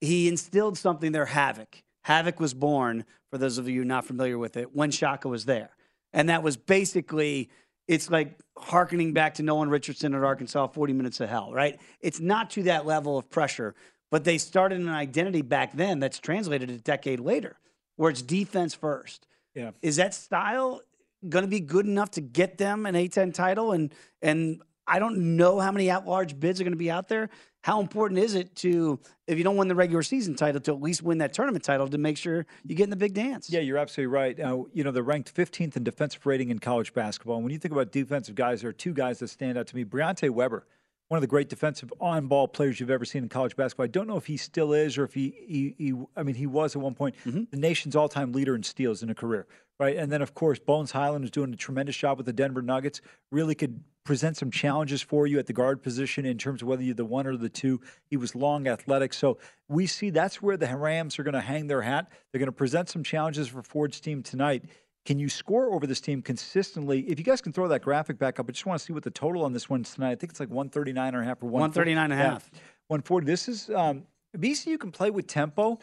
He 0.00 0.28
instilled 0.28 0.78
something 0.78 1.12
there, 1.12 1.26
havoc. 1.26 1.82
Havoc 2.02 2.40
was 2.40 2.54
born, 2.54 3.04
for 3.30 3.38
those 3.38 3.58
of 3.58 3.68
you 3.68 3.84
not 3.84 4.04
familiar 4.04 4.38
with 4.38 4.56
it, 4.56 4.74
when 4.74 4.90
Shaka 4.90 5.28
was 5.28 5.44
there. 5.44 5.70
And 6.12 6.28
that 6.28 6.42
was 6.42 6.56
basically, 6.56 7.50
it's 7.88 8.10
like 8.10 8.38
harkening 8.58 9.12
back 9.12 9.34
to 9.34 9.42
Nolan 9.42 9.70
Richardson 9.70 10.14
at 10.14 10.22
Arkansas, 10.22 10.68
40 10.68 10.92
minutes 10.92 11.20
of 11.20 11.28
hell, 11.28 11.52
right? 11.52 11.80
It's 12.00 12.20
not 12.20 12.50
to 12.50 12.64
that 12.64 12.86
level 12.86 13.16
of 13.16 13.30
pressure, 13.30 13.74
but 14.10 14.24
they 14.24 14.38
started 14.38 14.80
an 14.80 14.88
identity 14.88 15.42
back 15.42 15.72
then 15.72 15.98
that's 15.98 16.18
translated 16.18 16.70
a 16.70 16.78
decade 16.78 17.20
later, 17.20 17.56
where 17.96 18.10
it's 18.10 18.22
defense 18.22 18.74
first. 18.74 19.26
Yeah. 19.54 19.70
Is 19.80 19.96
that 19.96 20.14
style 20.14 20.82
going 21.28 21.44
to 21.44 21.48
be 21.48 21.60
good 21.60 21.86
enough 21.86 22.10
to 22.12 22.20
get 22.20 22.58
them 22.58 22.84
an 22.84 22.94
A10 22.94 23.32
title? 23.32 23.72
And 23.72 23.94
and 24.20 24.60
I 24.86 24.98
don't 24.98 25.36
know 25.36 25.60
how 25.60 25.70
many 25.72 25.90
at 25.90 26.06
large 26.06 26.38
bids 26.38 26.60
are 26.60 26.64
going 26.64 26.72
to 26.72 26.78
be 26.78 26.90
out 26.90 27.08
there. 27.08 27.30
How 27.62 27.80
important 27.80 28.18
is 28.18 28.34
it 28.34 28.56
to, 28.56 28.98
if 29.28 29.38
you 29.38 29.44
don't 29.44 29.56
win 29.56 29.68
the 29.68 29.76
regular 29.76 30.02
season 30.02 30.34
title, 30.34 30.60
to 30.62 30.72
at 30.72 30.82
least 30.82 31.02
win 31.02 31.18
that 31.18 31.32
tournament 31.32 31.64
title 31.64 31.86
to 31.88 31.98
make 31.98 32.16
sure 32.16 32.44
you 32.66 32.74
get 32.74 32.84
in 32.84 32.90
the 32.90 32.96
big 32.96 33.14
dance? 33.14 33.48
Yeah, 33.48 33.60
you're 33.60 33.78
absolutely 33.78 34.12
right. 34.12 34.38
Uh, 34.40 34.64
you 34.72 34.82
know, 34.82 34.90
they're 34.90 35.04
ranked 35.04 35.32
15th 35.32 35.76
in 35.76 35.84
defensive 35.84 36.26
rating 36.26 36.50
in 36.50 36.58
college 36.58 36.92
basketball. 36.92 37.36
And 37.36 37.44
when 37.44 37.52
you 37.52 37.58
think 37.60 37.70
about 37.72 37.92
defensive 37.92 38.34
guys, 38.34 38.62
there 38.62 38.70
are 38.70 38.72
two 38.72 38.92
guys 38.92 39.20
that 39.20 39.28
stand 39.28 39.56
out 39.56 39.68
to 39.68 39.76
me. 39.76 39.84
Briante 39.84 40.28
Weber, 40.28 40.66
one 41.06 41.18
of 41.18 41.20
the 41.20 41.28
great 41.28 41.48
defensive 41.48 41.92
on-ball 42.00 42.48
players 42.48 42.80
you've 42.80 42.90
ever 42.90 43.04
seen 43.04 43.22
in 43.22 43.28
college 43.28 43.54
basketball. 43.54 43.84
I 43.84 43.88
don't 43.88 44.08
know 44.08 44.16
if 44.16 44.26
he 44.26 44.36
still 44.36 44.72
is 44.72 44.98
or 44.98 45.04
if 45.04 45.14
he, 45.14 45.32
he, 45.46 45.74
he 45.78 45.94
I 46.16 46.24
mean, 46.24 46.34
he 46.34 46.46
was 46.48 46.74
at 46.74 46.82
one 46.82 46.94
point 46.94 47.14
Mm-hmm. 47.24 47.44
the 47.52 47.58
nation's 47.58 47.94
all-time 47.94 48.32
leader 48.32 48.56
in 48.56 48.64
steals 48.64 49.04
in 49.04 49.10
a 49.10 49.14
career, 49.14 49.46
right? 49.78 49.96
And 49.96 50.10
then, 50.10 50.20
of 50.20 50.34
course, 50.34 50.58
Bones 50.58 50.90
Hyland 50.90 51.22
is 51.24 51.30
doing 51.30 51.52
a 51.52 51.56
tremendous 51.56 51.96
job 51.96 52.16
with 52.16 52.26
the 52.26 52.32
Denver 52.32 52.62
Nuggets. 52.62 53.00
Really 53.30 53.54
could 53.54 53.84
present 54.04 54.36
some 54.36 54.50
challenges 54.50 55.02
for 55.02 55.26
you 55.26 55.38
at 55.38 55.46
the 55.46 55.52
guard 55.52 55.82
position 55.82 56.26
in 56.26 56.38
terms 56.38 56.62
of 56.62 56.68
whether 56.68 56.82
you're 56.82 56.94
the 56.94 57.04
one 57.04 57.26
or 57.26 57.36
the 57.36 57.48
two. 57.48 57.80
He 58.04 58.16
was 58.16 58.34
long, 58.34 58.66
athletic. 58.66 59.12
So 59.12 59.38
we 59.68 59.86
see 59.86 60.10
that's 60.10 60.42
where 60.42 60.56
the 60.56 60.76
Rams 60.76 61.18
are 61.18 61.22
going 61.22 61.34
to 61.34 61.40
hang 61.40 61.66
their 61.66 61.82
hat. 61.82 62.10
They're 62.30 62.38
going 62.38 62.46
to 62.46 62.52
present 62.52 62.88
some 62.88 63.04
challenges 63.04 63.48
for 63.48 63.62
Ford's 63.62 64.00
team 64.00 64.22
tonight. 64.22 64.64
Can 65.04 65.18
you 65.18 65.28
score 65.28 65.72
over 65.72 65.86
this 65.86 66.00
team 66.00 66.22
consistently? 66.22 67.00
If 67.00 67.18
you 67.18 67.24
guys 67.24 67.40
can 67.40 67.52
throw 67.52 67.66
that 67.68 67.82
graphic 67.82 68.18
back 68.18 68.38
up, 68.38 68.46
I 68.48 68.52
just 68.52 68.66
want 68.66 68.78
to 68.78 68.84
see 68.84 68.92
what 68.92 69.02
the 69.02 69.10
total 69.10 69.44
on 69.44 69.52
this 69.52 69.68
one 69.68 69.80
is 69.82 69.94
tonight. 69.94 70.12
I 70.12 70.14
think 70.14 70.30
it's 70.30 70.40
like 70.40 70.48
139 70.48 71.14
and 71.14 71.22
a 71.22 71.26
half 71.26 71.42
or 71.42 71.46
139 71.46 72.04
and 72.04 72.12
a 72.12 72.16
half. 72.16 72.50
140. 72.86 73.26
This 73.26 73.48
is 73.48 73.70
um, 73.70 74.04
VCU 74.36 74.78
can 74.78 74.92
play 74.92 75.10
with 75.10 75.26
tempo, 75.26 75.78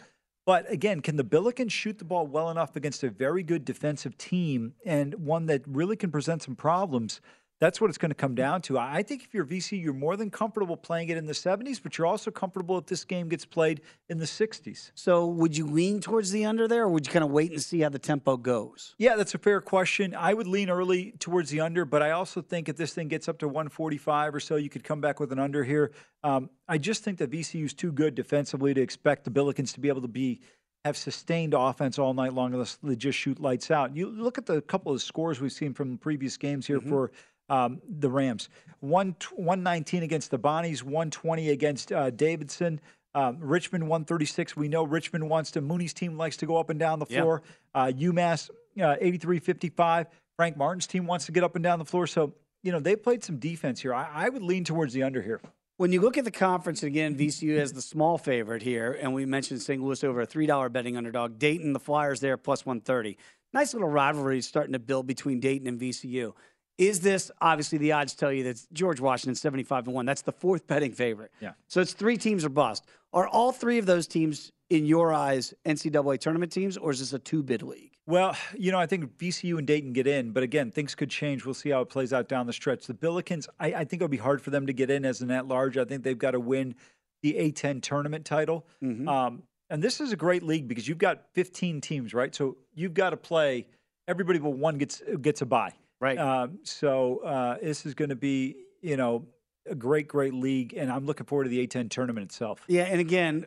but 0.46 0.72
again, 0.72 1.02
can 1.02 1.18
the 1.18 1.24
Billikens 1.24 1.72
shoot 1.72 1.98
the 1.98 2.06
ball 2.06 2.28
well 2.28 2.50
enough 2.50 2.76
against 2.76 3.04
a 3.04 3.10
very 3.10 3.44
good 3.44 3.66
defensive 3.66 4.18
team 4.18 4.74
and 4.86 5.14
one 5.16 5.48
that 5.48 5.64
really 5.68 5.96
can 5.96 6.12
present 6.12 6.42
some 6.42 6.56
problems? 6.56 7.20
That's 7.60 7.82
what 7.82 7.90
it's 7.90 7.98
going 7.98 8.12
to 8.12 8.16
come 8.16 8.36
down 8.36 8.62
to. 8.64 8.80
I 8.80 9.04
think 9.04 9.24
if 9.24 9.34
you're 9.34 9.46
VC, 9.46 9.82
you're 9.82 9.94
more 9.94 10.16
than 10.16 10.30
comfortable 10.30 10.78
playing 10.78 11.10
it 11.10 11.18
in 11.18 11.26
the 11.26 11.34
70s, 11.34 11.82
but 11.84 11.98
you're 11.98 12.08
also 12.08 12.32
comfortable 12.32 12.78
if 12.78 12.86
this 12.86 13.04
game 13.04 13.28
gets 13.28 13.44
played 13.44 13.82
in 14.08 14.18
the 14.18 14.26
60s. 14.26 14.92
So 14.96 15.28
would 15.28 15.58
you 15.58 15.68
lean 15.68 16.00
towards 16.00 16.32
the 16.32 16.46
under 16.46 16.70
there, 16.70 16.84
or 16.84 16.90
would 16.90 17.06
you 17.06 17.12
kind 17.12 17.26
of 17.26 17.32
wait 17.32 17.52
and 17.52 17.62
see 17.62 17.82
how 17.82 17.90
the 17.90 18.00
tempo 18.00 18.38
goes? 18.38 18.96
Yeah, 18.98 19.18
that's 19.18 19.36
a 19.36 19.38
fair 19.38 19.60
question. 19.60 20.16
I 20.16 20.34
would 20.34 20.48
lean 20.48 20.70
early 20.70 21.12
towards 21.20 21.50
the 21.50 21.60
under, 21.60 21.84
but 21.84 22.02
I 22.02 22.12
also 22.12 22.42
think 22.42 22.70
if 22.70 22.78
this 22.78 22.94
thing 22.94 23.10
gets 23.10 23.28
up 23.28 23.40
to 23.40 23.48
145 23.48 24.36
or 24.36 24.40
so, 24.40 24.56
you 24.56 24.70
could 24.70 24.86
come 24.86 25.02
back 25.02 25.20
with 25.20 25.34
an 25.34 25.40
under 25.40 25.64
here. 25.66 25.92
Um, 26.24 26.50
I 26.70 26.78
just 26.78 27.04
think 27.04 27.18
that 27.18 27.30
VCU 27.30 27.66
is 27.66 27.74
too 27.74 27.92
good 27.92 28.16
defensively 28.16 28.74
to 28.74 28.82
expect 28.82 29.26
the 29.26 29.32
Billikens 29.32 29.74
to 29.74 29.82
be 29.82 29.90
able 29.90 30.02
to 30.02 30.08
be 30.08 30.40
have 30.86 30.96
sustained 30.96 31.54
offense 31.54 32.00
all 32.00 32.14
night 32.14 32.34
long 32.34 32.54
unless 32.54 32.78
they 32.82 32.96
just 32.96 33.18
shoot 33.18 33.42
lights 33.42 33.70
out. 33.70 33.94
You 33.98 34.10
look 34.10 34.38
at 34.38 34.46
the 34.46 34.62
couple 34.62 34.94
of 34.94 35.02
scores 35.02 35.42
we've 35.42 35.52
seen 35.52 35.74
from 35.74 35.98
previous 35.98 36.38
games 36.38 36.66
here 36.66 36.80
for 36.80 37.12
um, 37.50 37.82
the 37.88 38.10
Rams. 38.10 38.50
One, 38.80 39.16
119 39.36 40.04
against 40.04 40.32
the 40.32 40.40
Bonnies, 40.40 40.84
120 40.84 41.50
against 41.50 41.92
uh, 41.92 42.10
Davidson. 42.12 42.80
Um, 43.16 43.38
Richmond 43.40 43.84
136. 43.88 44.56
We 44.56 44.68
know 44.68 44.84
Richmond 44.84 45.30
wants 45.30 45.52
to. 45.52 45.62
Mooney's 45.62 45.94
team 45.94 46.18
likes 46.18 46.38
to 46.38 46.46
go 46.46 46.58
up 46.58 46.70
and 46.70 46.80
down 46.80 47.00
the 47.00 47.08
Yeah. 47.10 47.22
floor. 47.22 47.42
Uh, 47.74 47.88
UMass 47.88 48.50
uh, 48.82 48.96
83 49.02 49.40
55. 49.40 50.08
Frank 50.38 50.56
Martin's 50.56 50.88
team 50.88 51.06
wants 51.08 51.26
to 51.26 51.32
get 51.32 51.44
up 51.44 51.56
and 51.56 51.64
down 51.64 51.80
the 51.80 51.86
floor. 51.86 52.08
So, 52.08 52.34
you 52.64 52.72
know, 52.72 52.80
they 52.80 52.96
played 52.96 53.24
some 53.24 53.38
defense 53.38 53.82
here. 53.82 53.94
I, 53.94 54.08
I 54.14 54.30
would 54.30 54.44
lean 54.44 54.64
towards 54.64 54.94
the 54.94 55.04
under 55.04 55.22
here. 55.22 55.42
When 55.78 55.92
you 55.92 56.02
look 56.02 56.18
at 56.18 56.24
the 56.26 56.32
conference 56.32 56.84
again, 56.84 57.16
VCU 57.16 57.58
as 57.58 57.74
the 57.74 57.82
small 57.82 58.18
favorite 58.18 58.62
here, 58.62 58.98
and 59.02 59.14
we 59.14 59.26
mentioned 59.26 59.62
St. 59.62 59.82
Louis 59.82 60.04
over 60.04 60.22
a 60.22 60.26
three 60.26 60.46
dollar 60.46 60.70
betting 60.70 60.96
underdog. 60.96 61.40
Dayton, 61.40 61.74
the 61.74 61.80
Flyers 61.80 62.20
there 62.20 62.38
plus 62.38 62.66
one 62.66 62.80
thirty. 62.82 63.18
Nice 63.54 63.74
little 63.74 63.90
rivalry 63.90 64.42
starting 64.42 64.74
to 64.74 64.80
build 64.80 65.08
between 65.08 65.40
Dayton 65.40 65.68
and 65.68 65.80
VCU. 65.80 66.34
Is 66.80 67.02
this 67.02 67.30
obviously 67.42 67.78
the 67.78 67.92
odds 67.92 68.16
tell 68.16 68.32
you 68.32 68.44
that 68.46 68.66
George 68.74 69.00
Washington 69.02 69.36
seventy 69.36 69.64
five 69.64 69.84
to 69.84 69.92
one? 69.92 70.06
That's 70.06 70.22
the 70.22 70.32
fourth 70.32 70.66
betting 70.66 70.94
favorite. 70.94 71.32
Yeah. 71.42 71.52
So 71.68 71.82
it's 71.82 71.94
three 71.94 72.18
teams 72.18 72.46
or 72.46 72.50
bust. 72.50 72.88
Are 73.14 73.28
all 73.28 73.52
three 73.52 73.78
of 73.80 73.86
those 73.86 74.08
teams 74.08 74.52
in 74.70 74.86
your 74.86 75.14
eyes 75.14 75.54
NCAA 75.66 76.20
tournament 76.20 76.52
teams, 76.52 76.78
or 76.78 76.92
is 76.92 77.00
this 77.00 77.12
a 77.12 77.20
two 77.20 77.44
bid 77.44 77.64
league? 77.64 77.92
Well, 78.08 78.36
you 78.58 78.72
know, 78.72 78.80
I 78.80 78.86
think 78.86 79.18
VCU 79.18 79.58
and 79.58 79.68
Dayton 79.68 79.94
get 79.94 80.08
in, 80.08 80.32
but 80.32 80.42
again, 80.42 80.72
things 80.72 80.96
could 80.96 81.10
change. 81.10 81.46
We'll 81.46 81.54
see 81.54 81.70
how 81.70 81.82
it 81.82 81.90
plays 81.90 82.14
out 82.14 82.28
down 82.30 82.48
the 82.48 82.54
stretch. 82.54 82.88
The 82.88 82.94
Billikens, 82.94 83.48
I, 83.60 83.68
I 83.74 83.84
think 83.84 84.02
it'll 84.02 84.08
be 84.08 84.18
hard 84.18 84.42
for 84.42 84.50
them 84.50 84.66
to 84.66 84.74
get 84.74 84.90
in 84.90 85.06
as 85.06 85.22
an 85.22 85.30
at 85.32 85.48
large. 85.48 85.78
I 85.78 85.84
think 85.86 86.04
they've 86.04 86.18
got 86.18 86.32
to 86.32 86.40
win 86.40 86.76
the 87.24 87.34
A10 87.34 87.82
tournament 87.82 88.26
title. 88.26 88.66
Mhm. 88.82 89.08
Um, 89.08 89.44
and 89.70 89.84
this 89.84 90.00
is 90.00 90.12
a 90.12 90.16
great 90.16 90.44
league 90.44 90.68
because 90.68 90.88
you've 90.88 90.98
got 90.98 91.26
15 91.34 91.82
teams, 91.82 92.14
right? 92.14 92.34
So 92.34 92.58
you've 92.74 92.94
got 92.94 93.10
to 93.12 93.18
play. 93.18 93.68
Everybody 94.08 94.40
but 94.40 94.52
one 94.52 94.78
gets 94.78 95.04
gets 95.22 95.42
a 95.42 95.46
bye. 95.46 95.74
Right. 96.00 96.18
Um, 96.18 96.60
so 96.64 97.20
uh, 97.20 97.58
this 97.62 97.86
is 97.86 97.94
going 97.94 98.10
to 98.10 98.16
be, 98.16 98.56
you 98.82 98.96
know, 98.98 99.26
a 99.70 99.76
great, 99.76 100.08
great 100.08 100.34
league, 100.34 100.74
and 100.76 100.92
I'm 100.92 101.06
looking 101.06 101.26
forward 101.26 101.44
to 101.46 101.50
the 101.50 101.66
A10 101.68 101.90
tournament 101.90 102.26
itself. 102.26 102.62
Yeah, 102.68 102.84
and 102.84 103.00
again, 103.00 103.46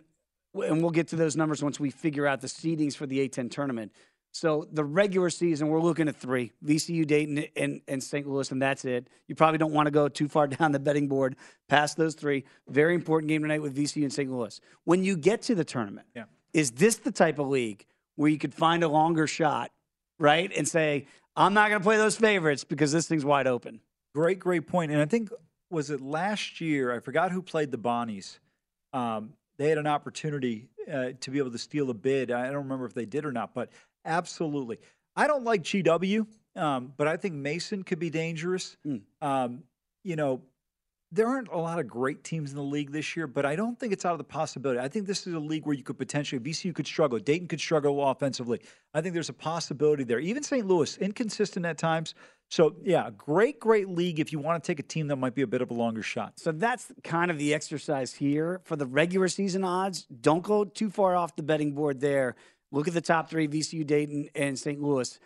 and 0.54 0.82
we'll 0.82 0.90
get 0.90 1.08
to 1.08 1.16
those 1.16 1.34
numbers 1.36 1.62
once 1.62 1.80
we 1.80 1.90
figure 1.90 2.26
out 2.26 2.40
the 2.42 2.46
seedings 2.46 2.94
for 2.94 3.06
the 3.06 3.26
A10 3.28 3.50
tournament. 3.50 3.92
So 4.34 4.66
the 4.72 4.84
regular 4.84 5.28
season, 5.30 5.68
we're 5.68 5.80
looking 5.80 6.08
at 6.08 6.16
three: 6.16 6.52
VCU, 6.64 7.06
Dayton, 7.06 7.44
and, 7.56 7.80
and 7.88 8.02
St. 8.02 8.26
Louis, 8.26 8.50
and 8.50 8.62
that's 8.62 8.84
it. 8.84 9.08
You 9.28 9.34
probably 9.34 9.58
don't 9.58 9.72
want 9.72 9.86
to 9.86 9.90
go 9.90 10.08
too 10.08 10.28
far 10.28 10.46
down 10.48 10.72
the 10.72 10.78
betting 10.78 11.08
board 11.08 11.36
past 11.68 11.96
those 11.96 12.14
three. 12.14 12.44
Very 12.68 12.94
important 12.94 13.28
game 13.28 13.42
tonight 13.42 13.62
with 13.62 13.76
VCU 13.76 14.02
and 14.02 14.12
St. 14.12 14.30
Louis. 14.30 14.60
When 14.84 15.02
you 15.04 15.16
get 15.16 15.42
to 15.42 15.54
the 15.54 15.64
tournament, 15.64 16.06
Yeah. 16.14 16.24
is 16.52 16.70
this 16.72 16.96
the 16.96 17.12
type 17.12 17.38
of 17.38 17.48
league 17.48 17.84
where 18.16 18.30
you 18.30 18.38
could 18.38 18.54
find 18.54 18.82
a 18.84 18.88
longer 18.88 19.26
shot, 19.26 19.70
right, 20.18 20.50
and 20.56 20.66
say, 20.68 21.06
"I'm 21.36 21.54
not 21.54 21.68
going 21.68 21.80
to 21.80 21.84
play 21.84 21.96
those 21.96 22.16
favorites 22.16 22.64
because 22.64 22.92
this 22.92 23.08
thing's 23.08 23.24
wide 23.24 23.46
open." 23.46 23.80
Great, 24.14 24.38
great 24.38 24.66
point. 24.66 24.92
And 24.92 25.00
I 25.00 25.06
think 25.06 25.30
was 25.70 25.90
it 25.90 26.00
last 26.00 26.60
year? 26.60 26.94
I 26.94 27.00
forgot 27.00 27.32
who 27.32 27.42
played 27.42 27.70
the 27.70 27.78
Bonnies. 27.78 28.38
Um, 28.92 29.32
they 29.56 29.68
had 29.68 29.78
an 29.78 29.86
opportunity 29.86 30.68
uh, 30.92 31.10
to 31.20 31.30
be 31.30 31.38
able 31.38 31.50
to 31.50 31.58
steal 31.58 31.88
a 31.90 31.94
bid. 31.94 32.30
I 32.30 32.46
don't 32.46 32.64
remember 32.64 32.84
if 32.84 32.94
they 32.94 33.06
did 33.06 33.24
or 33.24 33.32
not, 33.32 33.54
but 33.54 33.70
absolutely. 34.04 34.78
I 35.16 35.26
don't 35.26 35.44
like 35.44 35.62
GW, 35.62 36.26
um, 36.56 36.92
but 36.96 37.08
I 37.08 37.16
think 37.16 37.34
Mason 37.34 37.82
could 37.82 37.98
be 37.98 38.10
dangerous. 38.10 38.76
Um, 39.22 39.62
you 40.04 40.16
know, 40.16 40.42
there 41.12 41.28
aren't 41.28 41.48
a 41.48 41.58
lot 41.58 41.78
of 41.78 41.86
great 41.86 42.24
teams 42.24 42.50
in 42.50 42.56
the 42.56 42.62
league 42.62 42.90
this 42.90 43.14
year, 43.14 43.26
but 43.26 43.44
I 43.44 43.54
don't 43.54 43.78
think 43.78 43.92
it's 43.92 44.06
out 44.06 44.12
of 44.12 44.18
the 44.18 44.24
possibility. 44.24 44.80
I 44.80 44.88
think 44.88 45.06
this 45.06 45.26
is 45.26 45.34
a 45.34 45.38
league 45.38 45.66
where 45.66 45.76
you 45.76 45.82
could 45.82 45.98
potentially 45.98 46.40
VCU 46.40 46.74
could 46.74 46.86
struggle, 46.86 47.18
Dayton 47.18 47.48
could 47.48 47.60
struggle 47.60 48.02
offensively. 48.08 48.60
I 48.94 49.02
think 49.02 49.12
there's 49.12 49.28
a 49.28 49.34
possibility 49.34 50.04
there. 50.04 50.18
Even 50.18 50.42
St. 50.42 50.66
Louis, 50.66 50.96
inconsistent 50.96 51.66
at 51.66 51.76
times. 51.76 52.14
So 52.48 52.76
yeah, 52.82 53.10
great, 53.16 53.60
great 53.60 53.88
league 53.88 54.20
if 54.20 54.32
you 54.32 54.38
want 54.38 54.62
to 54.62 54.66
take 54.66 54.78
a 54.78 54.82
team 54.82 55.06
that 55.08 55.16
might 55.16 55.34
be 55.34 55.42
a 55.42 55.46
bit 55.46 55.60
of 55.60 55.70
a 55.70 55.74
longer 55.74 56.02
shot. 56.02 56.40
So 56.40 56.50
that's 56.50 56.90
kind 57.04 57.30
of 57.30 57.38
the 57.38 57.52
exercise 57.52 58.14
here 58.14 58.62
for 58.64 58.76
the 58.76 58.86
regular 58.86 59.28
season 59.28 59.64
odds. 59.64 60.06
Don't 60.20 60.42
go 60.42 60.64
too 60.64 60.88
far 60.88 61.14
off 61.14 61.36
the 61.36 61.42
betting 61.42 61.72
board 61.72 62.00
there. 62.00 62.36
Look 62.70 62.88
at 62.88 62.94
the 62.94 63.02
top 63.02 63.28
three: 63.28 63.46
VCU, 63.48 63.86
Dayton, 63.86 64.30
and 64.34 64.58
St. 64.58 64.80
Louis. 64.80 65.18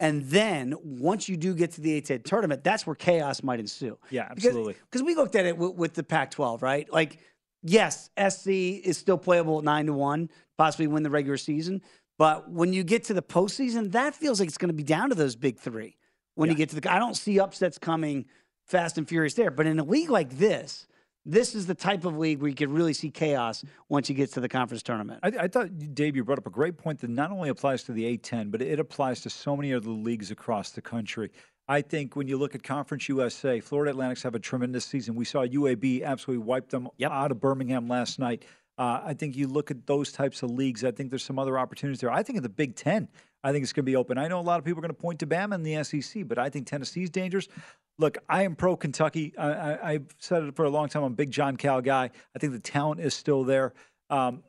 And 0.00 0.24
then 0.24 0.74
once 0.82 1.28
you 1.28 1.36
do 1.36 1.54
get 1.54 1.72
to 1.72 1.80
the 1.80 2.00
A10 2.00 2.24
tournament, 2.24 2.64
that's 2.64 2.86
where 2.86 2.96
chaos 2.96 3.42
might 3.42 3.60
ensue. 3.60 3.96
Yeah, 4.10 4.28
absolutely. 4.30 4.74
Because 4.90 5.02
we 5.02 5.14
looked 5.14 5.36
at 5.36 5.46
it 5.46 5.56
with, 5.56 5.74
with 5.74 5.94
the 5.94 6.02
Pac-12, 6.02 6.62
right? 6.62 6.92
Like, 6.92 7.18
yes, 7.62 8.10
SC 8.18 8.48
is 8.48 8.98
still 8.98 9.18
playable 9.18 9.58
at 9.58 9.64
nine 9.64 9.86
to 9.86 9.92
one, 9.92 10.30
possibly 10.58 10.88
win 10.88 11.04
the 11.04 11.10
regular 11.10 11.36
season. 11.36 11.80
But 12.18 12.50
when 12.50 12.72
you 12.72 12.84
get 12.84 13.04
to 13.04 13.14
the 13.14 13.22
postseason, 13.22 13.92
that 13.92 14.14
feels 14.14 14.40
like 14.40 14.48
it's 14.48 14.58
going 14.58 14.68
to 14.68 14.74
be 14.74 14.82
down 14.82 15.10
to 15.10 15.14
those 15.14 15.36
big 15.36 15.58
three. 15.58 15.96
When 16.34 16.50
you 16.50 16.56
get 16.56 16.70
to 16.70 16.80
the, 16.80 16.92
I 16.92 16.98
don't 16.98 17.16
see 17.16 17.38
upsets 17.38 17.78
coming 17.78 18.26
fast 18.66 18.98
and 18.98 19.08
furious 19.08 19.34
there. 19.34 19.52
But 19.52 19.66
in 19.66 19.78
a 19.78 19.84
league 19.84 20.10
like 20.10 20.38
this, 20.38 20.86
this 21.26 21.54
is 21.54 21.66
the 21.66 21.74
type 21.74 22.04
of 22.04 22.16
league 22.16 22.40
where 22.40 22.48
you 22.48 22.54
could 22.54 22.70
really 22.70 22.92
see 22.92 23.10
chaos 23.10 23.64
once 23.88 24.08
you 24.08 24.14
get 24.14 24.32
to 24.32 24.40
the 24.40 24.48
conference 24.48 24.82
tournament. 24.82 25.20
I, 25.22 25.32
I 25.40 25.48
thought, 25.48 25.94
Dave, 25.94 26.16
you 26.16 26.24
brought 26.24 26.38
up 26.38 26.46
a 26.46 26.50
great 26.50 26.76
point 26.76 27.00
that 27.00 27.10
not 27.10 27.30
only 27.30 27.48
applies 27.48 27.82
to 27.84 27.92
the 27.92 28.16
A10, 28.16 28.50
but 28.50 28.60
it 28.60 28.78
applies 28.78 29.20
to 29.22 29.30
so 29.30 29.56
many 29.56 29.72
other 29.72 29.90
leagues 29.90 30.30
across 30.30 30.70
the 30.70 30.82
country. 30.82 31.30
I 31.66 31.80
think 31.80 32.14
when 32.14 32.28
you 32.28 32.36
look 32.36 32.54
at 32.54 32.62
Conference 32.62 33.08
USA, 33.08 33.58
Florida 33.60 33.90
Atlantics 33.90 34.22
have 34.22 34.34
a 34.34 34.38
tremendous 34.38 34.84
season. 34.84 35.14
We 35.14 35.24
saw 35.24 35.46
UAB 35.46 36.04
absolutely 36.04 36.44
wipe 36.44 36.68
them 36.68 36.88
out 37.02 37.30
of 37.30 37.40
Birmingham 37.40 37.88
last 37.88 38.18
night. 38.18 38.44
Uh, 38.76 39.00
I 39.04 39.14
think 39.14 39.36
you 39.36 39.46
look 39.46 39.70
at 39.70 39.86
those 39.86 40.10
types 40.10 40.42
of 40.42 40.50
leagues. 40.50 40.84
I 40.84 40.90
think 40.90 41.10
there's 41.10 41.22
some 41.22 41.38
other 41.38 41.58
opportunities 41.58 42.00
there. 42.00 42.10
I 42.10 42.22
think 42.22 42.36
in 42.36 42.42
the 42.42 42.48
Big 42.48 42.74
Ten, 42.74 43.08
I 43.44 43.52
think 43.52 43.62
it's 43.62 43.72
going 43.72 43.84
to 43.84 43.90
be 43.90 43.96
open. 43.96 44.18
I 44.18 44.26
know 44.26 44.40
a 44.40 44.42
lot 44.42 44.58
of 44.58 44.64
people 44.64 44.78
are 44.78 44.82
going 44.82 44.94
to 44.94 45.00
point 45.00 45.20
to 45.20 45.26
Bama 45.26 45.54
and 45.54 45.64
the 45.64 45.82
SEC, 45.84 46.26
but 46.26 46.38
I 46.38 46.50
think 46.50 46.66
Tennessee's 46.66 47.10
dangerous. 47.10 47.46
Look, 47.98 48.18
I 48.28 48.42
am 48.42 48.56
pro 48.56 48.76
Kentucky. 48.76 49.32
I, 49.38 49.48
I, 49.52 49.90
I've 49.92 50.14
said 50.18 50.42
it 50.42 50.56
for 50.56 50.64
a 50.64 50.70
long 50.70 50.88
time. 50.88 51.04
I'm 51.04 51.12
a 51.12 51.16
big 51.16 51.30
John 51.30 51.56
Cal 51.56 51.80
guy. 51.80 52.10
I 52.34 52.38
think 52.38 52.52
the 52.52 52.58
talent 52.58 53.00
is 53.00 53.14
still 53.14 53.44
there. 53.44 53.74
Um, 54.10 54.42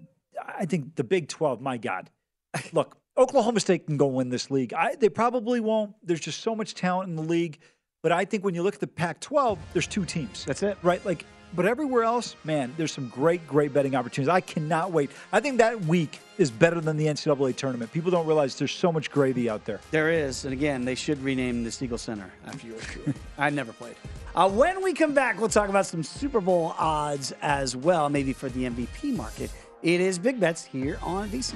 I 0.43 0.65
think 0.65 0.95
the 0.95 1.03
Big 1.03 1.27
12, 1.27 1.61
my 1.61 1.77
God. 1.77 2.09
Look, 2.73 2.97
Oklahoma 3.17 3.59
State 3.59 3.85
can 3.85 3.97
go 3.97 4.07
win 4.07 4.29
this 4.29 4.49
league. 4.49 4.73
I, 4.73 4.95
they 4.95 5.09
probably 5.09 5.59
won't. 5.59 5.93
There's 6.03 6.19
just 6.19 6.41
so 6.41 6.55
much 6.55 6.73
talent 6.73 7.09
in 7.09 7.15
the 7.15 7.21
league. 7.21 7.59
But 8.01 8.11
I 8.11 8.25
think 8.25 8.43
when 8.43 8.53
you 8.53 8.61
look 8.61 8.75
at 8.75 8.79
the 8.79 8.87
Pac 8.87 9.19
12, 9.19 9.57
there's 9.73 9.87
two 9.87 10.05
teams. 10.05 10.45
That's 10.45 10.61
it. 10.63 10.77
Right? 10.83 11.03
Like, 11.05 11.25
but 11.53 11.65
everywhere 11.65 12.03
else, 12.03 12.35
man, 12.43 12.73
there's 12.77 12.91
some 12.91 13.07
great, 13.09 13.45
great 13.47 13.73
betting 13.73 13.95
opportunities. 13.95 14.29
I 14.29 14.41
cannot 14.41 14.91
wait. 14.91 15.11
I 15.31 15.39
think 15.39 15.57
that 15.59 15.79
week 15.85 16.19
is 16.37 16.51
better 16.51 16.81
than 16.81 16.97
the 16.97 17.05
NCAA 17.05 17.55
tournament. 17.55 17.91
People 17.91 18.11
don't 18.11 18.25
realize 18.25 18.55
there's 18.57 18.71
so 18.71 18.91
much 18.91 19.09
gravy 19.09 19.49
out 19.49 19.65
there. 19.65 19.79
There 19.91 20.11
is, 20.11 20.45
and 20.45 20.53
again, 20.53 20.83
they 20.83 20.95
should 20.95 21.21
rename 21.23 21.63
the 21.63 21.71
Siegel 21.71 21.97
Center 21.97 22.31
after 22.45 22.67
you. 22.67 22.77
I 23.37 23.49
never 23.49 23.71
played. 23.73 23.95
Uh, 24.35 24.49
when 24.49 24.83
we 24.83 24.93
come 24.93 25.13
back, 25.13 25.39
we'll 25.39 25.49
talk 25.49 25.69
about 25.69 25.85
some 25.85 26.03
Super 26.03 26.41
Bowl 26.41 26.75
odds 26.77 27.33
as 27.41 27.75
well, 27.75 28.09
maybe 28.09 28.33
for 28.33 28.49
the 28.49 28.69
MVP 28.69 29.15
market. 29.15 29.51
It 29.81 30.01
is 30.01 30.19
Big 30.19 30.39
Bets 30.39 30.65
here 30.65 30.97
on 31.01 31.29
VSiN. 31.29 31.55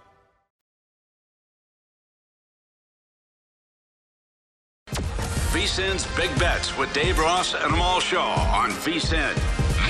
VSIN's 5.71 6.05
Big 6.17 6.37
Bets 6.37 6.77
with 6.77 6.91
Dave 6.91 7.17
Ross 7.17 7.53
and 7.53 7.73
Amal 7.73 8.01
Shaw 8.01 8.33
on 8.53 8.71
VSIN, 8.71 9.33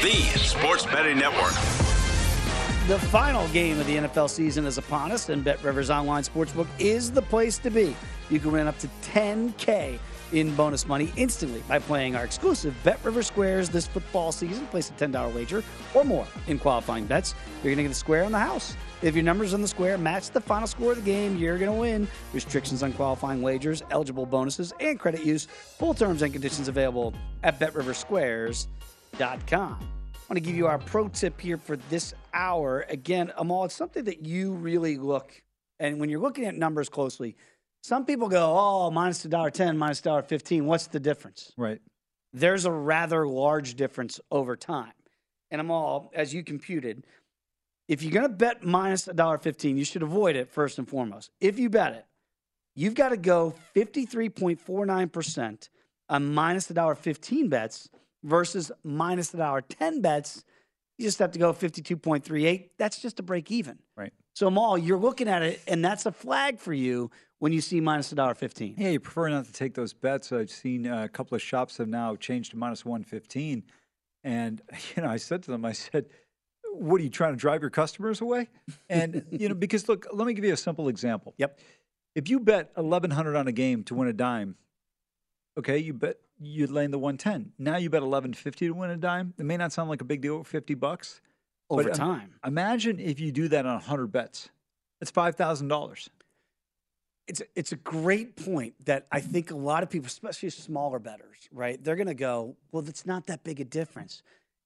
the 0.03 0.37
sports 0.37 0.85
betting 0.85 1.17
network. 1.17 1.53
The 2.87 2.99
final 3.07 3.47
game 3.47 3.79
of 3.79 3.87
the 3.87 3.97
NFL 3.97 4.29
season 4.29 4.67
is 4.67 4.77
upon 4.77 5.11
us, 5.11 5.29
and 5.29 5.43
Bet 5.43 5.63
Rivers 5.63 5.89
Online 5.89 6.21
Sportsbook 6.21 6.67
is 6.77 7.11
the 7.11 7.23
place 7.23 7.57
to 7.57 7.71
be. 7.71 7.95
You 8.29 8.39
can 8.39 8.51
win 8.51 8.67
up 8.67 8.77
to 8.77 8.89
10K 9.01 9.97
in 10.31 10.55
bonus 10.55 10.87
money 10.87 11.11
instantly 11.17 11.63
by 11.67 11.79
playing 11.79 12.15
our 12.15 12.23
exclusive 12.23 12.75
Bet 12.83 13.03
River 13.03 13.23
Squares 13.23 13.69
this 13.69 13.87
football 13.87 14.31
season. 14.31 14.65
Place 14.67 14.89
a 14.89 14.93
$10 14.93 15.33
wager 15.33 15.63
or 15.93 16.03
more 16.03 16.27
in 16.47 16.57
qualifying 16.59 17.05
bets. 17.05 17.35
You're 17.63 17.75
going 17.75 17.77
to 17.77 17.83
get 17.83 17.91
a 17.91 17.95
square 17.95 18.23
on 18.23 18.31
the 18.31 18.39
house. 18.39 18.75
If 19.01 19.15
your 19.15 19.23
numbers 19.23 19.53
on 19.53 19.61
the 19.61 19.67
square 19.67 19.97
match 19.97 20.29
the 20.29 20.41
final 20.41 20.67
score 20.67 20.91
of 20.91 20.97
the 20.97 21.03
game, 21.03 21.37
you're 21.37 21.57
going 21.57 21.71
to 21.71 21.77
win. 21.77 22.07
Restrictions 22.33 22.83
on 22.83 22.93
qualifying 22.93 23.41
wagers, 23.41 23.83
eligible 23.89 24.25
bonuses, 24.25 24.73
and 24.79 24.99
credit 24.99 25.25
use. 25.25 25.45
Full 25.45 25.93
terms 25.93 26.21
and 26.21 26.31
conditions 26.31 26.67
available 26.67 27.13
at 27.43 27.59
betriversquares.com. 27.59 28.67
I 29.19 30.33
want 30.33 30.37
to 30.37 30.39
give 30.39 30.55
you 30.55 30.67
our 30.67 30.77
pro 30.77 31.09
tip 31.09 31.41
here 31.41 31.57
for 31.57 31.75
this 31.89 32.13
hour. 32.33 32.85
Again, 32.89 33.33
Amal, 33.37 33.65
it's 33.65 33.75
something 33.75 34.05
that 34.05 34.25
you 34.25 34.53
really 34.53 34.97
look, 34.97 35.41
and 35.79 35.99
when 35.99 36.09
you're 36.09 36.21
looking 36.21 36.45
at 36.45 36.55
numbers 36.55 36.87
closely, 36.87 37.35
some 37.81 38.05
people 38.05 38.29
go, 38.29 38.55
oh, 38.57 38.91
minus 38.91 39.25
a 39.25 39.27
dollar 39.27 39.49
ten, 39.49 39.77
minus 39.77 39.99
a 39.99 40.03
dollar 40.03 40.21
fifteen. 40.21 40.65
What's 40.65 40.87
the 40.87 40.99
difference? 40.99 41.51
Right. 41.57 41.81
There's 42.31 42.65
a 42.65 42.71
rather 42.71 43.27
large 43.27 43.75
difference 43.75 44.19
over 44.29 44.55
time. 44.55 44.93
And 45.49 45.59
Amal, 45.59 46.11
as 46.13 46.33
you 46.33 46.43
computed, 46.43 47.05
if 47.87 48.03
you're 48.03 48.13
going 48.13 48.27
to 48.27 48.29
bet 48.29 48.63
minus 48.63 49.07
a 49.07 49.13
dollar 49.13 49.39
fifteen, 49.39 49.77
you 49.77 49.83
should 49.83 50.03
avoid 50.03 50.35
it 50.35 50.49
first 50.49 50.77
and 50.77 50.87
foremost. 50.87 51.31
If 51.41 51.57
you 51.57 51.69
bet 51.69 51.93
it, 51.93 52.05
you've 52.75 52.95
got 52.95 53.09
to 53.09 53.17
go 53.17 53.53
53.49% 53.75 55.69
on 56.09 56.33
minus 56.33 56.69
a 56.69 56.73
dollar 56.73 56.95
fifteen 56.95 57.49
bets 57.49 57.89
versus 58.23 58.71
minus 58.83 59.33
a 59.33 59.37
dollar 59.37 59.61
ten 59.61 60.01
bets. 60.01 60.43
You 60.99 61.07
just 61.07 61.17
have 61.17 61.31
to 61.31 61.39
go 61.39 61.51
52.38. 61.51 62.69
That's 62.77 63.01
just 63.01 63.19
a 63.19 63.23
break 63.23 63.49
even. 63.49 63.79
Right. 63.97 64.13
So, 64.35 64.51
Maul, 64.51 64.77
you're 64.77 64.99
looking 64.99 65.27
at 65.27 65.41
it, 65.41 65.59
and 65.67 65.83
that's 65.83 66.05
a 66.05 66.11
flag 66.11 66.59
for 66.59 66.73
you 66.73 67.09
when 67.41 67.51
you 67.51 67.59
see 67.59 67.81
minus 67.81 68.11
a 68.11 68.15
dollar 68.15 68.35
fifteen. 68.35 68.75
Yeah, 68.77 68.89
you 68.89 68.99
prefer 68.99 69.27
not 69.27 69.45
to 69.45 69.51
take 69.51 69.73
those 69.73 69.93
bets. 69.93 70.31
I've 70.31 70.51
seen 70.51 70.85
uh, 70.85 71.05
a 71.05 71.09
couple 71.09 71.35
of 71.35 71.41
shops 71.41 71.77
have 71.77 71.87
now 71.87 72.15
changed 72.15 72.51
to 72.51 72.57
minus 72.57 72.85
one 72.85 73.03
fifteen, 73.03 73.63
and 74.23 74.61
you 74.95 75.01
know, 75.01 75.09
I 75.09 75.17
said 75.17 75.41
to 75.43 75.51
them, 75.51 75.65
I 75.65 75.71
said, 75.71 76.05
"What 76.71 77.01
are 77.01 77.03
you 77.03 77.09
trying 77.09 77.33
to 77.33 77.37
drive 77.37 77.61
your 77.61 77.71
customers 77.71 78.21
away?" 78.21 78.47
And 78.89 79.25
you 79.31 79.49
know, 79.49 79.55
because 79.55 79.89
look, 79.89 80.05
let 80.13 80.27
me 80.27 80.33
give 80.33 80.45
you 80.45 80.53
a 80.53 80.57
simple 80.57 80.87
example. 80.87 81.33
Yep. 81.37 81.59
If 82.13 82.29
you 82.29 82.39
bet 82.39 82.71
eleven 82.77 83.09
hundred 83.09 83.35
on 83.35 83.47
a 83.47 83.51
game 83.51 83.83
to 83.85 83.95
win 83.95 84.07
a 84.07 84.13
dime, 84.13 84.55
okay, 85.57 85.79
you 85.79 85.93
bet 85.93 86.17
you'd 86.39 86.69
lay 86.69 86.85
the 86.85 86.99
one 86.99 87.17
ten. 87.17 87.53
Now 87.57 87.77
you 87.77 87.89
bet 87.89 88.03
eleven 88.03 88.35
fifty 88.35 88.67
to 88.67 88.73
win 88.73 88.91
a 88.91 88.97
dime. 88.97 89.33
It 89.39 89.45
may 89.45 89.57
not 89.57 89.73
sound 89.73 89.89
like 89.89 90.01
a 90.01 90.05
big 90.05 90.21
deal, 90.21 90.43
fifty 90.43 90.75
bucks 90.75 91.21
Over 91.71 91.89
time. 91.89 92.35
Imagine 92.45 92.99
if 92.99 93.19
you 93.19 93.31
do 93.31 93.47
that 93.47 93.65
on 93.65 93.81
hundred 93.81 94.11
bets. 94.11 94.49
It's 94.99 95.09
five 95.09 95.33
thousand 95.35 95.69
dollars. 95.69 96.07
It's 97.27 97.41
it's 97.55 97.71
a 97.71 97.77
great 97.77 98.35
point 98.35 98.73
that 98.85 99.07
I 99.11 99.19
think 99.19 99.51
a 99.51 99.55
lot 99.55 99.83
of 99.83 99.89
people, 99.89 100.07
especially 100.07 100.49
smaller 100.49 100.99
bettors, 100.99 101.47
right? 101.51 101.81
They're 101.83 101.95
going 101.95 102.07
to 102.07 102.13
go, 102.13 102.55
well, 102.71 102.87
it's 102.87 103.05
not 103.05 103.27
that 103.27 103.43
big 103.43 103.59
a 103.59 103.65
difference. 103.65 104.23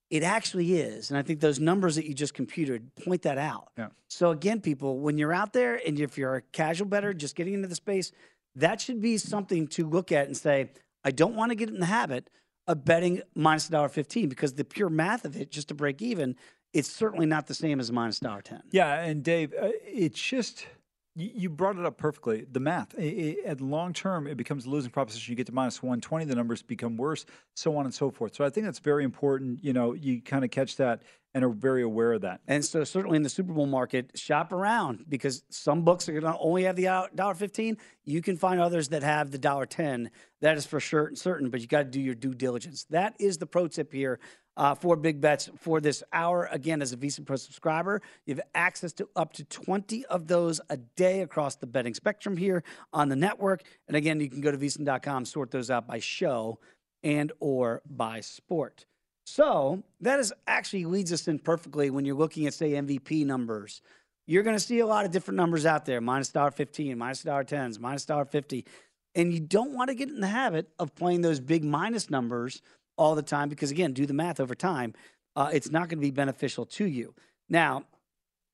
It 0.09 0.21
actually 0.21 0.77
is, 0.77 1.09
and 1.09 1.17
I 1.17 1.23
think 1.23 1.39
those 1.39 1.59
numbers 1.59 1.95
that 1.95 2.05
you 2.05 2.13
just 2.13 2.33
computed 2.33 2.93
point 2.95 3.23
that 3.23 3.37
out. 3.37 3.69
Yeah. 3.77 3.87
So 4.07 4.29
again, 4.29 4.61
people, 4.61 4.99
when 4.99 5.17
you're 5.17 5.33
out 5.33 5.51
there 5.51 5.81
and 5.85 5.99
if 5.99 6.17
you're 6.17 6.35
a 6.35 6.41
casual 6.41 6.87
better, 6.87 7.13
just 7.13 7.35
getting 7.35 7.55
into 7.55 7.67
the 7.67 7.75
space, 7.75 8.11
that 8.55 8.79
should 8.79 9.01
be 9.01 9.17
something 9.17 9.67
to 9.69 9.87
look 9.87 10.11
at 10.11 10.27
and 10.27 10.37
say, 10.37 10.69
I 11.03 11.11
don't 11.11 11.35
want 11.35 11.51
to 11.51 11.55
get 11.55 11.69
in 11.69 11.79
the 11.79 11.87
habit 11.87 12.29
of 12.67 12.85
betting 12.85 13.21
minus 13.35 13.67
a 13.67 13.71
dollar 13.71 13.89
fifteen 13.89 14.29
because 14.29 14.53
the 14.53 14.63
pure 14.63 14.89
math 14.89 15.25
of 15.25 15.35
it, 15.35 15.51
just 15.51 15.69
to 15.69 15.73
break 15.73 16.01
even, 16.01 16.35
it's 16.71 16.89
certainly 16.89 17.25
not 17.25 17.47
the 17.47 17.53
same 17.53 17.79
as 17.79 17.91
minus 17.91 18.19
dollar 18.19 18.41
ten. 18.41 18.61
Yeah, 18.71 19.01
and 19.01 19.23
Dave, 19.23 19.53
uh, 19.53 19.69
it's 19.85 20.21
just 20.21 20.67
you 21.15 21.49
brought 21.49 21.77
it 21.77 21.85
up 21.85 21.97
perfectly. 21.97 22.45
The 22.51 22.59
math 22.59 22.93
at 22.97 23.61
long 23.61 23.93
term, 23.93 24.27
it 24.27 24.35
becomes 24.35 24.65
a 24.65 24.69
losing 24.69 24.91
proposition. 24.91 25.31
You 25.31 25.35
get 25.35 25.47
to 25.47 25.53
minus 25.53 25.81
one 25.81 26.01
twenty, 26.01 26.25
the 26.25 26.35
numbers 26.35 26.61
become 26.61 26.97
worse, 26.97 27.25
so 27.55 27.77
on 27.77 27.85
and 27.85 27.93
so 27.93 28.11
forth. 28.11 28.35
So 28.35 28.43
I 28.43 28.49
think 28.49 28.65
that's 28.65 28.79
very 28.79 29.03
important. 29.05 29.63
You 29.63 29.73
know, 29.73 29.93
you 29.93 30.21
kind 30.21 30.43
of 30.43 30.51
catch 30.51 30.75
that 30.77 31.03
and 31.33 31.43
are 31.43 31.49
very 31.49 31.83
aware 31.83 32.13
of 32.13 32.21
that. 32.21 32.41
And 32.47 32.63
so, 32.63 32.83
certainly 32.83 33.17
in 33.17 33.23
the 33.23 33.29
Super 33.29 33.53
Bowl 33.53 33.65
market, 33.65 34.17
shop 34.17 34.51
around 34.51 35.05
because 35.07 35.43
some 35.49 35.83
books 35.83 36.07
are 36.07 36.13
going 36.13 36.23
to 36.33 36.39
only 36.39 36.63
have 36.63 36.75
the 36.75 37.09
dollar 37.15 37.35
fifteen. 37.35 37.77
You 38.03 38.21
can 38.21 38.35
find 38.35 38.59
others 38.59 38.89
that 38.89 39.03
have 39.03 39.31
the 39.31 39.37
dollar 39.37 39.65
ten. 39.65 40.11
That 40.41 40.57
is 40.57 40.65
for 40.65 40.79
sure 40.79 41.07
and 41.07 41.17
certain, 41.17 41.49
but 41.49 41.61
you 41.61 41.67
got 41.67 41.79
to 41.79 41.85
do 41.85 42.01
your 42.01 42.15
due 42.15 42.33
diligence. 42.33 42.85
That 42.89 43.15
is 43.19 43.37
the 43.37 43.45
pro 43.45 43.67
tip 43.67 43.93
here 43.93 44.19
uh, 44.57 44.75
for 44.75 44.95
big 44.95 45.21
bets 45.21 45.49
for 45.57 45.81
this 45.81 46.03
hour. 46.13 46.47
Again, 46.51 46.81
as 46.81 46.93
a 46.93 46.97
VSiN 46.97 47.25
Pro 47.25 47.35
subscriber, 47.35 48.01
you 48.25 48.35
have 48.35 48.45
access 48.53 48.93
to 48.93 49.09
up 49.15 49.33
to 49.33 49.43
twenty 49.45 50.05
of 50.05 50.27
those 50.27 50.61
a 50.69 50.77
day 50.77 51.21
across 51.21 51.55
the 51.55 51.67
betting 51.67 51.93
spectrum 51.93 52.37
here 52.37 52.63
on 52.93 53.09
the 53.09 53.15
network. 53.15 53.63
And 53.87 53.97
again, 53.97 54.19
you 54.19 54.29
can 54.29 54.41
go 54.41 54.51
to 54.51 54.57
VSiN.com, 54.57 55.25
sort 55.25 55.51
those 55.51 55.69
out 55.69 55.87
by 55.87 55.99
show 55.99 56.59
and 57.03 57.31
or 57.39 57.81
by 57.89 58.21
sport. 58.21 58.85
So 59.25 59.83
that 60.01 60.19
is 60.19 60.33
actually 60.47 60.85
leads 60.85 61.11
us 61.11 61.27
in 61.27 61.39
perfectly 61.39 61.89
when 61.89 62.05
you're 62.05 62.15
looking 62.15 62.45
at 62.45 62.53
say 62.53 62.71
MVP 62.71 63.25
numbers. 63.25 63.81
You're 64.27 64.43
going 64.43 64.55
to 64.55 64.63
see 64.63 64.79
a 64.79 64.87
lot 64.87 65.05
of 65.05 65.11
different 65.11 65.37
numbers 65.37 65.65
out 65.65 65.85
there: 65.85 66.01
minus 66.01 66.29
dollar 66.29 66.51
fifteen, 66.51 66.97
minus 66.97 66.99
minus 66.99 67.23
dollar 67.23 67.43
tens, 67.43 67.79
minus 67.79 68.05
dollar 68.05 68.25
fifty, 68.25 68.65
and 69.15 69.33
you 69.33 69.39
don't 69.39 69.73
want 69.73 69.89
to 69.89 69.95
get 69.95 70.09
in 70.09 70.19
the 70.19 70.27
habit 70.27 70.69
of 70.79 70.95
playing 70.95 71.21
those 71.21 71.39
big 71.39 71.63
minus 71.63 72.09
numbers 72.09 72.61
all 72.97 73.15
the 73.15 73.21
time 73.21 73.49
because 73.49 73.71
again, 73.71 73.93
do 73.93 74.05
the 74.05 74.13
math 74.13 74.39
over 74.39 74.55
time. 74.55 74.93
Uh, 75.35 75.49
it's 75.53 75.69
not 75.69 75.89
going 75.89 75.97
to 75.99 76.05
be 76.05 76.11
beneficial 76.11 76.65
to 76.65 76.85
you. 76.85 77.13
Now, 77.49 77.83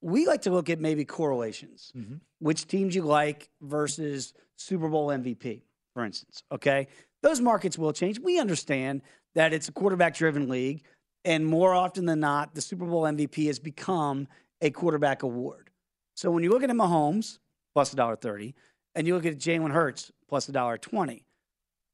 we 0.02 0.26
like 0.26 0.42
to 0.44 0.52
look 0.52 0.70
at 0.70 0.80
maybe 0.80 1.06
correlations, 1.06 1.92
which 2.40 2.68
teams 2.68 2.96
you 2.96 3.04
like 3.04 3.50
versus 3.62 4.34
Super 4.56 4.90
Bowl 4.90 5.08
MVP, 5.10 5.62
for 5.94 6.04
instance. 6.04 6.44
Okay. 6.52 6.88
Those 7.22 7.40
markets 7.40 7.78
will 7.78 7.94
change. 7.94 8.20
We 8.20 8.40
understand 8.40 9.04
that 9.36 9.54
it's 9.54 9.70
a 9.70 9.72
quarterback 9.72 10.16
driven 10.16 10.50
league. 10.50 10.84
And 11.24 11.46
more 11.46 11.74
often 11.74 12.06
than 12.08 12.20
not, 12.20 12.56
the 12.56 12.62
Super 12.62 12.86
Bowl 12.86 13.04
MVP 13.04 13.46
has 13.46 13.60
become 13.60 14.28
a 14.60 14.72
quarterback 14.72 15.22
award. 15.22 15.70
So 16.16 16.32
when 16.32 16.44
you 16.44 16.50
look 16.50 16.64
at 16.64 16.70
Mahomes 16.72 17.38
plus 17.74 17.94
$1.30 17.94 18.54
and 18.96 19.06
you 19.06 19.14
look 19.14 19.26
at 19.26 19.38
Jalen 19.38 19.72
Hurts 19.72 20.12
plus 20.28 20.48
$1.20, 20.48 21.24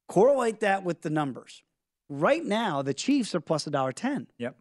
correlate 0.08 0.62
that 0.62 0.84
with 0.84 1.02
the 1.02 1.10
numbers. 1.10 1.62
Right 2.10 2.44
now, 2.44 2.82
the 2.82 2.94
Chiefs 2.94 3.36
are 3.36 3.42
plus 3.42 3.68
a 3.68 3.70
dollar 3.70 3.92
ten. 3.92 4.28
Yep. 4.38 4.56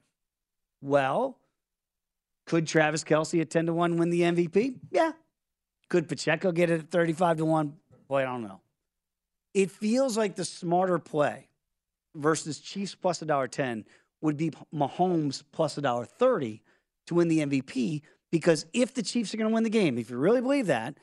Well, 0.83 1.39
could 2.47 2.67
Travis 2.67 3.03
Kelce 3.05 3.41
at 3.41 3.51
10 3.51 3.67
to 3.67 3.73
1 3.75 3.97
win 3.97 4.11
the 4.11 4.21
MVP? 4.21 4.77
Yeah. 4.91 5.13
Could 5.89 6.09
Pacheco 6.09 6.53
get 6.53 6.71
it 6.71 6.81
at 6.81 6.91
35 6.91 7.39
to 7.39 7.45
1? 7.45 7.75
Boy, 8.09 8.21
I 8.23 8.25
don't 8.25 8.43
know. 8.43 8.61
It 9.55 9.71
feels 9.71 10.17
like 10.17 10.37
the 10.37 10.45
smarter 10.45 10.99
play 10.99 11.49
versus 12.15 12.59
Chiefs 12.61 12.95
plus 12.95 13.23
a 13.23 13.25
dollar 13.27 13.49
ten 13.49 13.85
would 14.21 14.37
be 14.37 14.51
Mahomes 14.75 15.43
plus 15.53 15.77
a 15.79 15.81
dollar 15.83 16.05
thirty 16.05 16.63
to 17.07 17.15
win 17.15 17.29
the 17.29 17.39
MVP 17.41 18.03
because 18.31 18.67
if 18.73 18.93
the 18.95 19.03
Chiefs 19.03 19.33
are 19.33 19.39
going 19.39 19.49
to 19.51 19.55
win 19.55 19.65
the 19.65 19.71
game, 19.71 19.97
if 19.99 20.11
you 20.11 20.19
really 20.19 20.41
believe 20.41 20.67
that, 20.67 20.99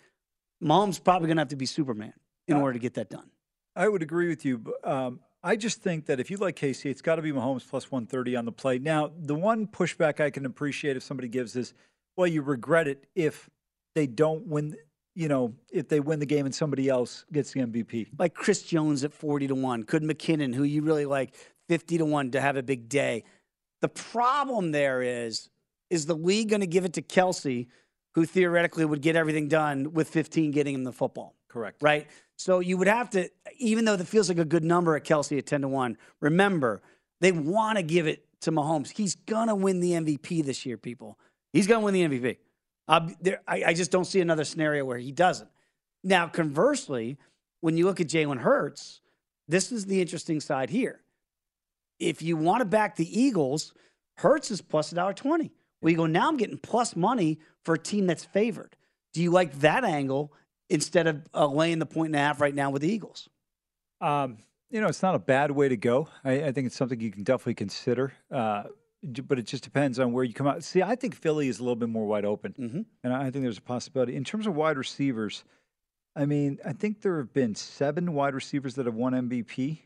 Mahomes 0.63 1.03
probably 1.03 1.27
going 1.27 1.37
to 1.37 1.41
have 1.41 1.47
to 1.49 1.55
be 1.55 1.65
Superman 1.65 2.13
in 2.47 2.57
order 2.57 2.73
to 2.73 2.79
get 2.79 2.93
that 2.95 3.09
done. 3.09 3.29
I 3.75 3.87
would 3.87 4.03
agree 4.03 4.27
with 4.27 4.45
you. 4.45 4.59
but, 4.59 4.87
Um, 4.87 5.19
I 5.43 5.57
just 5.57 5.81
think 5.81 6.05
that 6.05 6.21
if 6.21 6.31
you 6.31 6.37
like 6.37 6.55
KC, 6.55 6.85
it's 6.85 7.01
got 7.01 7.15
to 7.15 7.21
be 7.21 7.33
Mahomes 7.33 7.67
plus 7.67 7.91
130 7.91 8.37
on 8.37 8.45
the 8.45 8.51
play. 8.51 8.79
Now, 8.79 9.11
the 9.17 9.35
one 9.35 9.67
pushback 9.67 10.21
I 10.21 10.29
can 10.29 10.45
appreciate 10.45 10.95
if 10.95 11.03
somebody 11.03 11.27
gives 11.27 11.57
is, 11.57 11.73
well, 12.15 12.27
you 12.27 12.41
regret 12.41 12.87
it 12.87 13.05
if 13.13 13.49
they 13.93 14.07
don't 14.07 14.47
win, 14.47 14.75
you 15.15 15.27
know, 15.27 15.53
if 15.69 15.89
they 15.89 15.99
win 15.99 16.19
the 16.19 16.25
game 16.25 16.45
and 16.45 16.55
somebody 16.55 16.87
else 16.87 17.25
gets 17.33 17.51
the 17.51 17.59
MVP. 17.59 18.07
like 18.17 18.33
Chris 18.33 18.63
Jones 18.63 19.03
at 19.03 19.11
40 19.11 19.47
to 19.47 19.55
1, 19.55 19.83
could 19.83 20.01
McKinnon, 20.01 20.55
who 20.55 20.63
you 20.63 20.81
really 20.81 21.05
like, 21.05 21.35
50 21.67 21.97
to 21.97 22.05
1 22.05 22.31
to 22.31 22.41
have 22.41 22.55
a 22.55 22.63
big 22.63 22.87
day. 22.87 23.23
The 23.81 23.89
problem 23.89 24.71
there 24.71 25.01
is, 25.01 25.49
is 25.89 26.05
the 26.05 26.15
league 26.15 26.49
going 26.49 26.61
to 26.61 26.67
give 26.67 26.85
it 26.85 26.93
to 26.93 27.01
Kelce, 27.01 27.67
who 28.15 28.25
theoretically 28.25 28.85
would 28.85 29.01
get 29.01 29.17
everything 29.17 29.49
done 29.49 29.91
with 29.93 30.09
15 30.09 30.51
getting 30.51 30.75
him 30.75 30.85
the 30.85 30.93
football? 30.93 31.35
Correct. 31.53 31.83
Right? 31.83 32.07
So 32.35 32.59
you 32.59 32.77
would 32.77 32.87
have 32.87 33.11
to, 33.11 33.29
even 33.59 33.85
though 33.85 33.95
that 33.95 34.07
feels 34.07 34.27
like 34.27 34.39
a 34.39 34.45
good 34.45 34.63
number 34.63 34.95
at 34.95 35.03
Kelce 35.03 35.37
at 35.37 35.45
10 35.45 35.61
to 35.61 35.67
1, 35.67 35.97
remember, 36.19 36.81
they 37.21 37.31
want 37.31 37.77
to 37.77 37.83
give 37.83 38.07
it 38.07 38.25
to 38.41 38.51
Mahomes. 38.51 38.89
He's 38.89 39.13
going 39.15 39.49
to 39.49 39.55
win 39.55 39.79
the 39.79 39.91
MVP 39.91 40.43
this 40.43 40.65
year, 40.65 40.77
people. 40.77 41.19
He's 41.53 41.67
going 41.67 41.81
to 41.81 41.85
win 41.85 41.93
the 41.93 42.19
MVP. 42.19 42.37
Uh, 42.87 43.09
there, 43.21 43.41
I, 43.47 43.63
I 43.67 43.73
just 43.75 43.91
don't 43.91 44.05
see 44.05 44.19
another 44.19 44.43
scenario 44.43 44.83
where 44.83 44.97
he 44.97 45.11
doesn't. 45.11 45.49
Now, 46.03 46.27
conversely, 46.27 47.17
when 47.61 47.77
you 47.77 47.85
look 47.85 48.01
at 48.01 48.07
Jalen 48.07 48.39
Hurts, 48.39 49.01
this 49.47 49.71
is 49.71 49.85
the 49.85 50.01
interesting 50.01 50.39
side 50.39 50.71
here. 50.71 51.01
If 51.99 52.23
you 52.23 52.35
want 52.35 52.61
to 52.61 52.65
back 52.65 52.95
the 52.95 53.21
Eagles, 53.21 53.73
Hurts 54.17 54.49
is 54.49 54.61
plus 54.61 54.91
a 54.91 54.95
dollar 54.95 55.13
twenty. 55.13 55.51
Well, 55.81 55.91
you 55.91 55.97
go 55.97 56.07
now. 56.07 56.27
I'm 56.27 56.37
getting 56.37 56.57
plus 56.57 56.95
money 56.95 57.39
for 57.63 57.75
a 57.75 57.79
team 57.79 58.07
that's 58.07 58.25
favored. 58.25 58.75
Do 59.13 59.21
you 59.21 59.31
like 59.31 59.59
that 59.59 59.83
angle 59.85 60.33
instead 60.69 61.07
of 61.07 61.21
uh, 61.33 61.47
laying 61.47 61.79
the 61.79 61.85
point 61.85 62.07
and 62.07 62.15
a 62.15 62.19
half 62.19 62.41
right 62.41 62.53
now 62.53 62.69
with 62.69 62.81
the 62.81 62.91
Eagles? 62.91 63.29
Um, 64.01 64.37
you 64.69 64.81
know, 64.81 64.87
it's 64.87 65.03
not 65.03 65.15
a 65.15 65.19
bad 65.19 65.51
way 65.51 65.69
to 65.69 65.77
go. 65.77 66.09
I, 66.23 66.45
I 66.45 66.51
think 66.51 66.67
it's 66.67 66.75
something 66.75 66.99
you 66.99 67.11
can 67.11 67.23
definitely 67.23 67.53
consider. 67.55 68.13
Uh, 68.31 68.63
but 69.03 69.37
it 69.37 69.43
just 69.43 69.63
depends 69.63 69.99
on 69.99 70.13
where 70.13 70.23
you 70.23 70.33
come 70.33 70.47
out. 70.47 70.63
See, 70.63 70.81
I 70.81 70.95
think 70.95 71.15
Philly 71.15 71.47
is 71.47 71.59
a 71.59 71.63
little 71.63 71.75
bit 71.75 71.89
more 71.89 72.05
wide 72.05 72.25
open, 72.25 72.55
mm-hmm. 72.57 72.81
and 73.03 73.13
I 73.13 73.29
think 73.31 73.43
there's 73.43 73.57
a 73.57 73.61
possibility 73.61 74.15
in 74.15 74.23
terms 74.23 74.47
of 74.47 74.55
wide 74.55 74.77
receivers. 74.77 75.43
I 76.15 76.25
mean, 76.25 76.59
I 76.65 76.73
think 76.73 77.01
there 77.01 77.17
have 77.17 77.33
been 77.33 77.55
seven 77.55 78.13
wide 78.13 78.33
receivers 78.33 78.75
that 78.75 78.85
have 78.85 78.95
won 78.95 79.13
MVP. 79.13 79.79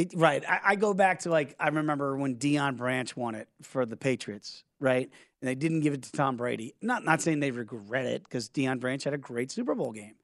It, 0.00 0.14
right. 0.14 0.42
I, 0.48 0.60
I 0.64 0.76
go 0.76 0.94
back 0.94 1.20
to 1.20 1.30
like 1.30 1.54
I 1.60 1.68
remember 1.68 2.16
when 2.16 2.36
Deion 2.36 2.78
Branch 2.78 3.14
won 3.16 3.34
it 3.34 3.48
for 3.60 3.84
the 3.84 3.98
Patriots, 3.98 4.64
right? 4.78 5.10
And 5.42 5.48
they 5.48 5.54
didn't 5.54 5.80
give 5.80 5.92
it 5.92 6.04
to 6.04 6.12
Tom 6.12 6.38
Brady. 6.38 6.74
Not 6.80 7.04
not 7.04 7.20
saying 7.20 7.40
they 7.40 7.50
regret 7.50 8.06
it 8.06 8.24
because 8.24 8.48
Deion 8.48 8.80
Branch 8.80 9.04
had 9.04 9.12
a 9.12 9.18
great 9.18 9.50
Super 9.50 9.74
Bowl 9.74 9.92
game, 9.92 10.14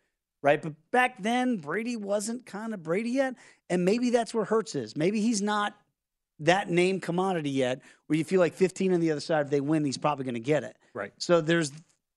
right? 0.43 0.63
But 0.63 0.73
back 0.93 1.23
then 1.23 1.59
Brady 1.59 1.95
wasn't 1.95 2.47
kind 2.47 2.73
of 2.73 2.83
Brady 2.83 3.11
yet, 3.11 3.35
and 3.69 3.85
maybe 3.85 4.09
that's 4.09 4.33
where 4.33 4.47
Hurts 4.47 4.75
is. 4.75 4.97
Maybe 4.97 5.21
he's 5.21 5.43
not 5.43 5.75
that 6.41 6.71
name 6.71 6.99
commodity 6.99 7.51
yet, 7.51 7.83
where 8.07 8.17
you 8.17 8.25
feel 8.25 8.41
like 8.41 8.55
15 8.55 8.95
on 8.95 9.01
the 9.01 9.11
other 9.11 9.21
side, 9.21 9.45
if 9.45 9.51
they 9.51 9.61
win, 9.61 9.85
he's 9.85 9.99
probably 9.99 10.25
going 10.25 10.35
to 10.35 10.41
get 10.41 10.65
it. 10.65 10.79
Right. 10.95 11.13
So 11.19 11.43
there's 11.43 11.71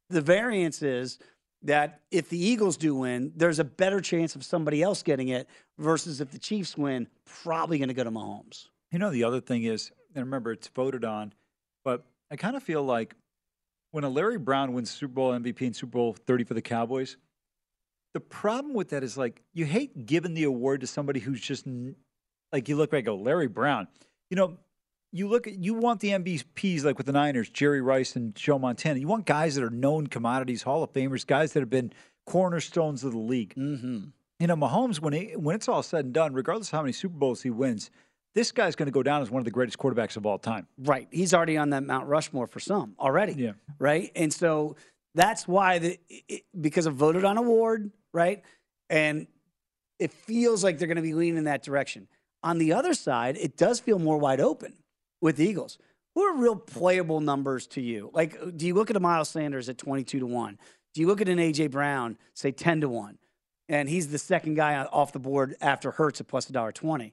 the 0.10 0.22
variance 0.22 0.82
is 0.82 1.20
that 1.64 2.01
if 2.12 2.30
the 2.30 2.38
Eagles 2.38 2.78
do 2.78 2.95
win, 2.95 3.34
there's 3.36 3.60
a 3.60 3.64
better 3.64 3.99
chance 3.99 4.36
of 4.36 4.43
somebody 4.43 4.82
else 4.82 5.03
getting 5.03 5.30
it 5.30 5.47
versus 5.78 6.22
if 6.22 6.32
the 6.32 6.39
Chiefs 6.39 6.78
win, 6.78 7.07
probably 7.26 7.78
going 7.78 7.89
to 7.89 7.93
go 7.93 8.03
to 8.03 8.12
Mahomes. 8.12 8.68
You 8.91 8.99
know, 8.99 9.10
the 9.10 9.24
other 9.24 9.41
thing 9.41 9.64
is, 9.64 9.91
and 10.16 10.26
remember, 10.26 10.51
it's 10.51 10.68
voted 10.70 11.05
on, 11.05 11.34
but 11.84 12.05
I 12.32 12.36
kind 12.36 12.55
of 12.55 12.64
feel 12.64 12.84
like 12.84 13.16
when 13.91 14.03
a 14.03 14.10
Larry 14.10 14.38
Brown 14.38 14.74
wins 14.74 14.91
Super 14.91 15.14
Bowl 15.14 15.32
MVP 15.32 15.62
and 15.62 15.76
Super 15.76 15.91
Bowl 15.91 16.14
30 16.14 16.43
for 16.45 16.53
the 16.53 16.62
Cowboys, 16.62 17.18
the 18.14 18.20
problem 18.20 18.74
with 18.74 18.89
that 18.89 19.03
is 19.03 19.18
like 19.18 19.41
you 19.53 19.66
hate 19.66 20.05
giving 20.05 20.34
the 20.34 20.43
award 20.43 20.82
to 20.82 20.88
somebody 20.88 21.20
who's 21.20 21.41
just 21.41 21.68
like 22.51 22.68
you 22.68 22.76
look 22.76 22.91
back, 22.91 22.99
and 22.99 23.05
go 23.05 23.16
Larry 23.16 23.47
Brown. 23.47 23.88
You 24.30 24.38
know, 24.38 24.57
you 25.12 25.28
look 25.28 25.47
at 25.47 25.57
you 25.57 25.74
want 25.74 25.99
the 25.99 26.10
MVPs 26.10 26.84
like 26.84 26.97
with 26.97 27.07
the 27.07 27.14
Niners, 27.14 27.49
Jerry 27.49 27.82
Rice 27.82 28.16
and 28.16 28.36
Joe 28.36 28.60
Montana. 28.60 28.99
You 28.99 29.07
want 29.07 29.26
guys 29.26 29.55
that 29.55 29.64
are 29.64 29.70
known 29.70 30.07
commodities, 30.07 30.64
Hall 30.64 30.84
of 30.84 30.93
Famers, 30.93 31.26
guys 31.26 31.53
that 31.53 31.62
have 31.62 31.70
been 31.70 31.93
cornerstones 32.26 33.03
of 33.03 33.12
the 33.12 33.20
league. 33.20 33.55
Mm-hmm. 33.55 34.05
You 34.39 34.47
know, 34.47 34.55
Mahomes 34.55 34.99
when 34.99 35.14
he, 35.14 35.36
when 35.36 35.55
it's 35.55 35.68
all 35.68 35.84
said 35.84 36.05
and 36.05 36.14
done, 36.14 36.34
regardless 36.34 36.68
of 36.70 36.74
how 36.74 36.82
many 36.82 36.93
Super 36.93 37.18
Bowls 37.18 37.41
he 37.41 37.49
wins, 37.49 37.89
this 38.36 38.51
guy's 38.51 38.76
going 38.76 38.86
to 38.86 38.91
go 38.91 39.03
down 39.03 39.22
as 39.22 39.32
one 39.32 39.41
of 39.41 39.45
the 39.45 39.51
greatest 39.51 39.78
quarterbacks 39.78 40.16
of 40.16 40.26
all 40.26 40.38
time. 40.38 40.68
Right. 40.78 41.07
He's 41.12 41.34
already 41.34 41.57
on 41.57 41.72
that 41.72 41.84
Mount 41.84 42.07
Rushmore 42.07 42.47
for 42.47 42.60
some 42.60 42.95
already. 42.99 43.34
Yeah. 43.34 43.53
Right. 43.80 44.12
And 44.16 44.32
so 44.32 44.76
that's 45.16 45.47
why 45.47 45.80
the 45.80 45.99
it, 46.10 46.43
because 46.60 46.86
of 46.86 46.95
voted 46.95 47.26
on 47.26 47.38
award, 47.38 47.91
right? 48.14 48.43
And 48.89 49.28
it 49.97 50.14
feels 50.14 50.64
like 50.64 50.78
they're 50.78 50.88
going 50.88 50.97
to 50.97 51.01
be 51.01 51.14
leaning 51.14 51.38
in 51.38 51.43
that 51.45 51.64
direction. 51.64 52.07
On 52.43 52.60
the 52.60 52.74
other 52.74 52.93
side, 52.93 53.36
it 53.38 53.57
does 53.57 53.80
feel 53.80 53.99
more 53.99 54.18
wide 54.18 54.39
open 54.39 54.76
with 55.22 55.38
the 55.38 55.46
Eagles. 55.46 55.78
Who 56.16 56.24
are 56.24 56.36
real 56.36 56.56
playable 56.56 57.22
numbers 57.22 57.68
to 57.68 57.82
you? 57.82 58.10
Like, 58.14 58.58
do 58.58 58.66
you 58.66 58.74
look 58.74 58.90
at 58.90 58.96
a 58.96 59.00
Miles 59.00 59.30
Sanders 59.30 59.70
at 59.70 59.78
22 59.78 60.20
to 60.20 60.26
1? 60.26 60.60
Do 60.94 61.02
you 61.02 61.08
look 61.08 61.22
at 61.22 61.30
an 61.30 61.40
A.J. 61.40 61.68
Brown, 61.68 62.18
say 62.34 62.52
10 62.52 62.82
to 62.82 62.90
1? 62.90 63.18
And 63.70 63.88
he's 63.88 64.08
the 64.08 64.18
second 64.18 64.56
guy 64.56 64.76
off 64.84 65.14
the 65.14 65.20
board 65.20 65.56
after 65.62 65.92
Hurts 65.92 66.20
at 66.20 66.28
plus 66.28 66.50
$1.20. 66.50 67.12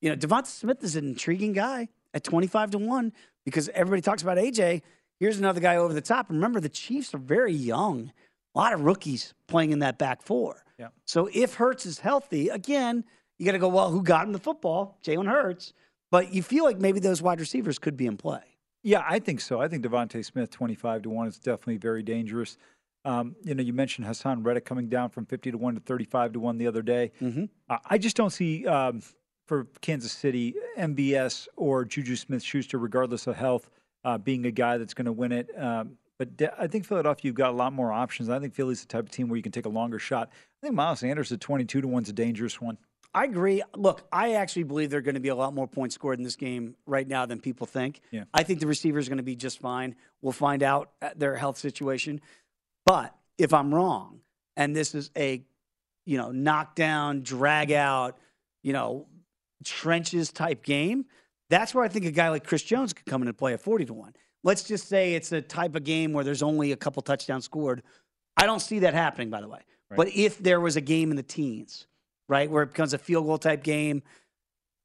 You 0.00 0.10
know, 0.10 0.16
DeVonta 0.16 0.46
Smith 0.46 0.82
is 0.84 0.96
an 0.96 1.06
intriguing 1.06 1.52
guy 1.52 1.88
at 2.14 2.24
25 2.24 2.70
to 2.70 2.78
1 2.78 3.12
because 3.44 3.68
everybody 3.70 4.00
talks 4.00 4.22
about 4.22 4.38
AJ. 4.38 4.82
Here's 5.18 5.38
another 5.38 5.60
guy 5.60 5.76
over 5.76 5.92
the 5.92 6.00
top. 6.00 6.30
Remember, 6.30 6.60
the 6.60 6.68
Chiefs 6.68 7.12
are 7.14 7.18
very 7.18 7.52
young. 7.52 8.12
A 8.54 8.58
lot 8.58 8.72
of 8.72 8.82
rookies 8.82 9.34
playing 9.48 9.72
in 9.72 9.80
that 9.80 9.98
back 9.98 10.22
four. 10.22 10.64
Yeah. 10.78 10.88
So 11.04 11.28
if 11.34 11.54
Hurts 11.54 11.84
is 11.84 11.98
healthy, 11.98 12.48
again, 12.48 13.04
you 13.38 13.44
got 13.44 13.52
to 13.52 13.58
go, 13.58 13.68
well, 13.68 13.90
who 13.90 14.02
got 14.02 14.26
him 14.26 14.32
the 14.32 14.38
football? 14.38 14.98
Jalen 15.04 15.28
Hurts. 15.28 15.72
But 16.10 16.34
you 16.34 16.42
feel 16.42 16.64
like 16.64 16.78
maybe 16.78 17.00
those 17.00 17.22
wide 17.22 17.40
receivers 17.40 17.78
could 17.78 17.96
be 17.96 18.06
in 18.06 18.16
play. 18.16 18.40
Yeah, 18.82 19.04
I 19.06 19.18
think 19.18 19.40
so. 19.40 19.60
I 19.60 19.68
think 19.68 19.84
DeVonta 19.84 20.24
Smith, 20.24 20.50
25 20.50 21.02
to 21.02 21.10
1, 21.10 21.28
is 21.28 21.38
definitely 21.38 21.76
very 21.76 22.02
dangerous. 22.02 22.56
Um, 23.04 23.36
you 23.44 23.54
know, 23.54 23.62
you 23.62 23.72
mentioned 23.72 24.06
Haason 24.06 24.44
Reddick 24.44 24.64
coming 24.64 24.88
down 24.88 25.10
from 25.10 25.26
50 25.26 25.52
to 25.52 25.58
1 25.58 25.74
to 25.74 25.80
35 25.80 26.34
to 26.34 26.40
1 26.40 26.58
the 26.58 26.66
other 26.66 26.82
day. 26.82 27.12
Mm-hmm. 27.20 27.44
Uh, 27.68 27.78
I 27.88 27.98
just 27.98 28.16
don't 28.16 28.30
see 28.30 28.66
um, 28.66 29.02
for 29.46 29.66
Kansas 29.80 30.12
City, 30.12 30.54
MVS 30.78 31.48
or 31.56 31.84
Juju 31.84 32.16
Smith 32.16 32.42
Schuster, 32.42 32.78
regardless 32.78 33.26
of 33.26 33.36
health, 33.36 33.70
uh, 34.04 34.18
being 34.18 34.46
a 34.46 34.50
guy 34.50 34.78
that's 34.78 34.94
going 34.94 35.06
to 35.06 35.12
win 35.12 35.32
it. 35.32 35.50
Um, 35.58 35.98
but 36.18 36.36
de- 36.36 36.62
I 36.62 36.66
think 36.66 36.86
Philadelphia, 36.86 37.28
you've 37.28 37.34
got 37.34 37.50
a 37.50 37.56
lot 37.56 37.72
more 37.72 37.92
options. 37.92 38.28
I 38.28 38.38
think 38.38 38.54
Philly's 38.54 38.82
the 38.82 38.88
type 38.88 39.04
of 39.04 39.10
team 39.10 39.28
where 39.28 39.36
you 39.36 39.42
can 39.42 39.52
take 39.52 39.66
a 39.66 39.70
longer 39.70 39.98
shot. 39.98 40.28
I 40.62 40.66
think 40.66 40.74
Miles 40.74 41.00
Sanders 41.00 41.32
at 41.32 41.40
22 41.40 41.80
to 41.80 41.88
1 41.88 42.02
is 42.02 42.08
a 42.10 42.12
dangerous 42.12 42.60
one. 42.60 42.76
I 43.12 43.24
agree. 43.24 43.62
Look, 43.76 44.02
I 44.12 44.34
actually 44.34 44.62
believe 44.64 44.90
there 44.90 44.98
are 44.98 45.02
going 45.02 45.14
to 45.14 45.20
be 45.20 45.28
a 45.28 45.34
lot 45.34 45.52
more 45.52 45.66
points 45.66 45.96
scored 45.96 46.18
in 46.18 46.24
this 46.24 46.36
game 46.36 46.76
right 46.86 47.06
now 47.06 47.26
than 47.26 47.40
people 47.40 47.66
think. 47.66 48.00
Yeah. 48.12 48.24
I 48.32 48.44
think 48.44 48.60
the 48.60 48.68
receiver 48.68 48.98
is 48.98 49.08
going 49.08 49.18
to 49.18 49.24
be 49.24 49.34
just 49.34 49.58
fine. 49.58 49.96
We'll 50.22 50.32
find 50.32 50.62
out 50.62 50.92
uh, 51.02 51.10
their 51.16 51.34
health 51.34 51.58
situation. 51.58 52.20
But 52.86 53.14
if 53.36 53.52
I'm 53.52 53.74
wrong, 53.74 54.20
and 54.56 54.76
this 54.76 54.94
is 54.94 55.10
a, 55.16 55.42
you 56.06 56.18
know, 56.18 56.30
knockdown, 56.30 57.22
drag 57.22 57.72
out, 57.72 58.18
you 58.62 58.72
know, 58.72 59.06
trenches 59.64 60.30
type 60.30 60.62
game, 60.62 61.06
that's 61.48 61.74
where 61.74 61.82
I 61.82 61.88
think 61.88 62.04
a 62.04 62.12
guy 62.12 62.28
like 62.28 62.44
Chris 62.44 62.62
Jones 62.62 62.92
could 62.92 63.06
come 63.06 63.22
in 63.22 63.28
and 63.28 63.36
play 63.36 63.54
at 63.54 63.60
40 63.60 63.86
to 63.86 63.94
1. 63.94 64.14
Let's 64.44 64.62
just 64.62 64.88
say 64.88 65.14
it's 65.14 65.32
a 65.32 65.42
type 65.42 65.74
of 65.74 65.82
game 65.82 66.12
where 66.12 66.24
there's 66.24 66.42
only 66.42 66.72
a 66.72 66.76
couple 66.76 67.02
touchdowns 67.02 67.44
scored. 67.44 67.82
I 68.36 68.46
don't 68.46 68.60
see 68.60 68.78
that 68.80 68.94
happening, 68.94 69.30
by 69.30 69.40
the 69.40 69.48
way. 69.48 69.60
Right. 69.90 69.96
But 69.96 70.08
if 70.14 70.38
there 70.38 70.60
was 70.60 70.76
a 70.76 70.80
game 70.80 71.10
in 71.10 71.16
the 71.16 71.22
teens, 71.22 71.86
right, 72.30 72.48
where 72.48 72.62
it 72.62 72.68
becomes 72.68 72.94
a 72.94 72.98
field 72.98 73.26
goal 73.26 73.38
type 73.38 73.64
game, 73.64 74.02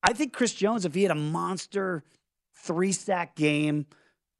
I 0.01 0.13
think 0.13 0.33
Chris 0.33 0.51
Jones, 0.51 0.83
if 0.83 0.95
he 0.95 1.03
had 1.03 1.11
a 1.11 1.15
monster 1.15 2.03
three 2.55 2.91
sack 2.91 3.35
game, 3.35 3.85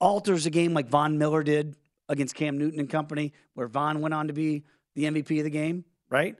alters 0.02 0.48
a 0.48 0.50
game 0.50 0.74
like 0.74 0.90
Von 0.90 1.20
Miller 1.20 1.44
did 1.44 1.76
against 2.10 2.34
Cam 2.34 2.58
Newton 2.58 2.80
and 2.80 2.90
company, 2.90 3.32
where 3.54 3.68
Von 3.68 4.02
went 4.02 4.16
on 4.16 4.28
to 4.28 4.34
be 4.34 4.64
the 4.96 5.04
MVP 5.04 5.38
of 5.38 5.44
the 5.44 5.52
game, 5.52 5.86
right? 6.10 6.36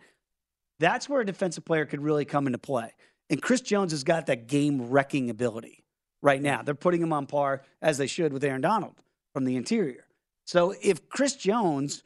That's 0.80 1.08
where 1.08 1.22
a 1.22 1.26
defensive 1.26 1.66
player 1.66 1.86
could 1.86 2.02
really 2.02 2.26
come 2.26 2.48
into 2.48 2.60
play. 2.60 2.92
And 3.30 3.42
Chris 3.42 3.62
Jones 3.62 3.92
has 3.92 4.04
got 4.04 4.26
that 4.26 4.48
game 4.48 4.90
wrecking 4.90 5.30
ability 5.30 5.84
right 6.22 6.42
now. 6.42 6.64
They're 6.64 6.74
putting 6.74 7.02
him 7.02 7.14
on 7.14 7.28
par, 7.28 7.62
as 7.82 8.00
they 8.00 8.08
should, 8.08 8.34
with 8.34 8.44
Aaron 8.44 8.62
Donald 8.62 8.96
from 9.34 9.46
the 9.46 9.56
interior. 9.56 10.08
So 10.46 10.74
if 10.82 11.10
Chris 11.10 11.36
Jones 11.36 12.04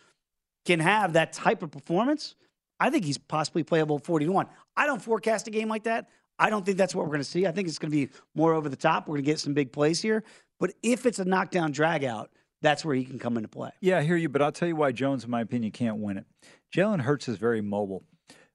can 0.66 0.82
have 0.82 1.14
that 1.14 1.32
type 1.32 1.64
of 1.64 1.72
performance, 1.72 2.36
I 2.80 2.90
think 2.90 3.06
he's 3.06 3.18
possibly 3.18 3.64
playable 3.64 4.00
40 4.00 4.26
to 4.26 4.32
1. 4.32 4.48
I 4.78 4.86
don't 4.86 5.02
forecast 5.02 5.48
a 5.48 5.52
game 5.52 5.68
like 5.68 5.84
that. 5.84 6.10
I 6.38 6.50
don't 6.50 6.66
think 6.66 6.78
that's 6.78 6.96
what 6.96 7.04
we're 7.04 7.12
going 7.12 7.20
to 7.20 7.26
see. 7.26 7.46
I 7.46 7.52
think 7.52 7.68
it's 7.68 7.80
going 7.80 7.92
to 7.92 8.08
be 8.08 8.14
more 8.34 8.54
over 8.54 8.70
the 8.70 8.78
top. 8.78 9.08
We're 9.08 9.16
going 9.16 9.26
to 9.26 9.32
get 9.32 9.40
some 9.40 9.54
big 9.54 9.74
plays 9.74 10.02
here. 10.02 10.24
But 10.60 10.74
if 10.82 11.06
it's 11.06 11.20
a 11.20 11.26
knockdown 11.26 11.72
drag 11.72 12.04
out, 12.04 12.32
that's 12.62 12.84
where 12.84 12.96
he 12.96 13.04
can 13.06 13.20
come 13.20 13.38
into 13.38 13.50
play. 13.50 13.72
Yeah, 13.82 14.00
I 14.00 14.04
hear 14.04 14.16
you, 14.16 14.30
but 14.30 14.42
I'll 14.42 14.52
tell 14.52 14.68
you 14.68 14.76
why 14.76 14.92
Jones, 14.92 15.24
in 15.24 15.30
my 15.30 15.42
opinion, 15.42 15.72
can't 15.72 15.98
win 15.98 16.18
it. 16.18 16.26
Jalen 16.74 17.02
Hurts 17.02 17.28
is 17.28 17.38
very 17.38 17.62
mobile. 17.62 18.04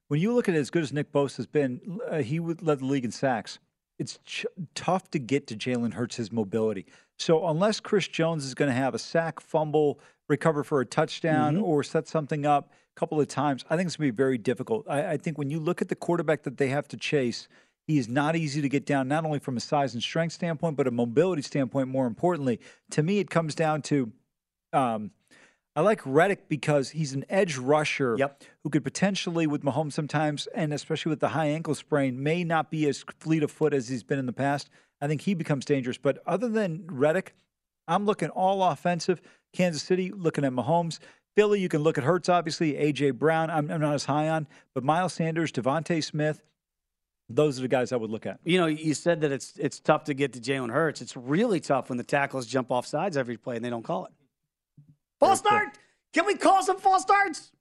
When 0.07 0.19
you 0.19 0.33
look 0.33 0.47
at 0.47 0.55
it, 0.55 0.59
as 0.59 0.69
good 0.69 0.83
as 0.83 0.93
Nick 0.93 1.11
Bosa 1.11 1.37
has 1.37 1.47
been, 1.47 1.99
uh, 2.09 2.17
he 2.17 2.39
would 2.39 2.61
led 2.61 2.79
the 2.79 2.85
league 2.85 3.05
in 3.05 3.11
sacks. 3.11 3.59
It's 3.97 4.19
ch- 4.25 4.45
tough 4.75 5.09
to 5.11 5.19
get 5.19 5.47
to 5.47 5.55
Jalen 5.55 5.93
Hurts' 5.93 6.31
mobility. 6.31 6.85
So 7.17 7.47
unless 7.47 7.79
Chris 7.79 8.07
Jones 8.07 8.45
is 8.45 8.53
going 8.53 8.69
to 8.69 8.75
have 8.75 8.93
a 8.93 8.99
sack, 8.99 9.39
fumble, 9.39 9.99
recover 10.27 10.63
for 10.63 10.81
a 10.81 10.85
touchdown, 10.85 11.57
Mhm. 11.57 11.63
or 11.63 11.83
set 11.83 12.07
something 12.07 12.45
up 12.45 12.71
a 12.95 12.99
couple 12.99 13.19
of 13.19 13.27
times, 13.27 13.63
I 13.69 13.75
think 13.77 13.87
it's 13.87 13.97
going 13.97 14.07
to 14.09 14.13
be 14.13 14.15
very 14.17 14.37
difficult. 14.37 14.85
I, 14.89 15.11
I 15.13 15.17
think 15.17 15.37
when 15.37 15.49
you 15.49 15.59
look 15.59 15.81
at 15.81 15.89
the 15.89 15.95
quarterback 15.95 16.43
that 16.43 16.57
they 16.57 16.69
have 16.69 16.87
to 16.89 16.97
chase, 16.97 17.47
he 17.87 17.97
is 17.97 18.07
not 18.09 18.35
easy 18.35 18.61
to 18.61 18.69
get 18.69 18.85
down, 18.85 19.07
not 19.07 19.25
only 19.25 19.37
from 19.39 19.57
a 19.57 19.59
size 19.59 19.93
and 19.93 20.01
strength 20.01 20.33
standpoint, 20.33 20.75
but 20.77 20.87
a 20.87 20.91
mobility 20.91 21.43
standpoint. 21.43 21.87
More 21.89 22.07
importantly, 22.07 22.59
to 22.91 23.03
me, 23.03 23.19
it 23.19 23.29
comes 23.29 23.53
down 23.53 23.81
to 23.83 24.11
um, 24.73 25.11
I 25.77 25.81
like 25.81 26.01
Reddick 26.05 26.47
because 26.47 26.91
he's 26.91 27.13
an 27.13 27.25
edge 27.29 27.57
rusher 27.57 28.15
who 28.63 28.69
could 28.69 28.83
potentially, 28.83 29.45
with 29.45 29.61
Mahomes 29.61 29.91
sometimes, 29.93 30.47
and 30.47 30.73
especially 30.73 31.09
with 31.09 31.19
the 31.19 31.29
high 31.29 31.47
ankle 31.47 31.75
sprain, 31.75 32.21
may 32.23 32.43
not 32.45 32.71
be 32.71 32.87
as 32.87 33.03
fleet 33.19 33.43
of 33.43 33.51
foot 33.51 33.73
as 33.73 33.89
he's 33.89 34.03
been 34.03 34.17
in 34.19 34.25
the 34.25 34.33
past. 34.33 34.69
I 35.01 35.07
think 35.07 35.21
he 35.21 35.33
becomes 35.33 35.65
dangerous. 35.65 35.97
But 35.97 36.19
other 36.25 36.47
than 36.47 36.85
Reddick, 36.87 37.35
I'm 37.89 38.05
looking 38.05 38.29
all 38.29 38.63
offensive. 38.63 39.21
Kansas 39.55 39.83
City, 39.83 40.11
looking 40.11 40.45
at 40.45 40.51
Mahomes. 40.51 40.99
Philly, 41.35 41.59
you 41.59 41.69
can 41.69 41.81
look 41.81 41.97
at 41.97 42.03
Hurts, 42.03 42.29
obviously. 42.29 42.77
A.J. 42.77 43.11
Brown, 43.11 43.49
I'm, 43.49 43.69
I'm 43.69 43.81
not 43.81 43.93
as 43.93 44.05
high 44.05 44.29
on. 44.29 44.47
But 44.73 44.83
Miles 44.83 45.13
Sanders, 45.13 45.51
DeVonta 45.51 46.03
Smith, 46.03 46.41
those 47.27 47.59
are 47.59 47.63
the 47.63 47.67
guys 47.67 47.91
I 47.91 47.97
would 47.97 48.09
look 48.09 48.25
at. 48.25 48.39
You 48.43 48.59
know, 48.59 48.67
you 48.67 48.93
said 48.93 49.21
that 49.21 49.31
it's 49.31 49.53
it's 49.57 49.79
tough 49.79 50.05
to 50.05 50.13
get 50.13 50.33
to 50.33 50.39
Jalen 50.39 50.71
Hurts. 50.71 51.01
It's 51.01 51.17
really 51.17 51.59
tough 51.59 51.89
when 51.89 51.97
the 51.97 52.03
tackles 52.03 52.45
jump 52.45 52.71
off 52.71 52.85
sides 52.85 53.17
every 53.17 53.37
play 53.37 53.55
and 53.55 53.65
they 53.65 53.69
don't 53.69 53.83
call 53.83 54.05
it. 54.05 54.11
False 55.19 55.39
start. 55.39 55.69
Can 56.13 56.25
we 56.25 56.35
call 56.35 56.61
some 56.63 56.77
false 56.77 57.01
starts? 57.01 57.51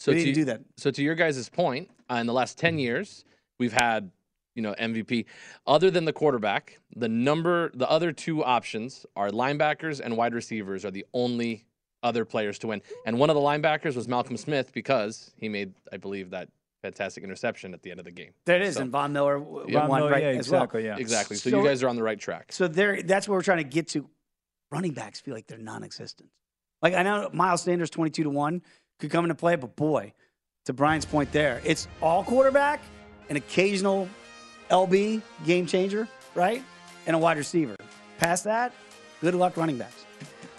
So 0.00 0.12
We 0.12 0.18
to, 0.18 0.24
didn't 0.24 0.34
do 0.36 0.44
that. 0.46 0.60
So 0.76 0.90
to 0.90 1.02
your 1.02 1.14
guys' 1.14 1.48
point, 1.48 1.90
uh, 2.10 2.14
in 2.14 2.26
the 2.26 2.32
last 2.32 2.58
ten 2.58 2.78
years, 2.78 3.24
we've 3.58 3.72
had 3.72 4.10
you 4.58 4.62
know 4.62 4.74
MVP. 4.78 5.24
Other 5.68 5.88
than 5.88 6.04
the 6.04 6.12
quarterback, 6.12 6.80
the 6.96 7.08
number, 7.08 7.70
the 7.74 7.88
other 7.88 8.10
two 8.10 8.42
options 8.44 9.06
are 9.14 9.30
linebackers 9.30 10.00
and 10.04 10.16
wide 10.16 10.34
receivers 10.34 10.84
are 10.84 10.90
the 10.90 11.06
only 11.14 11.64
other 12.02 12.24
players 12.24 12.58
to 12.58 12.66
win. 12.66 12.82
And 13.06 13.20
one 13.20 13.30
of 13.30 13.36
the 13.36 13.40
linebackers 13.40 13.94
was 13.94 14.08
Malcolm 14.08 14.36
Smith 14.36 14.72
because 14.72 15.30
he 15.36 15.48
made, 15.48 15.74
I 15.92 15.96
believe, 15.96 16.30
that 16.30 16.48
fantastic 16.82 17.22
interception 17.22 17.72
at 17.72 17.82
the 17.82 17.90
end 17.92 18.00
of 18.00 18.04
the 18.04 18.10
game. 18.10 18.32
There 18.46 18.56
it 18.56 18.62
is, 18.62 18.74
So- 18.74 18.82
and 18.82 18.90
Von 18.90 19.12
Miller 19.12 19.38
w- 19.38 19.66
Yeah. 19.68 19.86
Von 19.86 19.96
Miller, 19.96 20.10
right 20.10 20.22
yeah, 20.24 20.28
as 20.30 20.50
well. 20.50 20.62
exactly, 20.64 20.84
yeah. 20.84 20.96
Exactly. 20.96 21.36
So, 21.36 21.50
So- 21.50 21.58
you 21.58 21.64
guys 21.64 21.82
are 21.84 21.88
on 21.88 21.94
the 21.96 22.02
right 22.02 22.18
track. 22.18 22.50
So 22.52 22.66
there, 22.66 23.00
that's 23.02 23.28
what 23.28 23.34
we're 23.36 23.42
trying 23.42 23.58
to 23.58 23.64
get 23.78 23.86
to. 23.90 24.08
Running 24.72 24.92
backs 24.92 25.20
feel 25.20 25.34
like 25.34 25.46
they're 25.46 25.56
non-existent. 25.58 26.28
Like 26.82 26.94
I 26.94 27.02
know 27.04 27.30
Miles 27.32 27.62
Sanders, 27.62 27.90
twenty-two 27.90 28.24
to 28.24 28.30
one, 28.30 28.62
could 28.98 29.10
come 29.10 29.24
into 29.24 29.34
play, 29.36 29.54
but 29.56 29.74
boy, 29.76 30.12
to 30.66 30.72
Brian's 30.72 31.06
point, 31.06 31.32
there, 31.32 31.60
it's 31.64 31.88
all 32.02 32.22
quarterback, 32.22 32.80
an 33.30 33.36
occasional 33.36 34.08
LB 34.70 35.22
game 35.46 35.66
changer, 35.66 36.08
right, 36.34 36.62
and 37.06 37.16
a 37.16 37.18
wide 37.18 37.36
receiver. 37.38 37.76
Past 38.18 38.44
that, 38.44 38.72
good 39.20 39.34
luck 39.34 39.56
running 39.56 39.78
backs. 39.78 40.04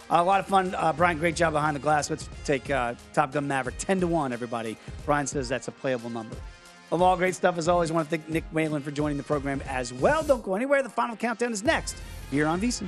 a 0.09 0.23
lot 0.23 0.39
of 0.39 0.47
fun, 0.47 0.73
uh, 0.75 0.93
Brian. 0.93 1.17
Great 1.17 1.35
job 1.35 1.53
behind 1.53 1.75
the 1.75 1.79
glass. 1.79 2.09
Let's 2.09 2.29
take 2.45 2.69
uh, 2.69 2.95
Top 3.13 3.31
Gun 3.31 3.47
Maverick 3.47 3.75
ten 3.77 3.99
to 3.99 4.07
one. 4.07 4.33
Everybody, 4.33 4.77
Brian 5.05 5.27
says 5.27 5.49
that's 5.49 5.67
a 5.67 5.71
playable 5.71 6.09
number. 6.09 6.35
Of 6.91 7.03
all 7.03 7.15
great 7.15 7.35
stuff, 7.35 7.57
as 7.59 7.67
always, 7.67 7.91
I 7.91 7.93
want 7.93 8.09
to 8.09 8.17
thank 8.17 8.27
Nick 8.29 8.45
Whalen 8.51 8.81
for 8.81 8.89
joining 8.89 9.17
the 9.17 9.23
program 9.23 9.61
as 9.67 9.93
well. 9.93 10.23
Don't 10.23 10.41
go 10.41 10.55
anywhere. 10.55 10.81
The 10.81 10.89
final 10.89 11.15
countdown 11.15 11.51
is 11.51 11.63
next 11.63 11.95
here 12.31 12.47
on 12.47 12.59
VSiN. 12.59 12.87